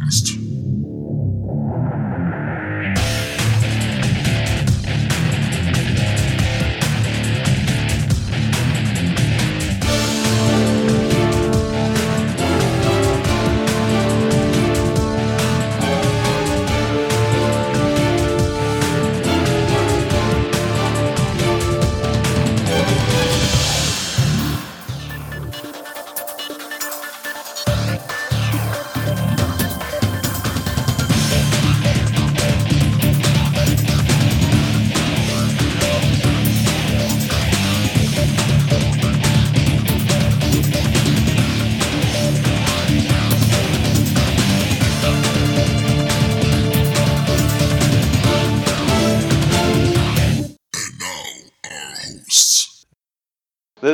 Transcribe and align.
Podcast. 0.00 0.59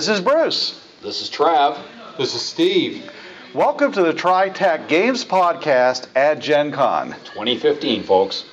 This 0.07 0.19
is 0.19 0.25
Bruce. 0.25 0.81
This 1.03 1.21
is 1.21 1.29
Trav. 1.29 1.83
This 2.17 2.33
is 2.37 2.41
Steve. 2.41 3.11
Welcome 3.53 3.91
to 3.91 4.05
the 4.05 4.13
TriTac 4.13 4.87
Games 4.87 5.25
Podcast 5.25 6.07
at 6.15 6.39
Gen 6.39 6.71
Con. 6.71 7.17
2015, 7.25 8.05
folks. 8.05 8.45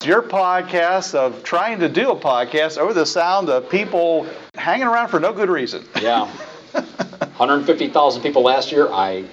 It's 0.00 0.08
your 0.08 0.20
podcast 0.20 1.14
of 1.14 1.44
trying 1.44 1.78
to 1.78 1.88
do 1.88 2.10
a 2.10 2.16
podcast 2.16 2.76
over 2.76 2.92
the 2.92 3.06
sound 3.06 3.50
of 3.50 3.70
people 3.70 4.26
hanging 4.56 4.88
around 4.88 5.06
for 5.06 5.20
no 5.20 5.32
good 5.32 5.48
reason. 5.48 5.84
Yeah. 6.02 6.26
150,000 6.72 8.22
people 8.22 8.42
last 8.42 8.72
year. 8.72 8.88
I 8.88 9.26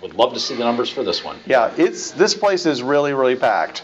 would 0.00 0.14
love 0.14 0.34
to 0.34 0.38
see 0.38 0.54
the 0.54 0.62
numbers 0.62 0.88
for 0.88 1.02
this 1.02 1.24
one. 1.24 1.36
Yeah, 1.46 1.74
it's 1.76 2.12
this 2.12 2.34
place 2.34 2.64
is 2.64 2.80
really, 2.80 3.12
really 3.12 3.34
packed. 3.34 3.82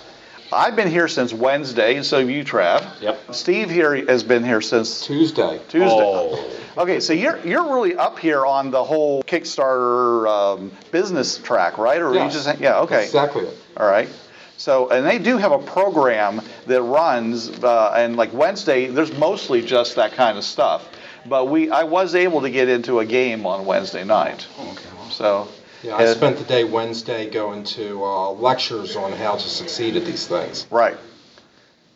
I've 0.52 0.76
been 0.76 0.88
here 0.90 1.08
since 1.08 1.32
Wednesday, 1.32 1.96
and 1.96 2.04
so 2.06 2.20
have 2.20 2.30
you, 2.30 2.44
Trav. 2.44 3.00
Yep. 3.00 3.34
Steve 3.34 3.70
here 3.70 3.94
has 4.06 4.22
been 4.22 4.44
here 4.44 4.60
since 4.60 5.06
Tuesday. 5.06 5.58
Tuesday. 5.68 5.88
Oh, 5.90 6.50
Okay, 6.76 6.98
so 6.98 7.12
you're 7.12 7.38
you're 7.46 7.72
really 7.72 7.94
up 7.94 8.18
here 8.18 8.44
on 8.44 8.72
the 8.72 8.82
whole 8.82 9.22
Kickstarter 9.22 10.28
um, 10.28 10.72
business 10.90 11.38
track, 11.38 11.78
right? 11.78 12.02
Or 12.02 12.12
Yes. 12.14 12.34
you 12.34 12.40
just 12.42 12.60
yeah, 12.60 12.80
okay. 12.80 13.04
Exactly. 13.04 13.46
All 13.76 13.86
right. 13.86 14.08
So, 14.56 14.88
and 14.90 15.06
they 15.06 15.18
do 15.18 15.36
have 15.36 15.52
a 15.52 15.58
program 15.58 16.40
that 16.66 16.82
runs, 16.82 17.48
uh, 17.62 17.92
and 17.96 18.16
like 18.16 18.32
Wednesday, 18.32 18.86
there's 18.86 19.16
mostly 19.16 19.62
just 19.62 19.96
that 19.96 20.12
kind 20.12 20.38
of 20.38 20.44
stuff. 20.44 20.88
But 21.26 21.46
we, 21.48 21.70
I 21.70 21.84
was 21.84 22.14
able 22.14 22.40
to 22.42 22.50
get 22.50 22.68
into 22.68 23.00
a 23.00 23.04
game 23.06 23.46
on 23.46 23.66
Wednesday 23.66 24.04
night. 24.04 24.46
okay. 24.58 24.84
So, 25.10 25.48
Yeah, 25.84 25.96
I 25.96 26.06
spent 26.06 26.38
the 26.38 26.44
day 26.44 26.64
Wednesday 26.64 27.28
going 27.28 27.62
to 27.64 28.02
uh, 28.02 28.30
lectures 28.30 28.96
on 28.96 29.12
how 29.12 29.34
to 29.36 29.48
succeed 29.48 29.96
at 29.96 30.06
these 30.06 30.26
things. 30.26 30.66
right. 30.70 30.96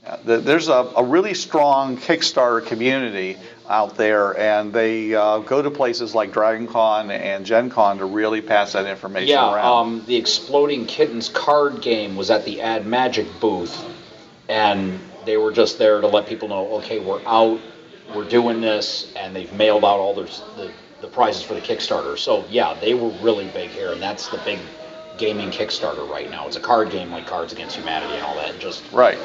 Yeah, 0.05 0.17
there's 0.25 0.69
a, 0.69 0.92
a 0.97 1.03
really 1.03 1.34
strong 1.34 1.97
Kickstarter 1.97 2.64
community 2.64 3.36
out 3.69 3.97
there, 3.97 4.39
and 4.39 4.72
they 4.72 5.14
uh, 5.14 5.39
go 5.39 5.61
to 5.62 5.70
places 5.70 6.14
like 6.14 6.33
Dragon 6.33 6.67
Con 6.67 7.11
and 7.11 7.45
Gen 7.45 7.69
Con 7.70 7.98
to 7.98 8.05
really 8.05 8.41
pass 8.41 8.72
that 8.72 8.86
information 8.86 9.28
Yeah, 9.30 9.55
around. 9.55 9.67
um, 9.67 10.05
the 10.06 10.17
Exploding 10.17 10.86
Kittens 10.86 11.28
card 11.28 11.80
game 11.83 12.14
was 12.17 12.30
at 12.30 12.45
the 12.45 12.61
Ad 12.61 12.86
Magic 12.86 13.27
booth, 13.41 13.84
and 14.48 15.00
they 15.24 15.36
were 15.36 15.52
just 15.52 15.79
there 15.79 16.01
to 16.01 16.07
let 16.07 16.27
people 16.27 16.48
know, 16.48 16.77
okay, 16.77 17.01
we're 17.01 17.20
out, 17.27 17.58
we're 18.14 18.29
doing 18.29 18.61
this, 18.61 19.13
and 19.17 19.34
they've 19.34 19.52
mailed 19.52 19.84
out 19.84 19.98
all 19.98 20.14
their, 20.14 20.27
the, 20.57 20.70
the 21.01 21.09
prizes 21.09 21.42
for 21.42 21.55
the 21.55 21.61
Kickstarter. 21.61 22.19
So, 22.19 22.45
yeah, 22.51 22.75
they 22.81 22.95
were 22.95 23.09
really 23.23 23.47
big 23.48 23.70
here, 23.70 23.92
and 23.92 24.03
that's 24.03 24.29
the 24.29 24.39
big 24.39 24.59
gaming 25.17 25.51
Kickstarter 25.51 26.09
right 26.09 26.31
now. 26.31 26.47
It's 26.47 26.57
a 26.57 26.61
card 26.61 26.91
game 26.91 27.11
like 27.11 27.27
Cards 27.27 27.53
Against 27.53 27.77
Humanity 27.77 28.14
and 28.14 28.23
all 28.23 28.36
that. 28.36 28.59
Just 28.61 28.85
right. 28.92 29.19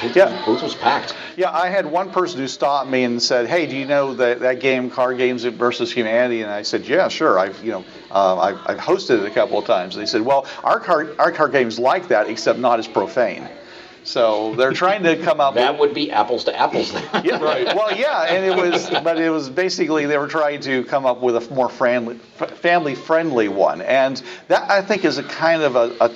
booth, 0.00 0.16
Yeah. 0.16 0.44
booth 0.44 0.62
was 0.62 0.74
packed. 0.74 1.14
Yeah, 1.36 1.50
I 1.52 1.68
had 1.68 1.86
one 1.86 2.10
person 2.10 2.40
who 2.40 2.48
stopped 2.48 2.90
me 2.90 3.04
and 3.04 3.22
said, 3.22 3.46
"Hey, 3.46 3.66
do 3.66 3.76
you 3.76 3.86
know 3.86 4.14
that 4.14 4.40
that 4.40 4.58
game, 4.58 4.90
Card 4.90 5.18
Games 5.18 5.44
versus 5.44 5.92
Humanity?" 5.92 6.42
And 6.42 6.50
I 6.50 6.62
said, 6.62 6.84
"Yeah, 6.86 7.06
sure. 7.08 7.38
I've 7.38 7.62
you 7.64 7.70
know 7.70 7.84
uh, 8.10 8.38
I've, 8.38 8.58
I've 8.66 8.78
hosted 8.78 9.20
it 9.20 9.26
a 9.26 9.30
couple 9.30 9.56
of 9.58 9.64
times." 9.64 9.94
They 9.94 10.06
said, 10.06 10.22
"Well, 10.22 10.46
our 10.64 10.80
card 10.80 11.14
our 11.20 11.30
card 11.30 11.52
games 11.52 11.78
like 11.78 12.08
that, 12.08 12.28
except 12.28 12.58
not 12.58 12.80
as 12.80 12.88
profane." 12.88 13.48
So 14.02 14.54
they're 14.56 14.72
trying 14.72 15.02
to 15.04 15.16
come 15.16 15.40
up. 15.40 15.54
That 15.60 15.72
with, 15.72 15.80
would 15.80 15.94
be 15.94 16.10
apples 16.10 16.44
to 16.44 16.56
apples. 16.58 16.92
yeah, 17.24 17.38
Well, 17.40 17.96
yeah, 17.96 18.22
and 18.22 18.44
it 18.44 18.56
was, 18.56 18.88
but 18.88 19.18
it 19.18 19.30
was 19.30 19.50
basically 19.50 20.06
they 20.06 20.16
were 20.16 20.28
trying 20.28 20.60
to 20.62 20.84
come 20.84 21.04
up 21.06 21.20
with 21.20 21.36
a 21.36 21.54
more 21.54 21.68
friendly, 21.68 22.16
family 22.16 22.94
friendly 22.94 23.48
one, 23.48 23.82
and 23.82 24.22
that 24.48 24.70
I 24.70 24.80
think 24.82 25.04
is 25.04 25.18
a 25.18 25.22
kind 25.22 25.62
of 25.62 25.76
a, 25.76 25.96
a, 26.00 26.10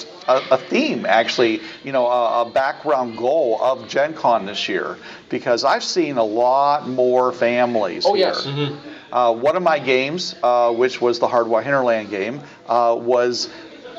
a 0.53 0.57
theme 0.59 1.05
actually, 1.05 1.61
you 1.83 1.93
know, 1.93 2.07
a, 2.07 2.43
a 2.43 2.51
background 2.51 3.19
goal 3.19 3.59
of 3.61 3.89
Gen 3.89 4.15
Con 4.15 4.47
this 4.47 4.69
year, 4.69 4.97
because 5.29 5.65
I've 5.65 5.85
seen 5.85 6.17
a 6.17 6.25
lot 6.25 6.89
more 6.89 7.33
families 7.33 8.05
Oh, 8.07 8.15
here. 8.15 8.29
yes. 8.29 8.47
Uh, 9.13 9.33
one 9.35 9.57
of 9.57 9.63
my 9.63 9.79
games, 9.79 10.35
uh, 10.43 10.73
which 10.73 11.01
was 11.01 11.19
the 11.19 11.29
Hardwire 11.29 11.63
Hinterland 11.63 12.11
game, 12.11 12.41
uh, 12.67 12.97
was 12.99 13.49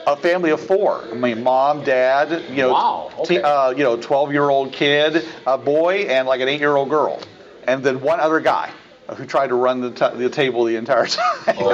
a 0.08 0.16
family 0.16 0.52
of 0.52 0.60
four. 0.62 1.04
I 1.12 1.16
mean, 1.16 1.44
mom, 1.44 1.84
dad, 1.84 2.44
you 2.50 2.58
know, 2.58 2.74
Wow, 2.74 3.12
okay. 3.20 3.42
uh, 3.42 3.72
you 3.72 3.84
know, 3.84 3.98
12-year-old 3.98 4.72
kid, 4.72 5.26
a 5.48 5.58
boy, 5.58 6.06
and 6.10 6.28
like 6.28 6.42
an 6.42 6.48
eight-year-old 6.48 6.90
girl, 6.90 7.20
and 7.64 7.84
then 7.84 8.02
one 8.02 8.20
other 8.20 8.40
guy 8.40 8.72
who 9.16 9.26
tried 9.26 9.48
to 9.48 9.56
run 9.56 9.82
the, 9.82 9.92
t- 9.92 10.18
the 10.18 10.30
table 10.30 10.64
the 10.64 10.76
entire 10.78 11.06
time. 11.08 11.56
oh, 11.60 11.70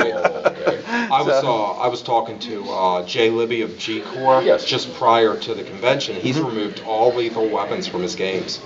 okay. 0.47 0.81
I 0.87 1.21
was 1.21 1.43
uh, 1.43 1.71
I 1.73 1.87
was 1.87 2.01
talking 2.01 2.39
to 2.39 2.69
uh, 2.69 3.05
Jay 3.05 3.29
Libby 3.29 3.61
of 3.61 3.77
G 3.77 4.01
Core 4.01 4.41
Yes. 4.43 4.65
just 4.65 4.93
prior 4.95 5.37
to 5.37 5.53
the 5.53 5.63
convention. 5.63 6.15
He's 6.15 6.37
Mm-hmm. 6.37 6.47
removed 6.47 6.81
all 6.85 7.13
lethal 7.13 7.47
weapons 7.49 7.87
from 7.87 8.01
his 8.01 8.15
games. 8.15 8.59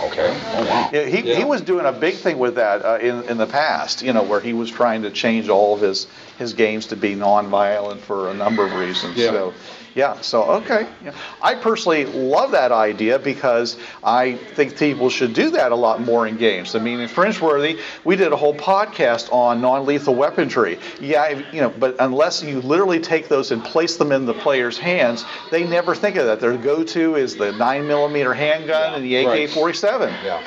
Okay. 0.00 0.28
Oh, 0.54 0.66
wow. 0.66 0.88
Yeah, 0.92 1.04
he, 1.04 1.20
he 1.22 1.30
Yeah. 1.30 1.44
was 1.44 1.60
doing 1.60 1.84
a 1.86 1.92
big 1.92 2.14
thing 2.14 2.38
with 2.38 2.54
that 2.56 2.84
uh, 2.84 2.98
in, 3.00 3.22
in 3.28 3.36
the 3.38 3.46
past, 3.46 4.02
you 4.02 4.12
know, 4.12 4.22
where 4.22 4.40
he 4.40 4.52
was 4.52 4.70
trying 4.70 5.02
to 5.02 5.10
change 5.10 5.48
all 5.48 5.74
of 5.74 5.80
his, 5.80 6.06
his 6.38 6.52
games 6.54 6.86
to 6.86 6.96
be 6.96 7.14
non-violent 7.14 8.00
for 8.00 8.30
a 8.30 8.34
number 8.34 8.64
of 8.64 8.72
reasons. 8.74 9.16
Yeah. 9.16 9.30
So, 9.30 9.54
yeah, 9.94 10.20
so 10.20 10.42
okay. 10.44 10.86
Yeah. 11.04 11.14
I 11.42 11.54
personally 11.54 12.04
love 12.06 12.52
that 12.52 12.72
idea 12.72 13.18
because 13.18 13.76
I 14.02 14.36
think 14.36 14.78
people 14.78 15.10
should 15.10 15.34
do 15.34 15.50
that 15.50 15.72
a 15.72 15.76
lot 15.76 16.00
more 16.00 16.26
in 16.26 16.36
games. 16.36 16.74
I 16.74 16.78
mean, 16.78 17.00
in 17.00 17.08
Fringeworthy, 17.08 17.80
we 18.04 18.16
did 18.16 18.32
a 18.32 18.36
whole 18.36 18.54
podcast 18.54 19.32
on 19.32 19.60
non-lethal 19.60 20.14
weaponry. 20.14 20.78
Yeah, 21.00 21.42
you 21.52 21.60
know, 21.60 21.70
but 21.70 21.96
unless 22.00 22.42
you 22.42 22.60
literally 22.60 23.00
take 23.00 23.28
those 23.28 23.50
and 23.50 23.64
place 23.64 23.96
them 23.96 24.12
in 24.12 24.26
the 24.26 24.34
player's 24.34 24.78
hands, 24.78 25.24
they 25.50 25.66
never 25.66 25.94
think 25.94 26.16
of 26.16 26.26
that. 26.26 26.40
Their 26.40 26.56
go-to 26.56 27.16
is 27.16 27.36
the 27.36 27.52
9 27.52 27.86
millimeter 27.86 28.34
handgun 28.34 28.94
and 28.94 29.04
the. 29.04 29.16
AK-47. 29.16 30.10
Yeah. 30.22 30.42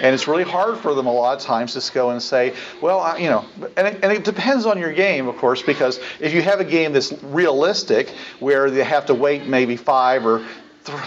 And 0.00 0.14
it's 0.14 0.28
really 0.28 0.44
hard 0.44 0.78
for 0.78 0.94
them 0.94 1.06
a 1.06 1.12
lot 1.12 1.36
of 1.36 1.42
times 1.42 1.74
to 1.74 1.92
go 1.92 2.10
and 2.10 2.22
say, 2.22 2.54
well, 2.80 3.00
I, 3.00 3.18
you 3.18 3.28
know, 3.28 3.44
and 3.76 3.88
it, 3.88 4.00
and 4.02 4.12
it 4.12 4.24
depends 4.24 4.64
on 4.66 4.78
your 4.78 4.92
game, 4.92 5.28
of 5.28 5.36
course, 5.38 5.62
because 5.62 5.98
if 6.20 6.32
you 6.34 6.42
have 6.42 6.60
a 6.60 6.64
game 6.64 6.92
that's 6.92 7.12
realistic, 7.22 8.08
where 8.40 8.70
they 8.70 8.84
have 8.84 9.06
to 9.06 9.14
wait 9.14 9.46
maybe 9.46 9.76
five 9.76 10.24
or 10.26 10.44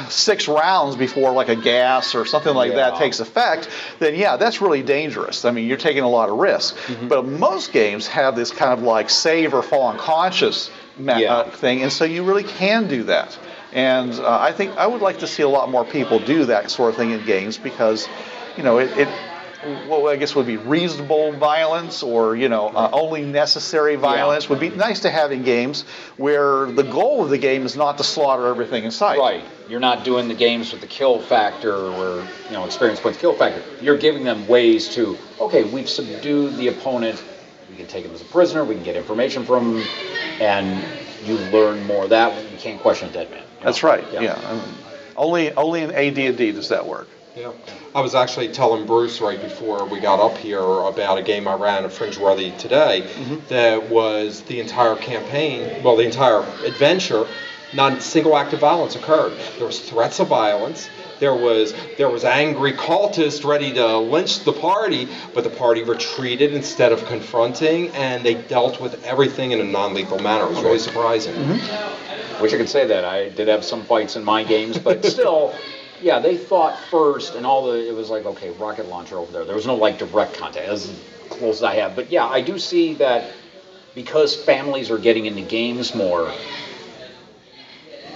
six 0.09 0.47
rounds 0.47 0.95
before 0.95 1.31
like 1.33 1.49
a 1.49 1.55
gas 1.55 2.13
or 2.13 2.23
something 2.25 2.53
like 2.53 2.75
that 2.75 2.97
takes 2.97 3.19
effect, 3.19 3.67
then 3.99 4.13
yeah, 4.15 4.37
that's 4.37 4.61
really 4.61 4.83
dangerous. 4.83 5.43
I 5.45 5.51
mean, 5.51 5.67
you're 5.67 5.77
taking 5.77 6.03
a 6.03 6.09
lot 6.09 6.29
of 6.29 6.37
risk. 6.37 6.77
But 7.07 7.25
most 7.25 7.71
games 7.73 8.07
have 8.07 8.35
this 8.35 8.51
kind 8.51 8.73
of 8.73 8.83
like 8.83 9.09
save 9.09 9.53
or 9.53 9.63
fall 9.63 9.89
unconscious 9.89 10.69
Yeah. 10.99 11.33
uh, 11.33 11.49
thing, 11.49 11.81
and 11.81 11.91
so 11.91 12.03
you 12.05 12.23
really 12.23 12.43
can 12.43 12.87
do 12.87 13.03
that. 13.03 13.39
And 13.73 14.11
uh, 14.13 14.37
I 14.39 14.51
think 14.51 14.77
I 14.77 14.85
would 14.85 15.01
like 15.01 15.19
to 15.19 15.27
see 15.27 15.43
a 15.43 15.49
lot 15.49 15.71
more 15.71 15.85
people 15.85 16.19
do 16.19 16.45
that 16.45 16.69
sort 16.69 16.89
of 16.91 16.97
thing 16.97 17.11
in 17.11 17.25
games 17.25 17.57
because, 17.57 18.07
you 18.57 18.63
know, 18.63 18.79
it, 18.79 18.97
it 18.97 19.07
what 19.87 20.11
I 20.11 20.15
guess 20.15 20.33
would 20.35 20.47
be 20.47 20.57
reasonable 20.57 21.33
violence 21.33 22.01
or 22.01 22.35
you 22.35 22.49
know 22.49 22.69
uh, 22.69 22.89
only 22.93 23.23
necessary 23.23 23.95
violence 23.95 24.49
would 24.49 24.59
be 24.59 24.69
nice 24.69 25.01
to 25.01 25.11
have 25.11 25.31
in 25.31 25.43
games 25.43 25.83
where 26.17 26.65
the 26.65 26.83
goal 26.83 27.23
of 27.23 27.29
the 27.29 27.37
game 27.37 27.65
is 27.65 27.75
not 27.75 27.97
to 27.99 28.03
slaughter 28.03 28.47
everything 28.47 28.85
in 28.85 28.91
sight. 28.91 29.19
Right. 29.19 29.43
You're 29.69 29.79
not 29.79 30.03
doing 30.03 30.27
the 30.27 30.33
games 30.33 30.71
with 30.71 30.81
the 30.81 30.87
kill 30.87 31.19
factor 31.19 31.75
or, 31.75 32.27
you 32.47 32.51
know, 32.53 32.65
experience 32.65 32.99
points 32.99 33.19
kill 33.19 33.33
factor. 33.33 33.63
You're 33.81 33.97
giving 33.97 34.23
them 34.23 34.47
ways 34.47 34.89
to, 34.95 35.17
okay, 35.39 35.63
we've 35.63 35.89
subdued 35.89 36.57
the 36.57 36.69
opponent. 36.69 37.23
We 37.69 37.77
can 37.77 37.87
take 37.87 38.03
him 38.03 38.11
as 38.13 38.21
a 38.21 38.25
prisoner. 38.25 38.65
We 38.65 38.75
can 38.75 38.83
get 38.83 38.95
information 38.95 39.45
from 39.45 39.77
him. 39.77 39.87
And 40.41 40.83
you 41.23 41.35
learn 41.51 41.85
more 41.85 42.05
of 42.05 42.09
that. 42.09 42.51
You 42.51 42.57
can't 42.57 42.81
question 42.81 43.09
a 43.09 43.13
dead 43.13 43.31
man. 43.31 43.43
That's 43.61 43.81
know? 43.83 43.89
right. 43.89 44.05
Yeah. 44.11 44.33
Um, 44.33 44.61
only 45.15 45.51
only 45.53 45.83
in 45.83 45.91
AD&D 45.91 46.51
does 46.53 46.69
that 46.69 46.85
work. 46.85 47.07
Yeah. 47.35 47.51
I 47.95 48.01
was 48.01 48.13
actually 48.13 48.49
telling 48.49 48.85
Bruce 48.85 49.21
right 49.21 49.41
before 49.41 49.85
we 49.85 49.99
got 50.01 50.19
up 50.19 50.37
here 50.37 50.59
about 50.61 51.17
a 51.17 51.21
game 51.21 51.47
I 51.47 51.53
ran 51.53 51.85
at 51.85 51.91
Fringeworthy 51.91 52.57
today 52.57 53.01
Mm-hmm. 53.01 53.47
that 53.47 53.89
was 53.89 54.41
the 54.43 54.59
entire 54.59 54.95
campaign, 54.95 55.81
well, 55.83 55.95
the 55.95 56.03
entire 56.03 56.41
adventure 56.65 57.25
not 57.73 57.93
a 57.93 58.01
single 58.01 58.35
act 58.35 58.51
of 58.51 58.59
violence 58.59 58.95
occurred. 58.97 59.31
There 59.57 59.65
was 59.65 59.79
threats 59.79 60.19
of 60.19 60.27
violence. 60.27 60.89
There 61.21 61.33
was 61.33 61.73
there 61.97 62.09
was 62.09 62.25
angry 62.25 62.73
cultists 62.73 63.45
ready 63.45 63.71
to 63.75 63.97
lynch 63.99 64.43
the 64.43 64.51
party, 64.51 65.07
but 65.33 65.45
the 65.45 65.49
party 65.51 65.81
retreated 65.81 66.53
instead 66.53 66.91
of 66.91 67.05
confronting, 67.05 67.87
and 67.91 68.25
they 68.25 68.33
dealt 68.33 68.81
with 68.81 69.01
everything 69.05 69.51
in 69.51 69.61
a 69.61 69.63
non-lethal 69.63 70.19
manner. 70.19 70.47
It 70.47 70.49
was 70.49 70.63
really 70.63 70.79
surprising. 70.79 71.33
Wish 72.41 72.53
I 72.53 72.57
could 72.57 72.67
say 72.69 72.87
that. 72.87 73.05
I 73.05 73.29
did 73.29 73.47
have 73.47 73.63
some 73.63 73.83
fights 73.85 74.17
in 74.17 74.25
my 74.25 74.43
games, 74.43 74.77
but 74.77 75.05
still, 75.15 75.53
yeah, 76.01 76.19
they 76.19 76.37
thought 76.37 76.77
first, 76.89 77.35
and 77.35 77.45
all 77.45 77.71
the 77.71 77.87
it 77.87 77.93
was 77.93 78.09
like, 78.09 78.25
okay, 78.25 78.49
rocket 78.51 78.87
launcher 78.87 79.17
over 79.17 79.31
there. 79.31 79.45
There 79.45 79.55
was 79.55 79.67
no 79.67 79.75
like 79.75 79.97
direct 79.97 80.33
contact. 80.35 80.67
As 80.67 80.93
close 81.29 81.57
as 81.57 81.63
I 81.63 81.75
have, 81.75 81.95
but 81.95 82.11
yeah, 82.11 82.25
I 82.25 82.41
do 82.41 82.59
see 82.59 82.95
that 82.95 83.31
because 83.95 84.35
families 84.35 84.91
are 84.91 84.97
getting 84.97 85.25
into 85.25 85.41
games 85.41 85.93
more. 85.95 86.31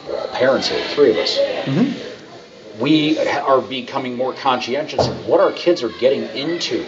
well, 0.08 0.28
Parents 0.34 0.68
here, 0.68 0.84
three 0.90 1.12
of 1.12 1.18
us. 1.18 1.38
Mm-hmm. 1.38 2.82
We 2.82 3.18
are 3.20 3.62
becoming 3.62 4.18
more 4.18 4.34
conscientious 4.34 5.08
of 5.08 5.28
what 5.28 5.40
our 5.40 5.54
kids 5.54 5.82
are 5.82 5.90
getting 5.90 6.24
into, 6.36 6.84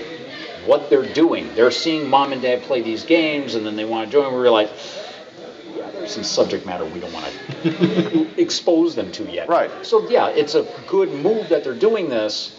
what 0.65 0.89
they're 0.89 1.13
doing. 1.13 1.53
They're 1.55 1.71
seeing 1.71 2.09
mom 2.09 2.33
and 2.33 2.41
dad 2.41 2.63
play 2.63 2.81
these 2.81 3.05
games, 3.05 3.55
and 3.55 3.65
then 3.65 3.77
they 3.77 3.85
want 3.85 4.07
to 4.07 4.11
join. 4.11 4.33
We're 4.33 4.49
like, 4.49 4.69
yeah, 4.69 4.73
there's 4.73 5.06
some 6.09 6.23
subject 6.23 6.65
matter 6.65 6.85
we 6.85 6.99
don't 6.99 7.13
want 7.13 7.33
to 7.63 8.27
expose 8.37 8.95
them 8.95 9.11
to 9.13 9.23
yet. 9.31 9.49
Right. 9.49 9.69
So 9.85 10.07
yeah, 10.09 10.29
it's 10.29 10.55
a 10.55 10.67
good 10.87 11.11
move 11.11 11.49
that 11.49 11.63
they're 11.63 11.73
doing 11.73 12.09
this. 12.09 12.55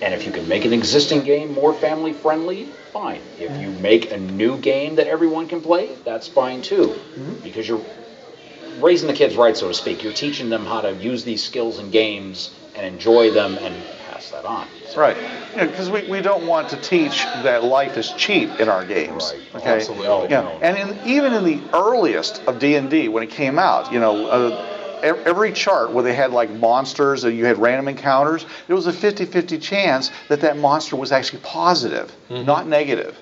And 0.00 0.12
if 0.12 0.26
you 0.26 0.32
can 0.32 0.48
make 0.48 0.64
an 0.64 0.72
existing 0.72 1.22
game 1.22 1.52
more 1.52 1.72
family 1.72 2.12
friendly, 2.12 2.64
fine. 2.92 3.20
If 3.38 3.60
you 3.60 3.70
make 3.70 4.10
a 4.10 4.16
new 4.16 4.58
game 4.58 4.96
that 4.96 5.06
everyone 5.06 5.46
can 5.46 5.60
play, 5.60 5.94
that's 6.04 6.26
fine 6.26 6.60
too. 6.60 6.88
Mm-hmm. 6.88 7.34
Because 7.44 7.68
you're 7.68 7.84
raising 8.80 9.06
the 9.06 9.14
kids 9.14 9.36
right, 9.36 9.56
so 9.56 9.68
to 9.68 9.74
speak. 9.74 10.02
You're 10.02 10.12
teaching 10.12 10.50
them 10.50 10.66
how 10.66 10.80
to 10.80 10.92
use 10.94 11.22
these 11.22 11.42
skills 11.42 11.78
in 11.78 11.90
games 11.90 12.52
and 12.74 12.84
enjoy 12.84 13.30
them 13.30 13.56
and 13.60 13.74
pass 14.22 14.30
that 14.30 14.44
on. 14.44 14.68
Right. 14.96 15.16
Because 15.54 15.90
we, 15.90 16.08
we 16.08 16.20
don't 16.20 16.46
want 16.46 16.68
to 16.70 16.76
teach 16.76 17.24
that 17.42 17.64
life 17.64 17.96
is 17.96 18.10
cheap 18.12 18.60
in 18.60 18.68
our 18.68 18.84
games. 18.84 19.32
Right. 19.34 19.60
Okay. 19.60 19.76
Absolutely. 19.76 20.30
Yeah. 20.30 20.48
And 20.62 20.76
in, 20.76 21.08
even 21.08 21.32
in 21.32 21.44
the 21.44 21.60
earliest 21.74 22.42
of 22.46 22.58
D 22.58 22.76
and 22.76 22.90
D, 22.90 23.08
when 23.08 23.22
it 23.22 23.30
came 23.30 23.58
out, 23.58 23.92
you 23.92 24.00
know, 24.00 24.26
uh, 24.26 24.68
every 25.02 25.52
chart 25.52 25.92
where 25.92 26.04
they 26.04 26.14
had 26.14 26.30
like 26.30 26.50
monsters 26.50 27.24
and 27.24 27.36
you 27.36 27.44
had 27.44 27.58
random 27.58 27.88
encounters, 27.88 28.46
there 28.66 28.76
was 28.76 28.86
a 28.86 28.92
50-50 28.92 29.60
chance 29.60 30.10
that 30.28 30.42
that 30.42 30.56
monster 30.56 30.96
was 30.96 31.10
actually 31.10 31.40
positive, 31.40 32.12
not 32.30 32.66
negative. 32.66 33.18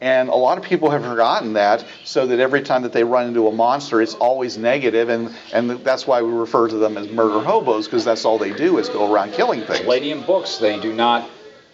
And 0.00 0.28
a 0.28 0.34
lot 0.34 0.58
of 0.58 0.64
people 0.64 0.90
have 0.90 1.04
forgotten 1.04 1.54
that, 1.54 1.84
so 2.04 2.26
that 2.28 2.38
every 2.38 2.62
time 2.62 2.82
that 2.82 2.92
they 2.92 3.02
run 3.02 3.26
into 3.26 3.48
a 3.48 3.52
monster, 3.52 4.00
it's 4.00 4.14
always 4.14 4.56
negative, 4.56 5.08
and, 5.08 5.34
and 5.52 5.70
that's 5.84 6.06
why 6.06 6.22
we 6.22 6.30
refer 6.30 6.68
to 6.68 6.76
them 6.76 6.96
as 6.96 7.08
murder 7.08 7.40
hobos, 7.40 7.86
because 7.86 8.04
that's 8.04 8.24
all 8.24 8.38
they 8.38 8.52
do 8.52 8.78
is 8.78 8.88
go 8.88 9.12
around 9.12 9.32
killing 9.32 9.62
things. 9.62 9.80
Palladium 9.80 10.24
books, 10.24 10.58
they 10.58 10.78
do 10.78 10.92
not 10.92 11.28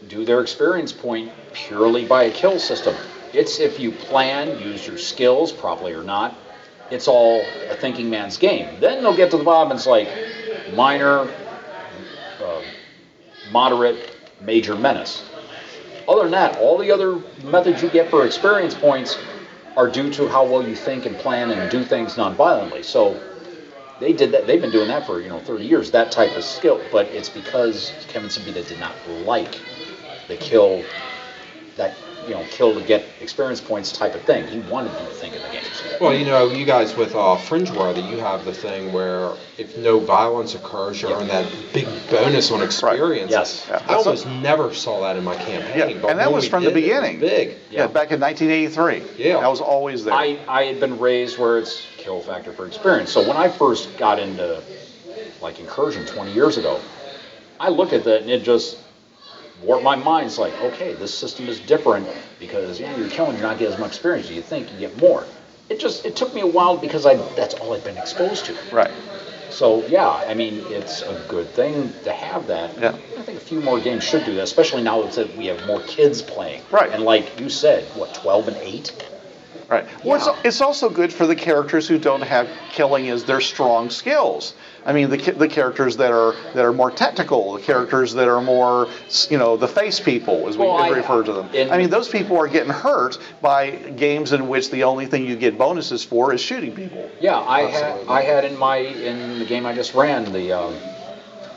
do 0.08 0.24
their 0.24 0.40
experience 0.40 0.92
point 0.92 1.32
purely 1.52 2.06
by 2.06 2.24
a 2.24 2.30
kill 2.30 2.58
system. 2.58 2.94
It's 3.34 3.60
if 3.60 3.78
you 3.78 3.92
plan, 3.92 4.58
use 4.58 4.86
your 4.86 4.96
skills 4.96 5.52
properly 5.52 5.92
or 5.92 6.02
not, 6.02 6.34
it's 6.90 7.08
all 7.08 7.42
a 7.68 7.74
thinking 7.74 8.08
man's 8.08 8.36
game. 8.36 8.80
Then 8.80 9.02
they'll 9.02 9.16
get 9.16 9.30
to 9.32 9.36
the 9.36 9.44
bottom 9.44 9.70
and 9.70 9.78
it's 9.78 9.86
like 9.86 10.08
minor, 10.74 11.28
uh, 12.40 12.62
moderate, 13.50 14.16
major 14.40 14.76
menace. 14.76 15.28
Other 16.08 16.22
than 16.22 16.32
that, 16.32 16.58
all 16.58 16.78
the 16.78 16.90
other 16.90 17.20
methods 17.42 17.82
you 17.82 17.88
get 17.88 18.10
for 18.10 18.26
experience 18.26 18.74
points 18.74 19.16
are 19.76 19.88
due 19.88 20.10
to 20.10 20.28
how 20.28 20.44
well 20.44 20.66
you 20.66 20.76
think 20.76 21.06
and 21.06 21.16
plan 21.16 21.50
and 21.50 21.70
do 21.70 21.84
things 21.84 22.16
non-violently. 22.16 22.82
So 22.82 23.20
they 24.00 24.12
did 24.12 24.32
that. 24.32 24.46
They've 24.46 24.60
been 24.60 24.70
doing 24.70 24.88
that 24.88 25.06
for 25.06 25.20
you 25.20 25.28
know 25.28 25.40
30 25.40 25.64
years. 25.64 25.90
That 25.92 26.12
type 26.12 26.36
of 26.36 26.44
skill, 26.44 26.80
but 26.92 27.06
it's 27.06 27.28
because 27.28 27.92
Kevin 28.08 28.28
Siembieda 28.28 28.66
did 28.66 28.78
not 28.78 28.94
like 29.24 29.60
the 30.28 30.36
kill, 30.36 30.84
that 31.76 31.94
you 32.26 32.34
know 32.34 32.44
kill 32.50 32.74
to 32.74 32.80
get 32.86 33.04
experience 33.20 33.60
points 33.60 33.92
type 33.92 34.14
of 34.14 34.22
thing. 34.22 34.46
He 34.46 34.58
wanted 34.70 34.92
you 34.92 35.06
to 35.06 35.14
think 35.14 35.34
of 35.36 35.42
the 35.42 35.48
games. 35.48 35.64
Well, 36.00 36.14
you 36.14 36.24
know, 36.24 36.50
you 36.50 36.64
guys 36.64 36.96
with 36.96 37.14
uh, 37.14 37.36
Fringeworthy, 37.36 38.08
you 38.10 38.18
have 38.18 38.44
the 38.44 38.52
thing 38.52 38.92
where 38.92 39.32
if 39.58 39.76
no 39.78 40.00
violence 40.00 40.54
occurs, 40.54 41.00
you 41.00 41.12
earn 41.12 41.28
that 41.28 41.50
big 41.72 41.86
bonus 42.10 42.50
on 42.50 42.62
experience. 42.62 43.30
Yes. 43.30 43.66
Yeah. 43.68 43.82
I 43.88 43.94
almost 43.94 44.26
never 44.26 44.74
saw 44.74 45.00
that 45.02 45.16
in 45.16 45.24
my 45.24 45.36
campaign. 45.36 45.90
Yeah, 45.94 46.00
but 46.00 46.10
and 46.10 46.18
that 46.18 46.32
was 46.32 46.48
from 46.48 46.64
the 46.64 46.70
did 46.70 46.76
it, 46.76 46.80
it 46.80 46.82
beginning. 46.82 47.20
big. 47.20 47.48
Yeah, 47.70 47.82
Yeah. 47.82 47.86
back 47.86 48.10
in 48.10 48.20
1983. 48.20 49.22
Yeah. 49.22 49.40
that 49.40 49.48
was 49.48 49.60
always 49.60 50.04
there. 50.04 50.14
I, 50.14 50.38
I 50.48 50.64
had 50.64 50.80
been 50.80 50.98
raised 50.98 51.38
where 51.38 51.58
it's 51.58 51.86
kill 51.96 52.20
factor 52.20 52.52
for 52.52 52.66
experience. 52.66 53.10
So 53.10 53.26
when 53.26 53.36
I 53.36 53.48
first 53.48 53.96
got 53.96 54.18
into 54.18 54.62
like 55.40 55.60
incursion 55.60 56.06
20 56.06 56.32
years 56.32 56.56
ago, 56.56 56.80
I 57.60 57.68
looked 57.68 57.92
at 57.92 58.04
that 58.04 58.22
and 58.22 58.30
it 58.30 58.42
just 58.42 58.78
warped 59.64 59.84
my 59.84 59.96
mind. 59.96 60.26
It's 60.26 60.38
like, 60.38 60.54
okay, 60.60 60.94
this 60.94 61.12
system 61.16 61.48
is 61.48 61.60
different 61.60 62.08
because 62.38 62.78
yeah, 62.80 62.96
you're 62.96 63.08
killing, 63.08 63.32
you're 63.32 63.42
not 63.42 63.58
getting 63.58 63.74
as 63.74 63.80
much 63.80 63.90
experience. 63.92 64.30
You 64.30 64.42
think 64.42 64.72
you 64.72 64.78
get 64.78 64.96
more. 65.00 65.24
It 65.68 65.80
just 65.80 66.04
it 66.04 66.14
took 66.16 66.34
me 66.34 66.42
a 66.42 66.46
while 66.46 66.76
because 66.76 67.06
I 67.06 67.14
that's 67.34 67.54
all 67.54 67.72
I've 67.74 67.84
been 67.84 67.96
exposed 67.96 68.44
to. 68.46 68.56
right. 68.72 68.90
So 69.50 69.86
yeah, 69.86 70.08
I 70.08 70.34
mean 70.34 70.62
it's 70.68 71.02
a 71.02 71.24
good 71.28 71.48
thing 71.50 71.92
to 72.04 72.12
have 72.12 72.46
that. 72.48 72.76
Yeah. 72.78 72.88
I 73.18 73.22
think 73.22 73.38
a 73.38 73.44
few 73.44 73.60
more 73.60 73.78
games 73.80 74.02
should 74.04 74.24
do 74.24 74.34
that, 74.34 74.42
especially 74.42 74.82
now 74.82 75.02
that 75.02 75.36
we 75.36 75.46
have 75.46 75.64
more 75.66 75.80
kids 75.82 76.20
playing. 76.22 76.62
Right. 76.70 76.90
And 76.90 77.02
like 77.04 77.38
you 77.40 77.48
said, 77.48 77.84
what 77.96 78.12
12 78.14 78.48
and 78.48 78.56
8? 78.58 79.10
Right. 79.70 79.86
Well, 80.04 80.18
Yeah. 80.18 80.32
it's, 80.40 80.44
it's 80.44 80.60
also 80.60 80.90
good 80.90 81.12
for 81.12 81.26
the 81.26 81.36
characters 81.36 81.88
who 81.88 81.98
don't 81.98 82.20
have 82.22 82.48
killing 82.70 83.08
as 83.08 83.24
their 83.24 83.40
strong 83.40 83.88
skills. 83.90 84.54
I 84.86 84.92
mean, 84.92 85.08
the, 85.08 85.16
the 85.16 85.48
characters 85.48 85.96
that 85.96 86.12
are 86.12 86.34
that 86.54 86.64
are 86.64 86.72
more 86.72 86.90
technical, 86.90 87.54
the 87.54 87.62
characters 87.62 88.12
that 88.14 88.28
are 88.28 88.42
more, 88.42 88.88
you 89.30 89.38
know, 89.38 89.56
the 89.56 89.66
face 89.68 89.98
people, 89.98 90.46
as 90.48 90.58
we 90.58 90.66
Well, 90.66 90.92
refer 90.92 91.22
to 91.22 91.32
them. 91.32 91.48
in- 91.54 91.70
I 91.70 91.78
mean, 91.78 91.88
those 91.90 92.08
people 92.08 92.36
are 92.36 92.48
getting 92.48 92.70
hurt 92.72 93.18
by 93.40 93.70
games 93.70 94.32
in 94.32 94.46
which 94.48 94.70
the 94.70 94.84
only 94.84 95.06
thing 95.06 95.24
you 95.26 95.36
get 95.36 95.56
bonuses 95.56 96.04
for 96.04 96.34
is 96.34 96.40
shooting 96.42 96.72
people. 96.72 97.08
Yeah, 97.18 97.38
I 97.40 97.62
had 97.62 97.96
I 98.08 98.22
had 98.22 98.44
in 98.44 98.58
my 98.58 98.76
in 98.76 99.38
the 99.38 99.46
game 99.46 99.64
I 99.64 99.74
just 99.74 99.94
ran 99.94 100.30
the 100.32 100.52
um, 100.52 100.74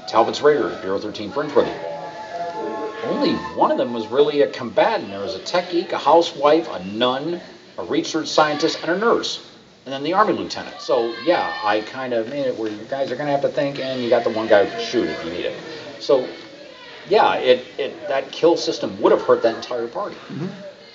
Talbot's 0.07 0.41
Raiders 0.41 0.77
Bureau 0.81 0.97
13 0.99 1.31
Fringeworthy. 1.31 1.73
Only 3.05 3.33
one 3.55 3.71
of 3.71 3.77
them 3.77 3.93
was 3.93 4.07
really 4.07 4.41
a 4.41 4.47
combatant. 4.47 5.09
There 5.09 5.19
was 5.19 5.35
a 5.35 5.39
tech 5.39 5.71
geek, 5.71 5.91
a 5.91 5.97
housewife, 5.97 6.67
a 6.69 6.83
nun, 6.83 7.39
a 7.77 7.83
research 7.83 8.27
scientist, 8.27 8.79
and 8.83 8.91
a 8.91 8.97
nurse, 8.97 9.39
and 9.87 9.93
then 9.93 10.03
the 10.03 10.11
army 10.11 10.33
lieutenant. 10.33 10.81
So 10.81 11.15
yeah, 11.23 11.57
I 11.63 11.79
kind 11.79 12.11
of 12.11 12.27
made 12.27 12.45
it 12.45 12.57
where 12.57 12.69
you 12.69 12.77
guys 12.89 13.09
are 13.09 13.15
gonna 13.15 13.31
have 13.31 13.41
to 13.43 13.49
think, 13.49 13.79
and 13.79 14.03
you 14.03 14.09
got 14.09 14.25
the 14.25 14.29
one 14.29 14.45
guy 14.45 14.65
who 14.65 14.71
can 14.71 14.85
shoot 14.85 15.07
if 15.07 15.23
you 15.23 15.31
need 15.31 15.45
it. 15.45 15.55
So 15.99 16.27
yeah, 17.07 17.35
it, 17.35 17.65
it 17.77 18.07
that 18.09 18.29
kill 18.33 18.57
system 18.57 19.01
would 19.01 19.13
have 19.13 19.21
hurt 19.21 19.41
that 19.43 19.55
entire 19.55 19.87
party. 19.87 20.17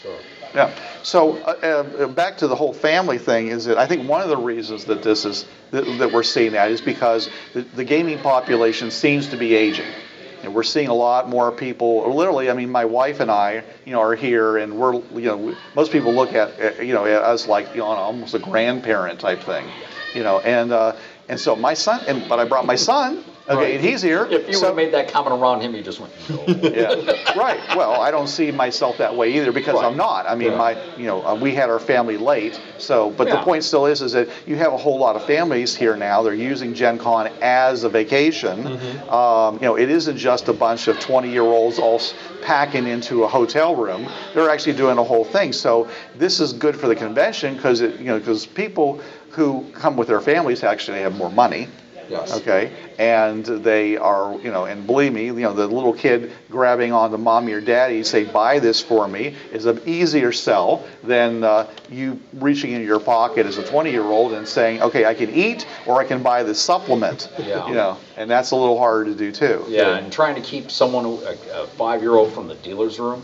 So 0.02 0.18
Yeah. 0.54 0.74
So 1.02 1.38
uh, 1.38 1.84
uh, 2.00 2.06
back 2.08 2.36
to 2.38 2.46
the 2.48 2.54
whole 2.54 2.74
family 2.74 3.16
thing 3.16 3.48
is 3.48 3.64
that 3.64 3.78
I 3.78 3.86
think 3.86 4.06
one 4.06 4.20
of 4.20 4.28
the 4.28 4.36
reasons 4.36 4.84
that 4.84 5.02
this 5.02 5.24
is 5.24 5.46
that, 5.70 5.86
that 5.98 6.12
we're 6.12 6.22
seeing 6.22 6.52
that 6.52 6.70
is 6.70 6.82
because 6.82 7.30
the, 7.54 7.62
the 7.62 7.84
gaming 7.84 8.18
population 8.18 8.90
seems 8.90 9.28
to 9.28 9.38
be 9.38 9.54
aging. 9.54 9.90
And 10.42 10.54
we're 10.54 10.62
seeing 10.64 10.88
a 10.88 10.94
lot 10.94 11.28
more 11.28 11.52
people. 11.52 12.12
Literally, 12.14 12.50
I 12.50 12.54
mean, 12.54 12.70
my 12.70 12.84
wife 12.84 13.20
and 13.20 13.30
I, 13.30 13.62
you 13.84 13.92
know, 13.92 14.00
are 14.00 14.14
here, 14.14 14.56
and 14.56 14.76
we're, 14.76 14.94
you 14.94 15.26
know, 15.26 15.56
most 15.74 15.92
people 15.92 16.14
look 16.14 16.34
at, 16.34 16.84
you 16.84 16.94
know, 16.94 17.04
us 17.04 17.46
like, 17.46 17.72
you 17.74 17.80
know, 17.80 17.86
almost 17.86 18.34
a 18.34 18.40
grandparent 18.40 19.20
type 19.20 19.42
thing, 19.42 19.70
you 20.14 20.22
know. 20.22 20.40
And 20.40 20.72
uh, 20.72 20.96
and 21.28 21.38
so 21.38 21.54
my 21.54 21.74
son, 21.74 22.04
and 22.08 22.28
but 22.28 22.40
I 22.40 22.44
brought 22.44 22.66
my 22.66 22.76
son. 22.76 23.24
Okay, 23.48 23.74
and 23.74 23.84
he's 23.84 24.00
here. 24.00 24.26
if 24.30 24.46
you 24.48 24.54
so, 24.54 24.60
would 24.60 24.66
have 24.68 24.76
made 24.76 24.92
that 24.92 25.08
comment 25.12 25.34
around 25.34 25.62
him, 25.62 25.74
he 25.74 25.82
just 25.82 25.98
went. 25.98 26.12
No. 26.30 26.44
yeah, 26.70 26.94
right. 27.34 27.60
Well, 27.74 28.00
I 28.00 28.12
don't 28.12 28.28
see 28.28 28.52
myself 28.52 28.98
that 28.98 29.16
way 29.16 29.34
either 29.36 29.50
because 29.50 29.74
Right. 29.74 29.86
I'm 29.86 29.96
not. 29.96 30.26
I 30.26 30.36
mean, 30.36 30.52
Yeah. 30.52 30.58
my, 30.58 30.76
you 30.96 31.06
know, 31.06 31.26
uh, 31.26 31.34
we 31.34 31.52
had 31.52 31.68
our 31.68 31.80
family 31.80 32.16
late. 32.16 32.60
So, 32.78 33.10
but 33.10 33.28
the 33.28 33.34
Yeah. 33.36 33.42
point 33.42 33.64
still 33.64 33.86
is, 33.86 34.00
is 34.00 34.12
that 34.12 34.28
you 34.46 34.54
have 34.56 34.72
a 34.72 34.76
whole 34.76 34.96
lot 34.96 35.16
of 35.16 35.24
families 35.26 35.74
here 35.74 35.96
now. 35.96 36.22
They're 36.22 36.34
using 36.34 36.72
Gen 36.72 36.98
Con 36.98 37.30
as 37.40 37.82
a 37.82 37.88
vacation. 37.88 38.78
Um, 39.10 39.54
you 39.56 39.62
know, 39.62 39.76
it 39.76 39.90
isn't 39.90 40.18
just 40.18 40.46
a 40.48 40.52
bunch 40.52 40.86
of 40.86 40.96
20-year-olds 41.00 41.80
all 41.80 41.96
s- 41.96 42.14
packing 42.42 42.86
into 42.86 43.24
a 43.24 43.28
hotel 43.28 43.74
room. 43.74 44.08
They're 44.34 44.50
actually 44.50 44.74
doing 44.74 44.98
a 44.98 45.04
whole 45.04 45.24
thing. 45.24 45.52
So 45.52 45.88
this 46.14 46.38
is 46.38 46.52
good 46.52 46.76
for 46.78 46.86
the 46.86 46.94
convention 46.94 47.56
because 47.56 47.80
it, 47.80 47.98
you 47.98 48.06
know, 48.06 48.18
because 48.20 48.46
people 48.46 49.00
who 49.30 49.66
come 49.74 49.96
with 49.96 50.06
their 50.06 50.20
families 50.20 50.62
actually 50.62 51.00
have 51.00 51.16
more 51.16 51.30
money. 51.30 51.66
Yes. 52.08 52.36
Okay, 52.38 52.72
and 52.98 53.44
they 53.44 53.96
are, 53.96 54.38
you 54.40 54.50
know, 54.50 54.64
and 54.66 54.86
believe 54.86 55.12
me, 55.12 55.26
you 55.26 55.32
know, 55.32 55.52
the 55.52 55.66
little 55.66 55.92
kid 55.92 56.32
grabbing 56.50 56.92
onto 56.92 57.16
mommy 57.16 57.52
or 57.52 57.60
daddy, 57.60 58.02
say, 58.04 58.24
buy 58.24 58.58
this 58.58 58.80
for 58.82 59.08
me, 59.08 59.34
is 59.52 59.66
an 59.66 59.80
easier 59.86 60.32
sell 60.32 60.84
than 61.02 61.42
uh, 61.44 61.66
you 61.90 62.20
reaching 62.34 62.72
into 62.72 62.86
your 62.86 63.00
pocket 63.00 63.46
as 63.46 63.58
a 63.58 63.62
20-year-old 63.62 64.32
and 64.32 64.46
saying, 64.46 64.82
okay, 64.82 65.04
I 65.04 65.14
can 65.14 65.30
eat 65.30 65.66
or 65.86 66.00
I 66.00 66.04
can 66.04 66.22
buy 66.22 66.42
this 66.42 66.60
supplement. 66.60 67.30
Yeah. 67.38 67.66
You 67.68 67.74
know, 67.74 67.98
and 68.16 68.30
that's 68.30 68.50
a 68.50 68.56
little 68.56 68.78
harder 68.78 69.06
to 69.06 69.14
do 69.14 69.32
too. 69.32 69.64
Yeah, 69.68 69.96
and 69.96 70.12
trying 70.12 70.34
to 70.34 70.42
keep 70.42 70.70
someone, 70.70 71.04
a, 71.06 71.62
a 71.62 71.66
five-year-old 71.78 72.32
from 72.32 72.48
the 72.48 72.54
dealer's 72.56 72.98
room. 72.98 73.22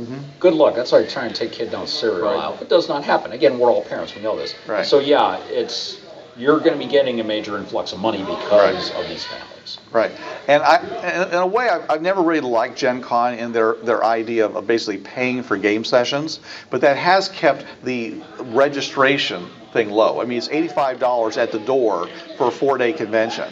Mm-hmm. 0.00 0.20
Good 0.40 0.54
luck. 0.54 0.74
That's 0.74 0.90
like 0.92 1.10
trying 1.10 1.28
to 1.28 1.34
take 1.34 1.52
kid 1.52 1.70
down 1.70 1.86
cereal 1.86 2.22
Right. 2.24 2.38
aisle. 2.38 2.56
It 2.62 2.70
does 2.70 2.88
not 2.88 3.04
happen. 3.04 3.32
Again, 3.32 3.58
we're 3.58 3.70
all 3.70 3.82
parents. 3.84 4.14
We 4.14 4.22
know 4.22 4.36
this. 4.38 4.54
Right. 4.66 4.86
So 4.86 5.00
yeah, 5.00 5.36
it's 5.48 6.00
you're 6.36 6.58
going 6.58 6.78
to 6.78 6.78
be 6.78 6.90
getting 6.90 7.20
a 7.20 7.24
major 7.24 7.58
influx 7.58 7.92
of 7.92 7.98
money 8.00 8.18
because 8.18 8.90
of 8.92 9.08
these 9.08 9.24
families. 9.24 9.78
Right, 9.92 10.10
and 10.48 10.62
I, 10.62 11.28
in, 11.28 11.34
a 11.34 11.46
way, 11.46 11.68
I've, 11.68 11.88
I've 11.90 12.02
never 12.02 12.22
really 12.22 12.40
liked 12.40 12.76
Gen 12.76 13.00
Con 13.00 13.34
in 13.34 13.52
their, 13.52 13.74
their 13.74 14.04
idea 14.04 14.46
of 14.46 14.66
basically 14.66 14.98
paying 14.98 15.42
for 15.42 15.56
game 15.56 15.84
sessions, 15.84 16.40
but 16.70 16.80
that 16.80 16.96
has 16.96 17.28
kept 17.28 17.64
the 17.84 18.20
registration 18.40 19.46
thing 19.72 19.90
low. 19.90 20.20
I 20.20 20.24
mean, 20.24 20.38
it's 20.38 20.48
$85 20.48 21.36
at 21.36 21.52
the 21.52 21.60
door 21.60 22.08
for 22.36 22.48
a 22.48 22.50
four-day 22.50 22.92
convention. 22.92 23.48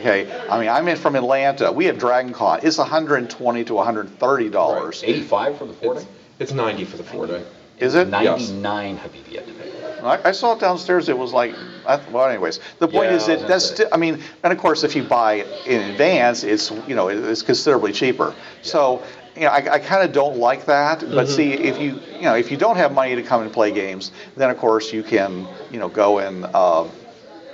Okay, 0.00 0.30
I 0.50 0.60
mean, 0.60 0.68
I'm 0.68 0.86
in 0.88 0.96
from 0.96 1.16
Atlanta. 1.16 1.72
We 1.72 1.86
have 1.86 1.98
Dragon 1.98 2.32
Con. 2.32 2.60
It's 2.62 2.76
120 2.76 3.64
to 3.64 3.74
130 3.74 4.48
dollars. 4.50 5.02
85 5.02 5.58
for 5.58 5.66
the 5.66 5.72
four 5.72 5.94
day? 5.94 6.00
It's, 6.00 6.50
it's 6.50 6.52
90 6.52 6.84
for 6.84 6.96
the 6.96 7.04
four 7.04 7.26
day. 7.26 7.44
Is 7.78 7.94
it? 7.94 8.08
99 8.08 8.96
have 8.96 9.14
you 9.14 9.22
yet 9.30 9.46
to 9.46 9.52
pay. 9.54 9.73
I, 10.04 10.28
I 10.28 10.32
saw 10.32 10.52
it 10.54 10.60
downstairs. 10.60 11.08
It 11.08 11.16
was 11.16 11.32
like, 11.32 11.54
I, 11.86 11.96
well, 12.10 12.28
anyways, 12.28 12.60
the 12.78 12.88
point 12.88 13.10
Yeah, 13.10 13.16
is 13.16 13.26
that 13.26 13.38
that's 13.40 13.48
that's 13.48 13.70
it. 13.70 13.74
still. 13.74 13.88
I 13.92 13.96
mean, 13.96 14.20
and 14.42 14.52
of 14.52 14.58
course, 14.58 14.84
if 14.84 14.94
you 14.96 15.02
buy 15.02 15.44
in 15.66 15.80
advance, 15.90 16.44
it's 16.44 16.70
you 16.70 16.94
know 16.94 17.08
it's 17.08 17.42
considerably 17.42 17.92
cheaper. 17.92 18.34
So. 18.62 19.02
You 19.36 19.42
know, 19.42 19.48
I, 19.48 19.56
I 19.68 19.78
kind 19.80 20.04
of 20.04 20.12
don't 20.12 20.36
like 20.36 20.66
that, 20.66 21.00
but 21.00 21.26
Mm-hmm. 21.26 21.34
see, 21.34 21.52
if 21.54 21.80
you 21.80 22.00
you 22.14 22.22
know 22.22 22.36
if 22.36 22.52
you 22.52 22.56
don't 22.56 22.76
have 22.76 22.92
money 22.94 23.16
to 23.16 23.22
come 23.24 23.42
and 23.42 23.52
play 23.52 23.72
games, 23.72 24.12
then 24.36 24.48
of 24.48 24.58
course 24.58 24.92
you 24.92 25.02
can 25.02 25.48
you 25.72 25.80
know 25.80 25.88
go 25.88 26.20
and 26.20 26.44
uh, 26.54 26.86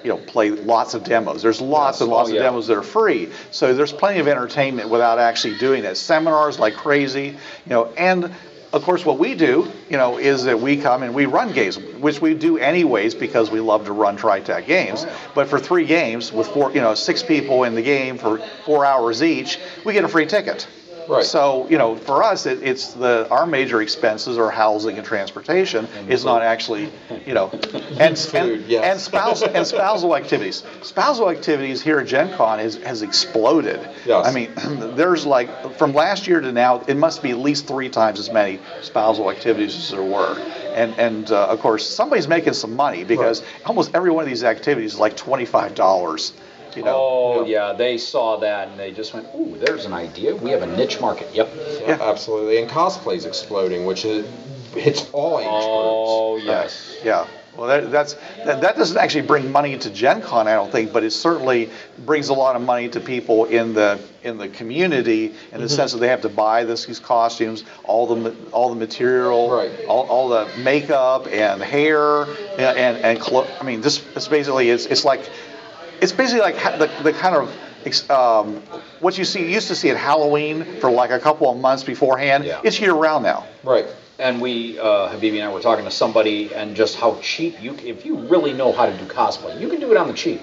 you 0.05 0.11
know 0.11 0.19
play 0.19 0.51
lots 0.51 0.93
of 0.93 1.05
demos. 1.05 1.41
There's 1.41 1.59
lots 1.59 1.95
Yes. 1.97 2.01
and 2.03 2.11
lots 2.11 2.29
Oh, 2.29 2.33
of 2.33 2.37
yeah. 2.37 2.43
demos 2.43 2.67
that 2.67 2.77
are 2.77 2.83
free, 2.83 3.31
so 3.51 3.73
there's 3.73 3.95
plenty 3.95 4.19
of 4.21 4.29
entertainment 4.29 4.91
without 4.91 5.19
actually 5.19 5.57
doing 5.57 5.85
it. 5.85 5.95
Seminars 5.97 6.59
like 6.59 6.75
crazy, 6.75 7.29
you 7.29 7.71
know, 7.71 7.87
and 7.97 8.31
of 8.73 8.85
course 8.85 9.05
what 9.05 9.19
we 9.19 9.35
do, 9.35 9.71
you 9.89 9.97
know, 9.97 10.19
is 10.19 10.45
that 10.45 10.61
we 10.61 10.77
come 10.77 11.03
and 11.03 11.15
we 11.15 11.27
run 11.27 11.53
games, 11.53 11.79
which 11.79 12.21
we 12.21 12.35
do 12.35 12.59
anyways 12.59 13.15
because 13.15 13.51
we 13.51 13.61
love 13.61 13.87
to 13.87 13.93
run 13.93 14.17
TriTac 14.17 14.67
games. 14.67 15.07
But 15.35 15.49
for 15.49 15.59
three 15.59 15.85
games 15.85 16.33
with 16.33 16.47
four, 16.49 16.73
you 16.73 16.81
know, 16.81 16.95
six 16.95 17.23
people 17.23 17.65
in 17.65 17.75
the 17.75 17.83
game 17.83 18.19
for 18.19 18.39
four 18.65 18.85
hours 18.85 19.23
each, 19.23 19.59
we 19.85 19.93
get 19.93 20.05
a 20.05 20.09
free 20.09 20.27
ticket. 20.27 20.67
Right. 21.09 21.25
So 21.25 21.69
you 21.69 21.79
know, 21.79 21.97
for 21.97 22.23
us, 22.23 22.47
it, 22.47 22.63
it's 22.63 22.95
the 22.95 23.29
our 23.31 23.47
major 23.47 23.83
expenses 23.83 24.39
are 24.39 24.51
housing 24.51 24.97
and 24.97 25.07
transportation. 25.07 25.89
It's 26.09 26.25
not 26.25 26.43
actually, 26.43 26.91
you 27.27 27.35
know, 27.35 27.51
and 27.99 28.19
Food, 28.31 28.61
and, 28.61 28.67
yes. 28.67 28.85
and 28.85 29.01
spousal 29.01 29.49
and 29.55 29.67
spousal 29.67 30.17
activities. 30.17 30.63
Spousal 30.83 31.31
activities 31.31 31.83
here 31.83 32.01
at 32.01 32.07
Gen 32.07 32.33
Con 32.37 32.59
has, 32.59 32.77
has 32.77 33.03
exploded. 33.03 33.81
Yes. 34.05 34.27
I 34.27 34.33
mean, 34.33 34.51
there's 34.97 35.27
like 35.27 35.77
from 35.77 35.95
last 35.95 36.27
year 36.27 36.41
to 36.41 36.53
now, 36.53 36.83
it 36.87 36.97
must 36.97 37.23
be 37.23 37.31
at 37.31 37.39
least 37.39 37.67
three 37.67 37.89
times 37.89 38.19
as 38.19 38.31
many 38.31 38.61
spousal 38.83 39.31
activities 39.31 39.77
as 39.77 39.91
there 39.91 40.03
were. 40.03 40.39
And 40.75 40.95
and 40.99 41.31
uh, 41.31 41.49
of 41.49 41.61
course, 41.61 41.89
somebody's 41.89 42.29
making 42.29 42.53
some 42.53 42.77
money 42.77 43.05
because 43.05 43.43
almost 43.65 43.95
every 43.95 44.11
one 44.11 44.23
of 44.23 44.29
these 44.29 44.45
activities 44.45 44.95
is 44.95 44.99
like 44.99 45.17
twenty 46.73 46.83
five 46.83 46.93
dollars. 46.93 47.49
You 47.49 47.55
know. 47.55 47.63
Oh, 47.63 47.71
yeah, 47.71 47.73
they 47.73 47.99
saw 47.99 48.39
that 48.39 48.69
and 48.69 48.79
they 48.79 48.93
just 48.93 49.15
went, 49.15 49.27
ooh, 49.35 49.57
there's 49.59 49.85
an 49.85 49.93
idea. 49.93 50.35
We 50.35 50.51
have 50.51 50.63
a 50.63 50.77
niche 50.77 51.01
market. 51.01 51.29
Yep. 51.35 51.51
Yeah, 51.81 51.99
absolutely. 52.01 52.63
And 52.63 52.71
cosplay's 52.71 53.25
exploding, 53.25 53.85
which 53.85 54.05
is, 54.05 54.27
hits 54.75 55.09
all 55.13 55.39
age 55.41 55.47
groups. 55.47 55.67
Oh, 55.69 56.33
groups. 56.35 56.47
yes. 56.47 56.97
Yeah. 57.05 57.27
Well, 57.57 57.67
that, 57.67 57.91
that's 57.91 58.15
that, 58.47 58.61
that 58.61 58.77
doesn't 58.77 58.97
actually 58.97 59.27
bring 59.27 59.51
money 59.51 59.77
to 59.77 59.91
Gen 59.91 60.23
Con, 60.23 60.47
I 60.47 60.53
don't 60.53 60.71
think, 60.71 60.93
but 60.93 61.03
it 61.03 61.11
certainly 61.11 61.69
brings 61.99 62.29
a 62.29 62.33
lot 62.33 62.55
of 62.55 62.63
money 62.63 62.89
to 62.91 63.01
people 63.01 63.47
in 63.47 63.75
the 63.75 64.01
in 64.23 64.39
the 64.39 64.49
community 64.49 65.27
in 65.27 65.33
the 65.33 65.59
mm-hmm. 65.59 65.67
sense 65.67 65.93
that 65.93 65.99
they 65.99 66.07
have 66.09 66.23
to 66.23 66.29
buy 66.29 66.63
this, 66.63 66.87
these 66.87 67.01
costumes, 67.01 67.65
all 67.83 68.07
the 68.07 68.35
all 68.53 68.69
the 68.71 68.77
material, 68.77 69.51
Right. 69.51 69.85
all, 69.89 70.07
all 70.07 70.29
the 70.29 70.49
makeup 70.59 71.27
and 71.27 71.61
hair 71.61 72.23
and 72.23 72.79
and, 72.79 72.97
and 72.99 73.21
clo- 73.21 73.49
I 73.61 73.65
mean, 73.65 73.81
this 73.81 74.01
it's 74.15 74.29
basically 74.29 74.71
it's 74.71 74.87
it's 74.87 75.05
like 75.05 75.29
it's 76.01 76.13
basically 76.13 76.41
like 76.41 76.57
ha- 76.57 76.77
the, 76.77 76.91
the 77.03 77.13
kind 77.13 77.37
of 77.37 78.11
um, 78.11 78.63
what 79.01 79.17
you 79.17 79.25
see 79.25 79.41
you 79.41 79.47
used 79.47 79.69
to 79.69 79.75
see 79.75 79.91
at 79.91 79.97
Halloween 79.97 80.65
for 80.81 80.91
like 80.91 81.11
a 81.11 81.19
couple 81.19 81.51
of 81.51 81.59
months 81.59 81.83
beforehand. 81.85 82.45
Yeah. 82.45 82.61
It's 82.63 82.81
year 82.81 82.93
round 82.93 83.25
now. 83.25 83.47
Right. 83.65 83.87
And 84.19 84.41
we, 84.41 84.79
uh, 84.79 85.09
Habibi 85.09 85.37
and 85.37 85.45
I 85.45 85.53
were 85.53 85.63
talking 85.63 85.87
to 85.87 85.91
somebody 85.91 86.55
and 86.55 86.77
just 86.77 86.97
how 86.97 87.19
cheap 87.23 87.61
you, 87.63 87.75
if 87.77 88.05
you 88.05 88.19
really 88.19 88.53
know 88.53 88.71
how 88.71 88.85
to 88.85 88.97
do 88.97 89.05
cosplay, 89.07 89.59
you 89.59 89.69
can 89.69 89.81
do 89.81 89.91
it 89.91 89.97
on 89.97 90.09
the 90.09 90.13
cheap. 90.13 90.43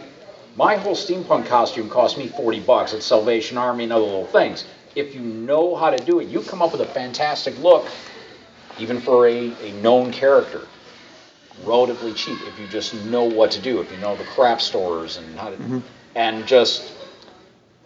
My 0.56 0.76
whole 0.78 0.96
steampunk 0.96 1.46
costume 1.46 1.88
cost 1.88 2.18
me 2.18 2.28
40 2.28 2.62
bucks 2.62 2.96
at 2.96 3.04
Salvation 3.04 3.60
Army 3.60 3.84
and 3.84 3.94
other 3.94 4.06
little 4.06 4.26
things. 4.26 4.66
If 4.96 5.14
you 5.14 5.22
know 5.22 5.76
how 5.76 5.92
to 5.92 6.04
do 6.04 6.20
it, 6.20 6.28
you 6.28 6.42
come 6.42 6.64
up 6.64 6.72
with 6.72 6.82
a 6.82 6.88
fantastic 6.88 7.56
look, 7.60 7.86
even 8.80 9.00
for 9.00 9.28
a, 9.28 9.54
a 9.64 9.72
known 9.74 10.12
character. 10.12 10.62
Relatively 11.64 12.14
cheap 12.14 12.38
if 12.48 12.60
you 12.60 12.68
just 12.68 12.94
know 13.06 13.24
what 13.24 13.52
to 13.52 13.62
do, 13.62 13.82
if 13.82 13.92
you 13.92 13.98
know 13.98 14.16
the 14.16 14.24
craft 14.24 14.62
stores 14.62 15.18
and 15.18 15.38
how 15.40 15.50
to, 15.50 15.82
and 16.16 16.46
just, 16.48 16.92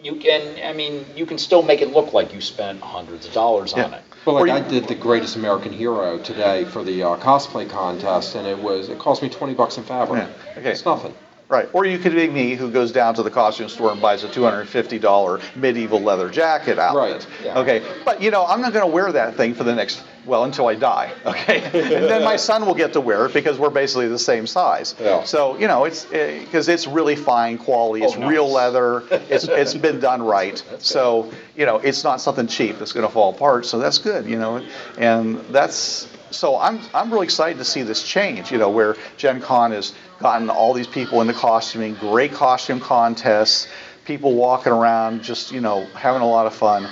you 0.02 0.16
can, 0.16 0.42
I 0.64 0.72
mean, 0.72 1.04
you 1.16 1.26
can 1.26 1.38
still 1.38 1.62
make 1.62 1.80
it 1.80 1.92
look 1.92 2.12
like 2.12 2.34
you 2.34 2.40
spent 2.40 2.80
hundreds 2.80 3.26
of 3.26 3.32
dollars 3.32 3.72
on 3.72 3.94
it. 3.94 4.02
But 4.24 4.32
Or 4.34 4.46
like 4.46 4.48
you- 4.48 4.66
I 4.66 4.68
did 4.80 4.88
the 4.88 4.94
Greatest 4.94 5.36
American 5.36 5.72
Hero 5.72 6.18
today 6.18 6.64
for 6.64 6.84
the 6.84 7.02
uh, 7.02 7.16
cosplay 7.16 7.68
contest, 7.68 8.34
and 8.34 8.46
it 8.46 8.58
was 8.58 8.88
it 8.88 8.98
cost 8.98 9.22
me 9.22 9.28
20 9.28 9.54
bucks 9.54 9.78
in 9.78 9.84
fabric. 9.84 10.28
Yeah, 10.28 10.58
okay. 10.60 10.70
It's 10.72 10.84
nothing. 10.84 11.14
Right. 11.48 11.68
Or 11.74 11.84
you 11.84 11.98
could 11.98 12.14
be 12.14 12.28
me 12.28 12.54
who 12.54 12.70
goes 12.70 12.92
down 12.92 13.14
to 13.16 13.22
the 13.22 13.30
costume 13.30 13.68
store 13.68 13.92
and 13.92 14.00
buys 14.00 14.24
a 14.24 14.28
$250 14.28 15.42
medieval 15.56 16.00
leather 16.00 16.30
jacket 16.30 16.78
outfit. 16.78 17.26
Right, 17.26 17.26
yeah. 17.44 17.58
Okay. 17.58 17.82
But 18.06 18.22
you 18.22 18.30
know, 18.30 18.46
I'm 18.46 18.60
not 18.62 18.72
going 18.72 18.86
to 18.86 18.90
wear 18.90 19.12
that 19.12 19.36
thing 19.36 19.52
for 19.54 19.64
the 19.64 19.74
next 19.74 20.02
well 20.26 20.44
until 20.44 20.66
I 20.68 20.74
die. 20.74 21.12
Okay. 21.26 21.62
and 21.64 22.04
then 22.04 22.22
my 22.24 22.36
son 22.36 22.66
will 22.66 22.74
get 22.74 22.92
to 22.92 23.00
wear 23.00 23.26
it 23.26 23.32
because 23.34 23.58
we're 23.58 23.70
basically 23.70 24.08
the 24.08 24.18
same 24.18 24.46
size. 24.46 24.94
Yeah. 25.00 25.24
So 25.24 25.56
you 25.58 25.66
know, 25.68 25.84
it's 25.84 26.06
eh, 26.12 26.40
because 26.40 26.68
it's 26.68 26.86
really 26.86 27.16
fine 27.16 27.58
quality. 27.58 28.04
Oh, 28.04 28.08
it's 28.08 28.16
Oh, 28.16 28.28
real 28.28 28.50
leather. 28.50 29.02
It's 29.28 29.44
it's 29.48 29.74
been 29.74 30.00
done 30.00 30.22
right. 30.22 30.62
so 30.78 31.30
you 31.56 31.66
know, 31.66 31.78
it's 31.78 32.04
not 32.04 32.20
something 32.20 32.46
cheap 32.46 32.78
that's 32.78 32.92
going 32.92 33.06
to 33.06 33.12
fall 33.12 33.30
apart. 33.34 33.66
So 33.66 33.78
that's 33.78 33.98
good. 33.98 34.26
You 34.26 34.38
know, 34.38 34.64
and 34.98 35.40
that's 35.50 36.08
so 36.30 36.58
I'm 36.58 36.80
I'm 36.94 37.12
really 37.12 37.24
excited 37.24 37.58
to 37.58 37.64
see 37.64 37.82
this 37.82 38.02
change. 38.02 38.52
You 38.52 38.58
know, 38.58 38.70
where 38.70 38.96
Gen 39.16 39.40
Con 39.40 39.72
has 39.72 39.94
gotten 40.20 40.50
all 40.50 40.72
these 40.74 40.86
people 40.86 41.20
into 41.20 41.34
costuming, 41.34 41.94
great 41.94 42.32
costume 42.32 42.80
contests, 42.80 43.66
people 44.04 44.34
walking 44.34 44.72
around 44.72 45.22
just 45.22 45.50
you 45.52 45.60
know 45.60 45.84
having 45.94 46.22
a 46.22 46.28
lot 46.28 46.46
of 46.46 46.54
fun. 46.54 46.88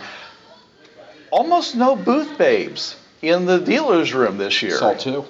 Almost 1.30 1.76
no 1.76 1.94
booth 1.94 2.36
babes 2.38 2.96
in 3.22 3.46
the 3.46 3.58
dealers 3.58 4.12
room 4.14 4.38
this 4.38 4.62
year. 4.62 4.78
Two. 4.98 5.24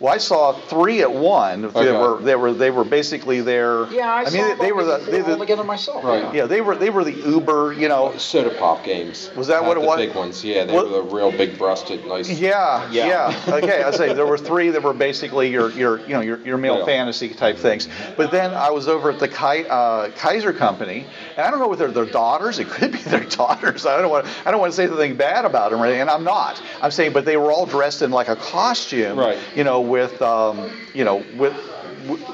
Well, 0.00 0.14
I 0.14 0.18
saw 0.18 0.52
three 0.52 1.02
at 1.02 1.12
one. 1.12 1.62
They 1.62 1.68
Okay. 1.68 1.90
were 1.92 2.20
they 2.22 2.36
were 2.36 2.52
they 2.52 2.70
were 2.70 2.84
basically 2.84 3.40
there. 3.40 3.84
Yeah, 3.90 4.12
I, 4.14 4.22
mean, 4.30 4.30
saw 4.32 4.48
they, 4.54 4.66
they 4.66 4.72
were 4.72 4.84
the 4.84 4.98
they 4.98 5.10
they, 5.10 5.22
were 5.22 5.24
all 5.32 5.38
the 5.38 5.44
together 5.44 5.64
myself. 5.64 6.04
Right. 6.04 6.32
yeah 6.32 6.46
they 6.46 6.60
were 6.60 6.76
they 6.76 6.90
were 6.90 7.02
the 7.02 7.12
Uber. 7.14 7.72
You 7.72 7.88
know. 7.88 8.16
Soda 8.16 8.50
pop 8.50 8.84
games. 8.84 9.28
Was 9.34 9.48
that 9.48 9.62
Had 9.62 9.66
what 9.68 9.76
it 9.76 9.80
the 9.80 9.86
was? 9.88 9.96
big 9.98 10.14
ones, 10.14 10.44
yeah. 10.44 10.64
They 10.66 10.72
What- 10.72 10.88
were 10.88 10.98
the 10.98 11.02
real 11.02 11.32
big 11.32 11.58
breasted, 11.58 12.06
nice. 12.06 12.30
Yeah, 12.30 12.88
Yeah. 12.92 13.06
yeah. 13.48 13.54
Okay, 13.56 13.82
I 13.82 13.90
say 13.90 14.12
there 14.12 14.24
were 14.26 14.38
three 14.38 14.70
that 14.70 14.82
were 14.84 14.94
basically 14.94 15.48
your 15.50 15.70
your 15.72 15.98
you 16.02 16.14
know 16.14 16.20
your, 16.20 16.38
your 16.46 16.58
male 16.58 16.78
Yeah. 16.78 16.84
fantasy 16.84 17.30
type 17.30 17.56
things. 17.56 17.88
But 18.16 18.30
then 18.30 18.54
I 18.54 18.70
was 18.70 18.86
over 18.86 19.10
at 19.10 19.18
the 19.18 19.26
Ki- 19.28 19.66
uh, 19.68 20.10
Kaiser 20.16 20.52
Company, 20.52 21.06
and 21.36 21.44
I 21.44 21.50
don't 21.50 21.58
know 21.58 21.66
whether 21.68 21.88
they're 21.88 22.04
daughters. 22.04 22.60
It 22.60 22.68
could 22.68 22.92
be 22.92 22.98
their 23.02 23.24
daughters. 23.24 23.84
I 23.84 24.00
don't 24.00 24.10
want 24.10 24.26
I 24.46 24.52
don't 24.52 24.60
want 24.60 24.72
to 24.72 24.76
say 24.76 24.84
anything 24.84 25.16
bad 25.16 25.44
about 25.44 25.72
them, 25.72 25.80
or 25.80 25.86
anything, 25.86 26.02
and 26.02 26.10
I'm 26.10 26.22
not. 26.22 26.62
I'm 26.80 26.92
saying, 26.92 27.12
but 27.14 27.24
they 27.24 27.36
were 27.36 27.50
all 27.50 27.66
dressed 27.66 28.02
in 28.02 28.12
like 28.12 28.28
a 28.28 28.36
costume, 28.36 29.18
Right. 29.18 29.38
You 29.56 29.64
know, 29.64 29.87
with 29.88 30.20
um, 30.22 30.70
you 30.94 31.04
know 31.04 31.24
with 31.36 31.54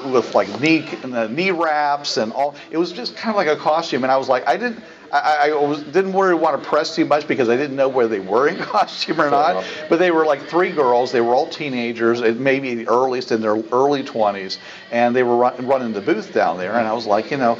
with 0.05 0.33
like 0.35 0.59
knee 0.59 0.87
knee 1.29 1.51
wraps 1.51 2.17
and 2.17 2.31
all. 2.33 2.55
It 2.71 2.77
was 2.77 2.91
just 2.91 3.15
kind 3.15 3.31
of 3.31 3.35
like 3.35 3.47
a 3.47 3.59
costume, 3.59 4.03
and 4.03 4.11
I 4.11 4.17
was 4.17 4.29
like, 4.29 4.47
I 4.47 4.57
didn't. 4.57 4.83
I, 5.11 5.51
I 5.51 5.53
was, 5.53 5.81
didn't 5.83 6.13
really 6.13 6.33
want 6.33 6.61
to 6.61 6.67
press 6.67 6.93
too 6.93 7.05
much 7.05 7.25
because 7.25 7.47
I 7.47 7.55
didn't 7.55 7.77
know 7.77 7.87
whether 7.87 8.09
they 8.09 8.19
were 8.19 8.49
in 8.49 8.57
costume 8.61 9.21
or 9.21 9.29
Fair 9.29 9.31
not. 9.31 9.51
enough. 9.51 9.85
But 9.87 9.99
they 9.99 10.11
were 10.11 10.25
like 10.25 10.49
three 10.49 10.71
girls. 10.71 11.11
They 11.13 11.21
were 11.21 11.33
all 11.33 11.47
teenagers, 11.47 12.21
maybe 12.37 12.75
the 12.75 12.89
earliest 12.89 13.31
in 13.31 13.39
their 13.39 13.55
early 13.71 14.03
20s, 14.03 14.57
and 14.91 15.15
they 15.15 15.23
were 15.23 15.37
run, 15.37 15.65
running 15.65 15.93
the 15.93 16.01
booth 16.01 16.33
down 16.33 16.57
there. 16.57 16.75
And 16.75 16.85
I 16.87 16.91
was 16.91 17.05
like, 17.05 17.31
you 17.31 17.37
know, 17.37 17.57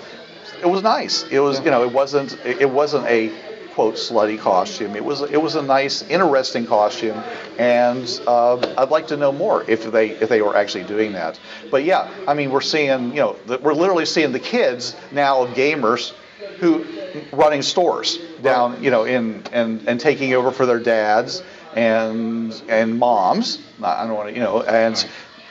it 0.61 0.65
was 0.65 0.81
nice. 0.81 1.23
It 1.29 1.39
was, 1.39 1.59
you 1.59 1.71
know, 1.71 1.83
it 1.83 1.91
wasn't 1.93 2.33
it 2.45 2.69
wasn't 2.69 3.05
a 3.05 3.31
quote 3.75 3.95
slutty 3.95 4.39
costume. 4.39 4.95
It 4.95 5.03
was 5.03 5.21
it 5.21 5.41
was 5.41 5.55
a 5.55 5.61
nice, 5.61 6.01
interesting 6.09 6.65
costume, 6.65 7.21
and 7.59 8.21
uh, 8.25 8.55
I'd 8.77 8.89
like 8.89 9.07
to 9.07 9.17
know 9.17 9.33
more 9.33 9.69
if 9.69 9.91
they 9.91 10.11
if 10.11 10.29
they 10.29 10.41
were 10.41 10.55
actually 10.55 10.85
doing 10.85 11.11
that. 11.11 11.37
But 11.69 11.83
yeah, 11.83 12.09
I 12.25 12.33
mean, 12.33 12.51
we're 12.51 12.61
seeing 12.61 13.09
you 13.09 13.21
know 13.21 13.35
the, 13.45 13.57
we're 13.57 13.73
literally 13.73 14.05
seeing 14.05 14.31
the 14.31 14.39
kids 14.39 14.95
now 15.11 15.43
of 15.43 15.49
gamers 15.49 16.13
who 16.59 16.85
running 17.33 17.61
stores 17.61 18.17
down 18.41 18.81
you 18.81 18.91
know 18.91 19.03
in 19.03 19.43
and 19.51 19.85
and 19.87 19.99
taking 19.99 20.33
over 20.33 20.51
for 20.51 20.65
their 20.65 20.79
dads 20.79 21.43
and 21.75 22.53
and 22.69 22.97
moms. 22.97 23.59
I 23.83 24.05
don't 24.07 24.15
want 24.15 24.29
to 24.29 24.35
you 24.35 24.41
know 24.41 24.63
and. 24.63 25.05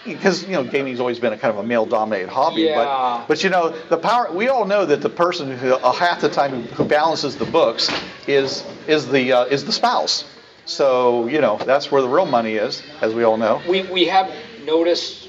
Because 0.04 0.42
you 0.44 0.52
know, 0.52 0.64
gaming's 0.64 1.00
always 1.00 1.18
been 1.18 1.32
a 1.32 1.38
kind 1.38 1.52
of 1.56 1.64
a 1.64 1.66
male-dominated 1.66 2.28
hobby, 2.28 2.62
Yeah. 2.62 2.74
but 2.76 3.26
but 3.28 3.44
you 3.44 3.50
know, 3.50 3.70
the 3.88 3.96
power. 3.96 4.30
We 4.30 4.48
all 4.48 4.64
know 4.66 4.84
that 4.84 5.00
the 5.00 5.08
person 5.08 5.56
who 5.56 5.74
uh, 5.74 5.92
half 5.92 6.20
the 6.20 6.28
time 6.28 6.62
who, 6.62 6.84
balances 6.84 7.36
the 7.36 7.46
books 7.46 7.90
is 8.26 8.64
is 8.86 9.08
the 9.08 9.32
uh, 9.32 9.44
is 9.46 9.64
the 9.64 9.72
spouse. 9.72 10.24
So 10.66 11.26
you 11.26 11.40
know, 11.40 11.58
that's 11.58 11.90
where 11.90 12.02
the 12.02 12.08
real 12.08 12.26
money 12.26 12.54
is, 12.54 12.82
as 13.00 13.14
we 13.14 13.24
all 13.24 13.36
know. 13.36 13.62
We, 13.68 13.82
we 13.82 14.06
have 14.06 14.32
noticed 14.64 15.28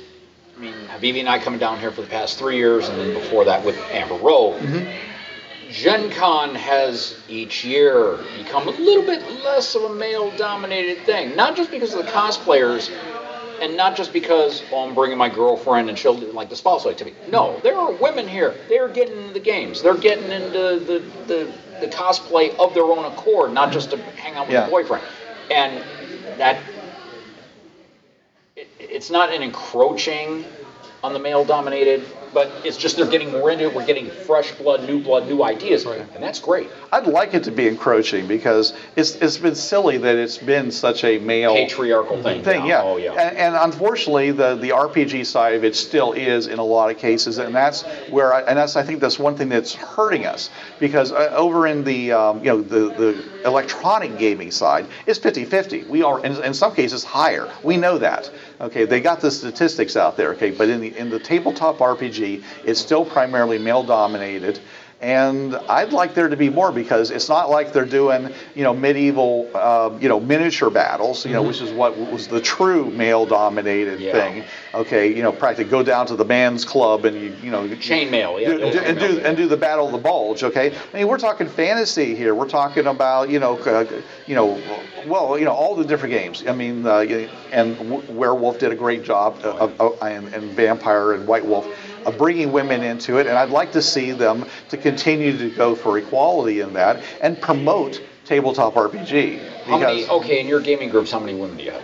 I 0.57 0.61
mean, 0.61 0.73
Habibi 0.87 1.19
and 1.19 1.29
I 1.29 1.39
coming 1.39 1.59
down 1.59 1.79
here 1.79 1.91
for 1.91 2.01
the 2.01 2.07
past 2.07 2.37
three 2.37 2.57
years, 2.57 2.87
and 2.87 2.99
then 2.99 3.13
before 3.13 3.45
that 3.45 3.65
with 3.65 3.77
Amber 3.91 4.15
Rowe. 4.15 4.57
Gen 5.71 6.09
Con 6.11 6.55
has 6.55 7.19
each 7.27 7.65
year 7.65 8.17
become 8.37 8.67
a 8.67 8.71
little 8.71 9.03
bit 9.03 9.21
less 9.43 9.75
of 9.75 9.83
a 9.83 9.93
male 9.93 10.31
dominated 10.37 10.99
thing. 11.05 11.35
Not 11.35 11.57
just 11.57 11.71
because 11.71 11.93
of 11.93 12.05
the 12.05 12.11
cosplayers, 12.11 12.89
and 13.61 13.75
not 13.77 13.95
just 13.95 14.13
because, 14.13 14.61
oh, 14.71 14.87
I'm 14.87 14.93
bringing 14.93 15.17
my 15.17 15.29
girlfriend 15.29 15.89
and 15.89 15.97
she'll 15.97 16.13
like 16.15 16.49
the 16.49 16.55
spousal 16.55 16.91
activity. 16.91 17.15
No, 17.27 17.59
there 17.63 17.77
are 17.77 17.91
women 17.91 18.27
here. 18.27 18.53
They're 18.67 18.89
getting 18.89 19.17
into 19.17 19.33
the 19.33 19.39
games. 19.39 19.81
They're 19.81 19.95
getting 19.95 20.31
into 20.31 20.79
the, 20.85 21.01
the, 21.27 21.49
the 21.79 21.87
cosplay 21.87 22.55
of 22.59 22.73
their 22.73 22.83
own 22.85 23.05
accord, 23.05 23.53
not 23.53 23.71
just 23.71 23.89
to 23.91 23.97
hang 23.97 24.35
out 24.35 24.47
with 24.47 24.53
Yeah. 24.55 24.65
a 24.65 24.69
boyfriend. 24.69 25.03
And 25.51 25.83
that 26.37 26.57
it, 28.55 28.67
it's 28.79 29.09
not 29.09 29.31
an 29.31 29.41
encroaching 29.41 30.45
on 31.03 31.13
the 31.13 31.19
male 31.19 31.43
dominated, 31.43 32.01
but 32.35 32.51
it's 32.65 32.75
just 32.75 32.97
they're 32.97 33.07
getting 33.07 33.31
more 33.31 33.49
into 33.49 33.63
it. 33.63 33.73
We're 33.73 33.85
getting 33.85 34.11
fresh 34.11 34.51
blood, 34.51 34.83
new 34.83 35.01
blood, 35.01 35.27
new 35.27 35.41
ideas, 35.41 35.85
and 35.85 36.21
that's 36.21 36.39
great. 36.39 36.69
I'd 36.91 37.07
like 37.07 37.33
it 37.33 37.45
to 37.45 37.51
be 37.51 37.65
encroaching 37.67 38.27
because 38.27 38.73
it's 38.97 39.15
it's 39.15 39.37
been 39.37 39.55
silly 39.55 39.97
that 39.97 40.17
it's 40.17 40.37
been 40.37 40.69
such 40.69 41.05
a 41.05 41.17
male 41.17 41.55
Patriarchal 41.55 42.21
thing. 42.21 42.43
thing, 42.43 42.63
now. 42.63 42.67
yeah. 42.67 42.83
Oh 42.83 42.97
yeah. 42.97 43.13
And, 43.13 43.37
and 43.37 43.55
unfortunately, 43.55 44.31
the 44.31 44.55
the 44.55 44.71
RPG 44.71 45.25
side 45.25 45.55
of 45.55 45.63
it 45.63 45.77
still 45.77 46.11
is 46.11 46.47
in 46.47 46.59
a 46.59 46.63
lot 46.63 46.91
of 46.91 46.97
cases, 46.97 47.37
and 47.37 47.55
that's 47.55 47.83
where 48.09 48.33
I, 48.33 48.41
and 48.41 48.57
that's 48.57 48.75
I 48.75 48.83
think 48.83 48.99
that's 48.99 49.17
one 49.17 49.37
thing 49.37 49.47
that's 49.47 49.73
hurting 49.73 50.25
us 50.25 50.49
because 50.77 51.13
uh, 51.13 51.31
over 51.33 51.65
in 51.67 51.85
the 51.85 52.11
um, 52.11 52.39
you 52.43 52.49
know 52.49 52.61
the 52.61 52.89
the 52.89 53.34
electronic 53.45 54.17
gaming 54.17 54.51
side 54.51 54.87
is 55.05 55.19
50-50. 55.19 55.87
We 55.87 56.03
are 56.03 56.23
in, 56.25 56.41
in 56.43 56.53
some 56.53 56.75
cases 56.75 57.03
higher. 57.03 57.49
We 57.63 57.77
know 57.77 57.97
that. 57.99 58.29
Okay, 58.59 58.85
they 58.85 58.99
got 58.99 59.21
the 59.21 59.31
statistics 59.31 59.95
out 59.95 60.17
there. 60.17 60.31
Okay, 60.33 60.51
but 60.51 60.69
in 60.69 60.81
the 60.81 60.97
in 60.97 61.09
the 61.09 61.19
tabletop 61.19 61.77
RPG, 61.77 62.43
it's 62.65 62.79
still 62.79 63.05
primarily 63.05 63.57
male 63.57 63.83
dominated. 63.83 64.59
And 65.01 65.55
I'd 65.55 65.91
like 65.91 66.13
there 66.15 66.29
to 66.29 66.37
be 66.37 66.49
more 66.49 66.71
because 66.71 67.11
it's 67.11 67.27
not 67.27 67.49
like 67.49 67.73
they're 67.73 67.85
doing, 67.85 68.33
you 68.55 68.63
know, 68.63 68.73
medieval, 68.73 69.49
uh, 69.53 69.91
you 69.99 70.07
know, 70.07 70.21
miniature 70.21 70.69
battles, 70.69 71.25
you 71.25 71.33
know, 71.33 71.43
which 71.43 71.61
is 71.61 71.71
what 71.71 71.97
was 71.97 72.27
the 72.29 72.39
true 72.39 72.89
male-dominated 72.91 73.99
Yeah. 73.99 74.11
thing. 74.13 74.43
Okay, 74.73 75.13
you 75.13 75.21
know, 75.21 75.33
practically 75.33 75.69
go 75.69 75.83
down 75.83 76.07
to 76.07 76.15
the 76.15 76.23
man's 76.25 76.63
club 76.63 77.03
and 77.05 77.15
you, 77.21 77.33
you 77.43 77.51
know, 77.51 77.67
Chainmail, 77.67 78.41
yeah, 78.41 78.47
do, 78.49 78.57
do- 78.71 78.79
and 78.79 78.97
do 78.99 79.07
thing. 79.15 79.25
and 79.25 79.37
do 79.37 79.47
the 79.47 79.57
battle 79.57 79.85
of 79.85 79.91
the 79.91 79.97
bulge. 79.97 80.43
Okay, 80.43 80.71
I 80.93 80.97
mean, 80.97 81.07
we're 81.07 81.17
talking 81.17 81.47
fantasy 81.49 82.15
here. 82.15 82.33
We're 82.33 82.47
talking 82.47 82.87
about, 82.87 83.29
you 83.29 83.39
know, 83.39 83.57
uh, 83.59 83.85
you 84.27 84.35
know, 84.35 84.59
well, 85.07 85.37
you 85.37 85.43
know, 85.45 85.51
all 85.53 85.75
the 85.75 85.85
different 85.85 86.13
games. 86.13 86.43
I 86.47 86.53
mean, 86.53 86.85
uh, 86.85 87.05
and 87.51 87.77
W- 87.77 88.01
Werewolf 88.11 88.59
did 88.59 88.71
a 88.71 88.75
great 88.75 89.03
job, 89.03 89.37
uh, 89.43 89.51
of, 89.57 89.81
of, 89.81 90.01
and, 90.01 90.33
and 90.33 90.51
Vampire 90.51 91.11
and 91.13 91.27
White 91.27 91.45
Wolf 91.45 91.67
of 92.05 92.17
bringing 92.17 92.51
women 92.51 92.83
into 92.83 93.17
it, 93.17 93.27
and 93.27 93.37
I'd 93.37 93.49
like 93.49 93.71
to 93.73 93.81
see 93.81 94.11
them 94.11 94.45
to 94.69 94.77
continue 94.77 95.37
to 95.37 95.49
go 95.49 95.75
for 95.75 95.97
equality 95.97 96.59
in 96.61 96.73
that 96.73 97.01
and 97.21 97.39
promote 97.41 98.01
tabletop 98.25 98.73
RPG. 98.75 99.39
how 99.65 99.77
many? 99.77 100.01
Because 100.01 100.09
Okay, 100.09 100.39
in 100.41 100.47
your 100.47 100.59
gaming 100.61 100.89
groups, 100.89 101.11
how 101.11 101.19
many 101.19 101.33
women 101.33 101.57
do 101.57 101.63
you 101.63 101.71
have? 101.71 101.81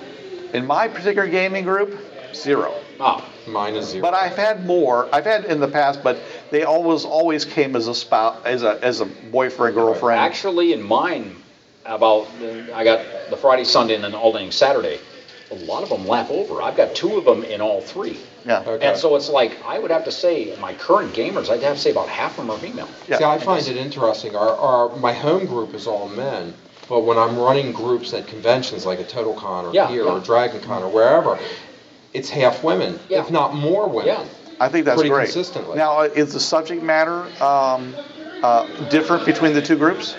in 0.53 0.65
my 0.65 0.87
particular 0.87 1.27
gaming 1.27 1.63
group, 1.63 1.97
zero. 2.33 2.73
Ah, 2.99 3.25
Mine 3.47 3.75
is 3.75 3.87
zero. 3.87 4.01
But 4.01 4.13
I've 4.13 4.35
had 4.35 4.65
more. 4.65 5.07
I've 5.13 5.25
had 5.25 5.45
in 5.45 5.59
the 5.59 5.67
past, 5.67 6.03
but 6.03 6.19
they 6.51 6.63
always 6.63 7.05
always 7.05 7.45
came 7.45 7.75
as 7.75 7.87
a 7.87 7.95
spouse, 7.95 8.37
as 8.45 8.61
a 8.63 8.77
as 8.83 8.99
a 9.01 9.05
boyfriend 9.05 9.75
girlfriend. 9.75 10.19
actually, 10.21 10.73
in 10.73 10.83
mine, 10.83 11.35
about 11.85 12.27
I 12.73 12.83
got 12.83 13.03
the 13.29 13.37
Friday, 13.37 13.63
Sunday, 13.63 13.95
and 13.95 14.03
then 14.03 14.13
alternating 14.13 14.51
Saturday. 14.51 14.99
A 15.51 15.55
lot 15.65 15.83
of 15.83 15.89
them 15.89 16.07
lap 16.07 16.29
over. 16.29 16.61
I've 16.61 16.77
got 16.77 16.95
two 16.95 17.17
of 17.17 17.25
them 17.25 17.43
in 17.43 17.59
all 17.61 17.81
three. 17.81 18.17
yeah. 18.45 18.63
Okay. 18.65 18.87
And 18.87 18.97
so 18.97 19.15
it's 19.15 19.29
like 19.29 19.57
I 19.65 19.79
would 19.79 19.91
have 19.91 20.05
to 20.05 20.11
say 20.11 20.55
my 20.59 20.73
current 20.73 21.13
gamers, 21.13 21.49
I'd 21.49 21.61
have 21.63 21.75
to 21.75 21.81
say 21.81 21.91
about 21.91 22.07
half 22.07 22.31
of 22.39 22.47
them 22.47 22.51
are 22.51 22.57
female. 22.57 22.87
Yeah. 23.07 23.17
See, 23.17 23.23
I 23.25 23.37
find 23.37 23.67
it 23.67 23.75
interesting. 23.77 24.35
Our, 24.35 24.49
our 24.55 24.95
my 24.97 25.11
home 25.13 25.45
group 25.45 25.73
is 25.73 25.87
all 25.87 26.07
men, 26.09 26.53
but 26.87 27.01
when 27.01 27.17
I'm 27.17 27.37
running 27.37 27.71
groups 27.73 28.13
at 28.13 28.27
conventions 28.27 28.85
like 28.85 28.99
a 28.99 29.03
Total 29.03 29.33
Con 29.33 29.65
or 29.65 29.73
Yeah, 29.73 29.87
here 29.89 30.05
yeah. 30.05 30.11
or 30.11 30.19
Dragon 30.21 30.61
Con 30.61 30.83
or 30.83 30.89
wherever, 30.89 31.37
it's 32.13 32.29
half 32.29 32.63
women, 32.63 32.99
Yeah. 33.09 33.19
if 33.21 33.29
not 33.31 33.53
more 33.53 33.87
women. 33.89 34.07
Yeah. 34.07 34.25
I 34.59 34.69
think 34.69 34.85
that's 34.85 34.97
pretty 34.97 35.09
great. 35.09 35.23
consistently. 35.25 35.75
Now, 35.75 35.99
uh, 36.01 36.03
is 36.03 36.33
the 36.33 36.39
subject 36.39 36.83
matter 36.83 37.23
um, 37.43 37.95
uh, 38.43 38.67
different 38.89 39.25
between 39.25 39.53
the 39.53 39.61
two 39.61 39.75
groups? 39.75 40.15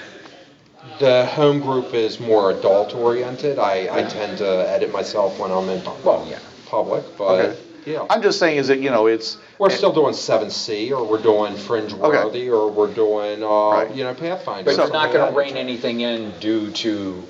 The 0.98 1.26
home 1.26 1.60
group 1.60 1.94
is 1.94 2.20
more 2.20 2.50
adult 2.50 2.94
oriented. 2.94 3.58
I, 3.58 3.88
I 3.90 4.02
tend 4.04 4.38
to 4.38 4.46
edit 4.68 4.92
myself 4.92 5.38
when 5.38 5.50
I'm 5.50 5.68
in 5.68 5.80
pu- 5.80 5.90
Well, 6.04 6.26
yeah. 6.30 6.38
public, 6.66 7.04
but 7.18 7.24
Okay. 7.40 7.58
yeah. 7.86 8.06
I'm 8.08 8.22
just 8.22 8.38
saying, 8.38 8.58
is 8.58 8.68
that 8.68 8.78
you 8.80 8.90
know, 8.90 9.06
it's 9.06 9.36
we're 9.58 9.70
still 9.70 9.92
doing 9.92 10.14
7C 10.14 10.90
or 10.92 11.04
we're 11.04 11.22
doing 11.22 11.54
Fringeworthy 11.54 12.52
or 12.52 12.70
we're 12.70 12.92
doing, 12.92 13.42
uh, 13.42 13.48
Right. 13.70 13.94
you 13.94 14.04
know, 14.04 14.14
Pathfinder. 14.14 14.64
But 14.64 14.76
So- 14.76 14.84
you're 14.84 14.92
not 14.92 15.12
going 15.12 15.32
to 15.32 15.36
rein 15.38 15.56
anything 15.56 16.00
in 16.00 16.32
due 16.40 16.70
to 16.70 17.22